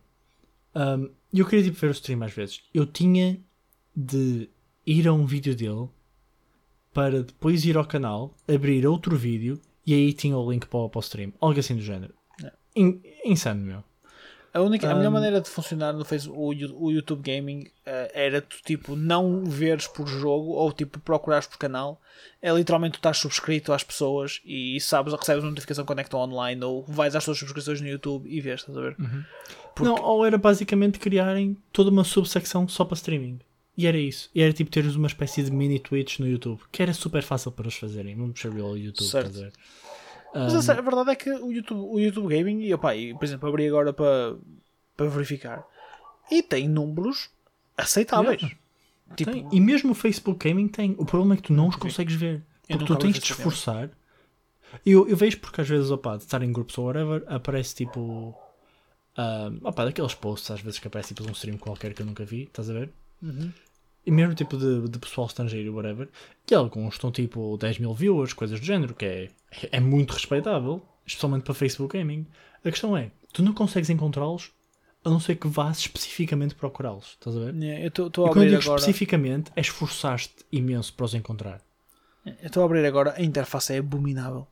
[0.76, 2.64] Um, E eu queria tipo ver o stream às vezes.
[2.74, 3.40] Eu tinha
[3.96, 4.50] de
[4.86, 5.88] ir a um vídeo dele
[6.94, 10.90] para depois ir ao canal, abrir outro vídeo e aí tinha o link para, o-
[10.90, 11.32] para o stream.
[11.40, 12.14] Algo assim do género.
[12.76, 13.84] In- insano, meu.
[14.58, 18.12] A, única, a melhor Um, maneira de funcionar no Facebook, o, o YouTube Gaming eh,
[18.14, 22.02] era tu tipo não veres por jogo ou tipo procurares por canal.
[22.42, 26.08] É literalmente tu estás subscrito às pessoas e sabes, recebes uma notificação quando é que
[26.08, 28.96] estão online ou vais às tuas subscrições no YouTube e vês, estás a ver?
[29.80, 33.40] Não, ou era basicamente criarem toda uma subsecção só para streaming.
[33.78, 34.28] E era isso.
[34.34, 37.52] E era tipo teres uma espécie de mini Twitch no YouTube, que era super fácil
[37.52, 38.16] para eles fazerem.
[38.16, 39.28] Vamos ser real YouTube, Certo.
[39.28, 39.54] estás a ver?
[40.44, 43.14] Mas a sé- a verdade é que o YouTube, o YouTube Gaming, e, opá, e,
[43.14, 44.36] por exemplo, abri agora para,
[44.96, 45.66] para verificar
[46.32, 47.30] e tem números
[47.78, 48.42] aceitáveis.
[48.42, 48.58] Yeah.
[49.16, 49.48] Tipo, Tem.
[49.52, 50.96] E mesmo o Facebook Gaming tem.
[50.98, 52.44] O problema é que tu não os consegues ver.
[52.68, 53.90] Eu Porque tu tens de te esforçar.
[54.86, 58.36] Eu, eu vejo porque às vezes, opá, de estar em grupos ou whatever, aparece tipo.
[59.18, 62.24] Um, opá, daqueles posts às vezes que aparece tipo um stream qualquer que eu nunca
[62.26, 62.92] vi, estás a ver?
[63.24, 63.52] Uhum.
[64.08, 66.08] E mesmo tipo de, de pessoal estrangeiro, whatever.
[66.50, 69.30] E alguns estão tipo 10 mil viewers, coisas do género, que é,
[69.70, 72.26] é muito respeitável, especialmente para Facebook Gaming.
[72.64, 74.52] A questão é, tu não consegues encontrá-los
[75.04, 77.56] a não ser que vás especificamente procurá-los, estás a ver?
[77.56, 78.80] yeah, eu estou E a quando eu digo agora.
[78.80, 81.62] especificamente, é esforçar-te imenso para os encontrar.
[82.26, 84.48] Eu estou a abrir agora, a interface é abominável.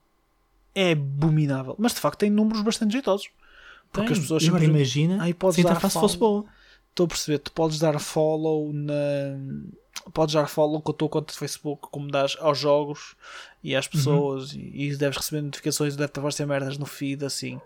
[0.74, 1.76] É abominável.
[1.80, 3.30] Mas de facto tem números bastante jeitosos.
[3.92, 4.14] Porque Tem.
[4.14, 4.76] as pessoas E agora sempre.
[4.78, 6.46] imagina se a interface fosse boa.
[6.96, 8.94] Estou a perceber, tu podes dar follow na.
[10.14, 13.18] Podes dar follow com a tua conta de Facebook, como dás aos jogos
[13.62, 17.60] e às pessoas, e, e deves receber notificações, deve aparecer merdas no feed assim.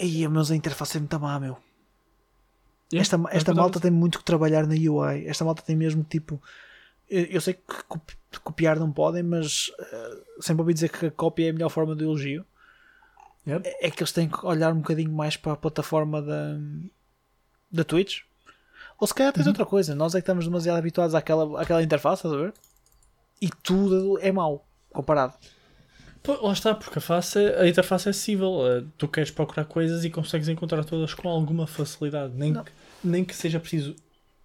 [0.00, 1.58] Aí, mas a interface é muito má, meu.
[2.90, 3.56] esta, é esta verdade.
[3.56, 5.26] malta tem muito que trabalhar na UI.
[5.26, 6.40] Esta malta tem mesmo tipo.
[7.10, 11.10] Eu, eu sei que copi- copiar não podem, mas eh, sempre ouvi dizer que a
[11.10, 12.46] cópia é a melhor forma de elogio.
[13.46, 13.68] Yep.
[13.68, 16.56] É, é que eles têm que olhar um bocadinho mais para a plataforma da,
[17.72, 18.20] da Twitch.
[19.00, 19.94] Ou se calhar tens outra coisa.
[19.94, 22.54] Nós é que estamos demasiado habituados àquela, àquela interface, estás a ver?
[23.40, 25.34] E tudo é mau comparado.
[26.22, 28.64] Pô, lá está, porque a, face, a interface é acessível.
[28.68, 32.32] eh, Tu queres procurar coisas e consegues encontrar todas com alguma facilidade.
[32.36, 32.62] Nem, Não.
[32.62, 32.70] que,
[33.02, 33.96] nem que seja preciso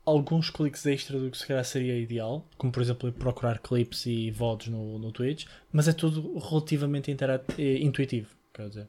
[0.03, 4.31] alguns cliques extra do que se calhar seria ideal, como por exemplo procurar clips e
[4.31, 8.29] VODs no, no Twitch, mas é tudo relativamente eh, intuitivo.
[8.53, 8.87] Quer dizer.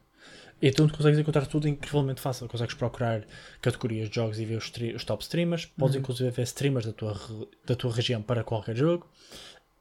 [0.61, 2.47] Então tu consegues encontrar tudo incrivelmente fácil.
[2.47, 3.23] Consegues procurar
[3.61, 5.65] categorias de jogos e ver os, os top streamers.
[5.65, 7.17] Podes inclusive ver streamers da tua,
[7.65, 9.07] da tua região para qualquer jogo.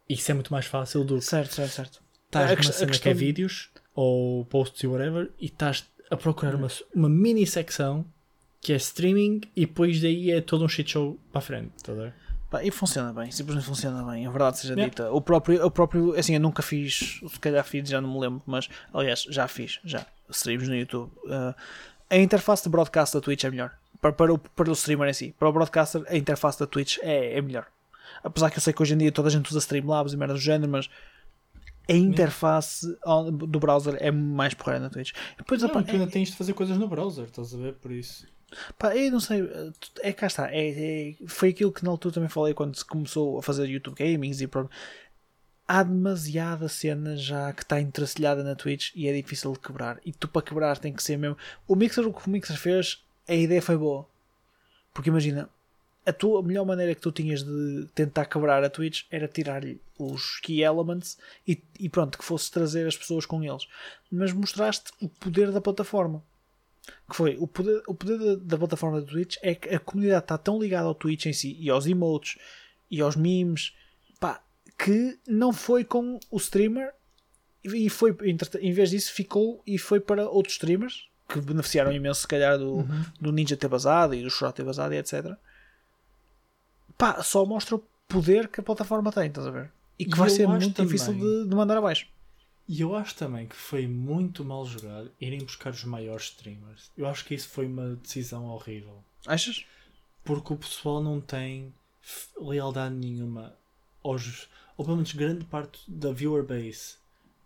[0.09, 2.03] Isso é muito mais fácil do que Certo, certo, certo.
[2.27, 6.17] estás A numa cena que questão- é vídeos ou posts e whatever e estás a
[6.17, 8.05] procurar uma, uma mini secção
[8.61, 11.73] que é streaming e depois daí é todo um shit show para a frente.
[11.83, 11.93] Tá?
[12.51, 14.89] Pá, e funciona bem, simplesmente funciona bem, a verdade seja Yeah.
[14.89, 15.11] dita.
[15.13, 18.43] O próprio, o próprio, assim, eu nunca fiz, se calhar fiz, já não me lembro,
[18.47, 21.11] mas aliás, já fiz, já, streams no YouTube.
[21.25, 21.55] Uh,
[22.11, 23.73] a interface de broadcast da Twitch é melhor.
[24.01, 26.99] Para, para, o, para o streamer em si, para o broadcaster, a interface da Twitch
[27.03, 27.67] é, é melhor.
[28.23, 30.35] Apesar que eu sei que hoje em dia toda a gente usa Streamlabs e merda
[30.35, 30.89] do género, mas
[31.89, 32.87] a interface
[33.33, 35.13] do browser é mais porreira na Twitch.
[35.37, 37.75] Depois, Não, opa, tu ainda tens de fazer coisas no browser, estás a ver?
[37.75, 38.27] Por isso.
[38.79, 39.49] Pá, eu não sei,
[40.01, 40.51] é cá está.
[40.51, 43.95] É, é- foi aquilo que na altura também falei quando se começou a fazer YouTube
[43.97, 44.71] Gamings e pronto.
[45.69, 50.01] Há demasiada cena já que está entrecelhada na Twitch e é difícil de quebrar.
[50.03, 51.37] E tu para quebrar tem que ser mesmo.
[51.67, 54.09] O Mixer, o que o Mixer fez, a ideia foi boa.
[54.95, 55.51] Porque imagina,
[56.07, 60.41] a tua melhor maneira que tu tinhas de tentar quebrar a Twitch era tirar-lhe os
[60.41, 63.69] key elements e, e pronto, que fosse trazer as pessoas com eles.
[64.11, 66.25] Mas mostraste o poder da plataforma
[67.09, 70.25] que foi o poder, o poder da, da plataforma da Twitch é que a comunidade
[70.25, 72.39] está tão ligada ao Twitch em si e aos emotes
[72.91, 73.75] e aos memes
[74.21, 74.43] pá,
[74.79, 76.95] que não foi com o streamer
[77.65, 78.17] e foi
[78.61, 82.85] em vez disso ficou e foi para outros streamers que beneficiaram imenso se calhar do,
[83.21, 85.35] do Ninja ter vazado e do Shroud ter vazado e etc
[86.97, 89.71] pá, só mostra o poder que a plataforma tem, estás a ver?
[89.99, 92.07] E que E vai ser muito também- difícil de, de mandar abaixo.
[92.69, 96.91] E eu acho também que foi muito mal jogado irem buscar os maiores streamers.
[96.97, 99.03] Eu acho que isso foi uma decisão horrível.
[99.27, 99.65] Achas?
[100.23, 101.73] Porque o pessoal não tem
[102.39, 103.55] lealdade nenhuma
[104.05, 104.49] aos.
[104.79, 106.95] Ou pelo menos grande parte da viewer base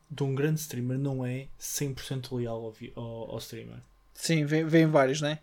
[0.09, 3.79] de um grande streamer não é 100% leal ao, ao, ao streamer.
[4.13, 5.39] Sim, vem, vem vários, né?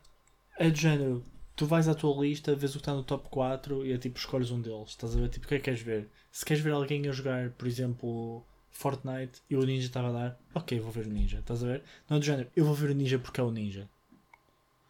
[0.58, 1.24] É do género,
[1.56, 4.20] tu vais à tua lista, vês o que está no top 4 e é tipo
[4.20, 4.90] escolhes um deles.
[4.90, 5.30] Estás a ver?
[5.30, 6.08] Tipo, o que é que queres ver?
[6.32, 10.40] Se queres ver alguém a jogar, por exemplo, Fortnite e o Ninja estava a dar,
[10.54, 11.40] ok, vou ver o Ninja.
[11.40, 11.84] Estás a ver?
[12.08, 13.90] Não é do género, eu vou ver o Ninja porque é o Ninja.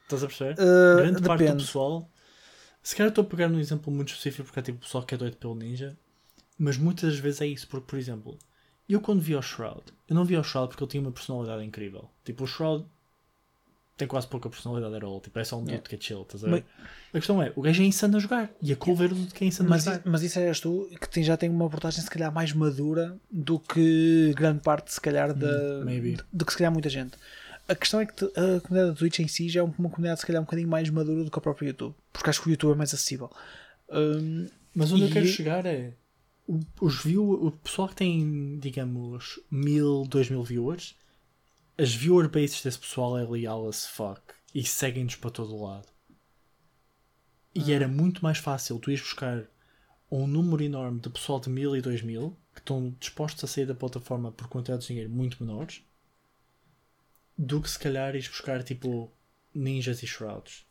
[0.04, 0.56] Estás a perceber?
[0.60, 1.64] Uh, Grande parte do depende.
[1.64, 2.10] pessoal.
[2.84, 5.16] Se calhar estou a pegar num exemplo muito específico porque é tipo o pessoal que
[5.16, 5.96] é doido pelo Ninja.
[6.60, 8.38] Mas muitas vezes é isso, porque, por exemplo,
[8.88, 11.64] eu quando vi o Shroud, eu não vi o Shroud porque ele tinha uma personalidade
[11.64, 12.10] incrível.
[12.26, 12.86] Tipo, o Shroud
[13.96, 15.20] tem quase pouca personalidade at all.
[15.22, 15.90] Tipo, é só um dude Yeah.
[15.90, 16.66] que é chill, estás a ver?
[17.14, 18.50] A questão é, o gajo é insano a jogar.
[18.62, 20.10] E a cool ver o dude que é insano Mas, a jogar.
[20.12, 23.60] mas isso eras tu que tem- já tem uma abordagem se calhar mais madura do
[23.60, 26.18] que grande parte se calhar da, maybe.
[26.32, 27.18] do que se calhar muita gente.
[27.68, 30.26] A questão é que a comunidade da Twitch em si já é uma comunidade se
[30.26, 31.94] calhar um bocadinho mais madura do que o próprio YouTube.
[32.14, 33.30] Porque acho que o YouTube é mais acessível.
[33.92, 35.94] Hum, Mas onde eu e- quero chegar é
[36.82, 40.96] os view, o pessoal que tem, digamos, mil, dois mil viewers,
[41.78, 44.22] as viewer bases desse pessoal é leal as fuck
[44.54, 45.88] e seguem-nos para todo o lado.
[47.54, 49.46] E era muito mais fácil tu ires buscar
[50.12, 53.66] um número enorme de pessoal de mil e dois mil que estão dispostos a sair
[53.66, 55.84] da plataforma por quantidades de dinheiro muito menores
[57.38, 59.12] do que se calhar ires buscar tipo
[59.54, 60.66] ninjas e shrouds.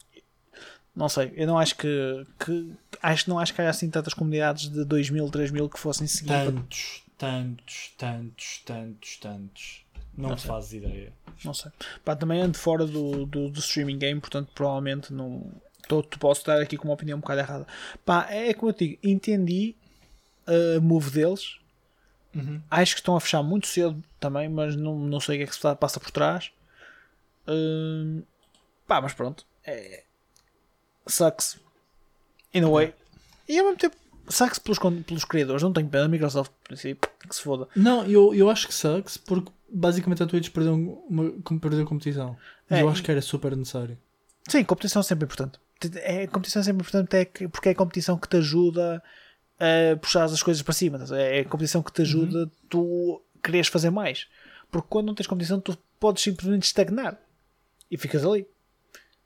[0.94, 4.68] não sei, eu não acho que, que acho, não acho que há assim tantas comunidades
[4.70, 6.28] de 2000, 3000 que fossem seguir.
[6.28, 9.84] para- Tantos, tantos, tantos, tantos, tantos.
[10.16, 11.12] Não te fazes ideia.
[11.44, 11.70] Não sei.
[12.04, 15.50] Pá, também ando fora do, do, do streaming game, portanto, provavelmente não.
[15.86, 17.66] Tô, posso estar aqui com uma opinião um bocado errada.
[18.04, 19.74] Pá, é como eu digo, entendi
[20.46, 21.56] a move deles.
[22.34, 22.60] Uhum.
[22.70, 25.46] Acho que estão a fechar muito cedo também, mas não, não sei o que é
[25.46, 26.50] que se passa por trás.
[27.46, 28.22] Hum,
[28.86, 29.46] pá, mas pronto.
[29.64, 30.04] É...
[31.06, 31.58] Sucks.
[32.54, 32.94] In a way.
[33.48, 33.96] E ao mesmo tempo,
[34.28, 35.62] sucks pelos, pelos criadores.
[35.62, 37.68] Não tenho pena da Microsoft, por princípio, que se foda.
[37.76, 40.74] Não, eu, eu acho que sucks porque basicamente a Twitch perdeu,
[41.08, 41.30] uma,
[41.60, 42.36] perdeu a competição.
[42.70, 43.98] E É, eu acho que era super necessário.
[44.48, 45.58] Sim, competição é sempre importante.
[45.96, 49.02] É, a competição é sempre importante é que- porque é a competição que te ajuda
[49.60, 50.98] a puxar as coisas para cima.
[50.98, 51.16] a?
[51.16, 54.26] É a competição que te ajuda tu quereres fazer mais.
[54.70, 57.18] Porque quando não tens competição, tu podes simplesmente estagnar
[57.90, 58.46] e ficas ali.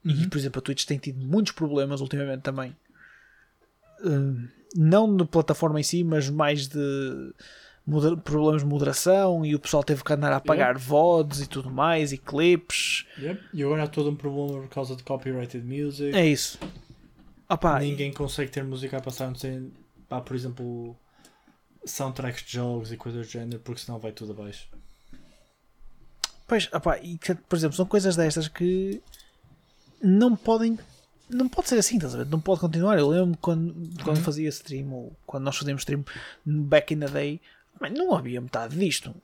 [0.04, 2.76] E, por exemplo, a Twitch tem tido muitos problemas ultimamente também.
[4.04, 7.32] Uh, não na plataforma em si, mas mais de
[7.86, 11.70] moder- problemas de moderação e o pessoal teve que andar a apagar VODs e tudo
[11.70, 13.06] mais e clipes.
[13.52, 16.16] E agora há todo um problema por causa de copyrighted music.
[16.16, 16.58] É isso.
[17.48, 19.70] Opa, Ninguém consegue ter música a passar, não sei,
[20.08, 20.96] pá, por exemplo,
[21.84, 24.68] soundtracks de jogos e coisas do género, porque senão vai tudo abaixo.
[26.46, 27.18] Pois, opá, e
[27.48, 29.02] por exemplo, são coisas destas que
[30.02, 30.78] não podem.
[31.32, 32.26] Não pode ser assim, estás a ver?
[32.26, 32.98] Não pode continuar.
[32.98, 34.22] Eu lembro quando, quando Uhum.
[34.22, 36.04] fazia stream, ou quando nós fazíamos stream
[36.44, 37.40] back in the day,
[37.80, 39.14] man, não havia metade disto.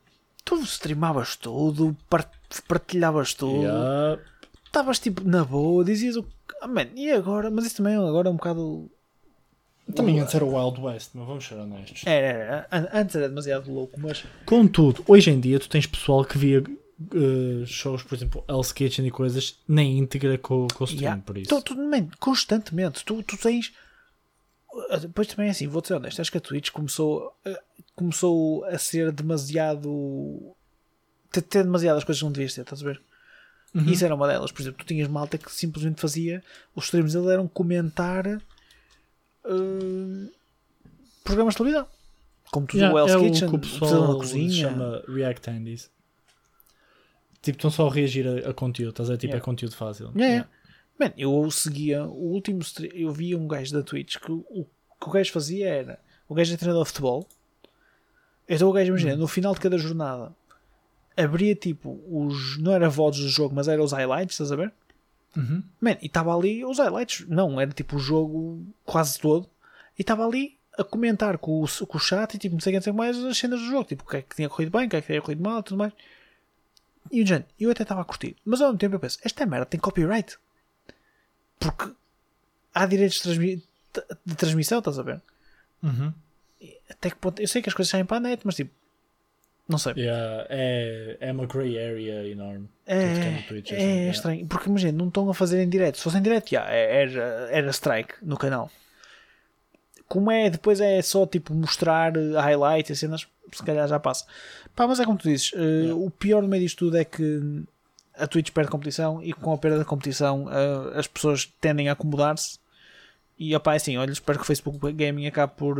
[0.44, 2.30] Tu streamavas tudo, par-
[2.66, 4.20] partilhavas tudo, Yeah.
[4.64, 6.24] estavas tipo na boa, dizias o.
[6.62, 7.50] Ah, man, e agora?
[7.50, 8.90] Mas isso também agora é um bocado.
[9.94, 12.02] Também antes era o Wild West, mas vamos ser honestos.
[12.06, 14.24] Era, era, an- antes era demasiado louco, mas.
[14.44, 16.62] Contudo, hoje em dia tu tens pessoal que via
[17.14, 21.22] eh, shows, por exemplo, Hell's Kitchen e coisas na íntegra com, com o stream, Yeah.
[21.22, 21.48] por isso.
[21.48, 23.04] Tu, tu, man, constantemente.
[23.04, 23.72] Tu, tu tens.
[24.90, 26.20] Ah, Depois também é assim, vou-te ser honesto.
[26.20, 27.60] Acho que a Twitch começou, ah,
[27.94, 30.54] começou a ser demasiado.
[31.32, 33.00] ter, demasiadas coisas que não devias ter, estás a ver?
[33.74, 33.84] Uhum.
[33.84, 34.50] Isso era uma delas.
[34.52, 36.42] Por exemplo, tu tinhas malta que simplesmente fazia.
[36.74, 38.26] Os streams dele eram comentar.
[39.44, 40.28] ah,
[41.24, 41.86] programas de televisão.
[42.50, 44.70] Como tu Yeah, o Hell's é Kitchen, o que o pessoal na cozinha.
[44.70, 45.90] chama React Andies.
[47.42, 49.18] Tipo, estão só a reagir a, a conteúdo, estás a ver?
[49.18, 49.42] Tipo, Yeah.
[49.42, 50.06] é conteúdo fácil.
[50.16, 50.48] Yeah, yeah.
[50.98, 52.60] Man, eu seguia o último
[52.92, 54.66] eu via um gajo da Twitch que o,
[55.00, 57.24] que o gajo fazia era o gajo é treinador de futebol
[58.48, 60.32] então o gajo imagina no final de cada jornada
[61.16, 64.72] abria tipo os não era votos do jogo mas eram os highlights estás a ver
[65.36, 65.62] Uhum.
[65.80, 69.46] Man, e estava ali os highlights não era tipo o jogo quase todo
[69.96, 72.72] e estava ali a comentar com o, com o chat e tipo não sei o
[72.72, 74.34] que não sei o que mais as cenas do jogo tipo o que é que
[74.34, 75.92] tinha corrido bem o que é que tinha corrido mal e tudo mais
[77.10, 79.44] e o gente eu até estava a curtir mas ao mesmo tempo eu penso esta
[79.46, 80.36] merda tem copyright
[81.58, 81.90] porque
[82.74, 83.62] há direitos de, transmi-
[84.24, 85.20] de transmissão, estás a ver?
[85.82, 86.12] Uhum.
[86.90, 87.40] Até que ponto?
[87.42, 88.70] Eu sei que as coisas saem para a net, mas tipo,
[89.68, 89.92] não sei.
[89.96, 92.68] Yeah, é, é uma grey area enorme.
[92.86, 94.10] É É, Twitch, é, assim, yeah.
[94.12, 95.96] estranho, porque imagina, não estão a fazer em direto.
[95.98, 98.70] Se fosse em direto, já, é- era, era strike no canal.
[100.06, 104.24] Como é, depois é só tipo mostrar highlights e cenas, se calhar já passa.
[104.78, 107.64] Pá, mas é como tu dizes, eh, o pior no meio disto tudo é que
[108.14, 111.94] a Twitch perde competição e com a perda da competição eh, as pessoas tendem a
[111.94, 112.60] acomodar-se.
[113.36, 115.78] E opá, é assim, olha, espero que o Facebook Gaming acabe por,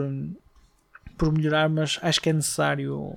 [1.16, 3.14] por melhorar, mas acho que é necessário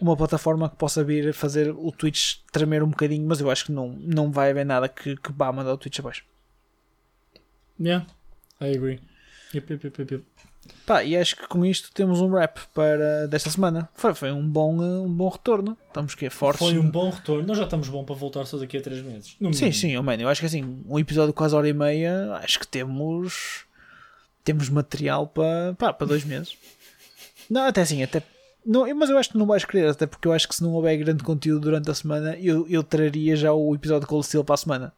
[0.00, 3.72] uma plataforma que possa vir fazer o Twitch tremer um bocadinho, mas eu acho que
[3.72, 6.24] não, não vai haver nada que, que vá mandar o Twitch abaixo.
[7.78, 8.06] Yeah,
[8.58, 9.00] I agree.
[9.52, 10.24] Yep, yep, yep, yep.
[10.86, 13.88] Pá, e acho que com isto temos um wrap para desta semana.
[13.94, 15.76] Foi, foi um, bom, um bom retorno.
[15.88, 16.66] Estamos que é fortes.
[16.66, 17.46] Foi um bom retorno.
[17.46, 19.36] Nós já estamos bom para voltar só daqui a 3 meses.
[19.52, 22.58] Sim, sim, oh, mano, eu acho que assim, um episódio quase hora e meia, acho
[22.58, 23.64] que temos
[24.42, 26.56] temos material para, pá, para dois meses.
[27.48, 28.22] Não, até assim, até
[28.64, 30.72] não, mas eu acho que não vais querer, até porque eu acho que se não
[30.72, 34.42] houver grande conteúdo durante a semana, eu, eu traria já o episódio de Cold Steel
[34.42, 34.92] para a semana.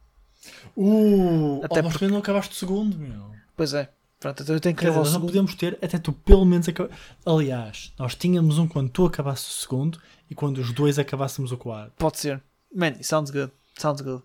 [0.76, 3.32] Uh, Até oh, tu não acabaste o segundo, meu.
[3.56, 3.88] Pois é.
[4.26, 5.28] Pronto, então eu tenho que Quer dizer, o nós não segundo.
[5.30, 6.90] podemos ter até tu pelo menos acabar.
[7.24, 11.56] Aliás, nós tínhamos um quando tu acabasses o segundo e quando os dois acabássemos o
[11.56, 11.92] quarto.
[11.96, 12.42] Pode ser.
[12.74, 13.52] Man, it sounds good.
[13.78, 14.22] Sounds good.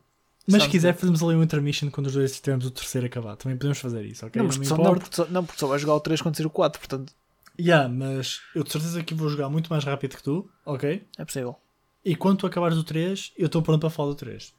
[0.47, 1.01] Mas se Sounds quiser, good.
[1.01, 3.37] fazemos ali um intermission quando os dois tivermos o terceiro acabado.
[3.37, 4.41] Também podemos fazer isso, ok?
[4.41, 6.35] Não, porque me só, não, porque só, não, porque só vai jogar o 3 quando
[6.35, 7.13] sair o 4, portanto
[7.59, 11.05] Yeah, mas eu de certeza que vou jogar muito mais rápido que tu, ok?
[11.17, 11.55] é possível.
[12.03, 14.51] E quando tu acabares o 3, eu estou pronto para falar do 3.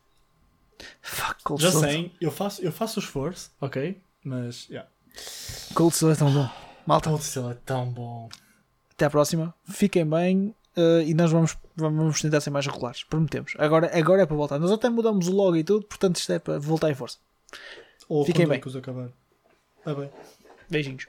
[1.00, 4.00] Fuck, Cold Já sei, eu faço, eu faço o esforço, ok?
[4.24, 4.88] Mas, yeah.
[5.74, 6.48] Cold Steel é tão bom.
[6.86, 8.28] Malta, Cold Steel é tão bom.
[8.92, 9.54] até à próxima.
[9.64, 13.04] Fiquem bem eh, e nós vamos, vamos tentar ser mais regulares.
[13.04, 13.54] Prometemos.
[13.58, 14.58] Agora, agora é para voltar.
[14.58, 17.18] Nós até mudamos o logo e tudo, portanto isto é para voltar em força.
[18.08, 18.58] Ou Fiquem bem.
[18.58, 19.08] acabar.
[19.84, 20.10] Tá bem.
[20.68, 21.06] Beijinhos.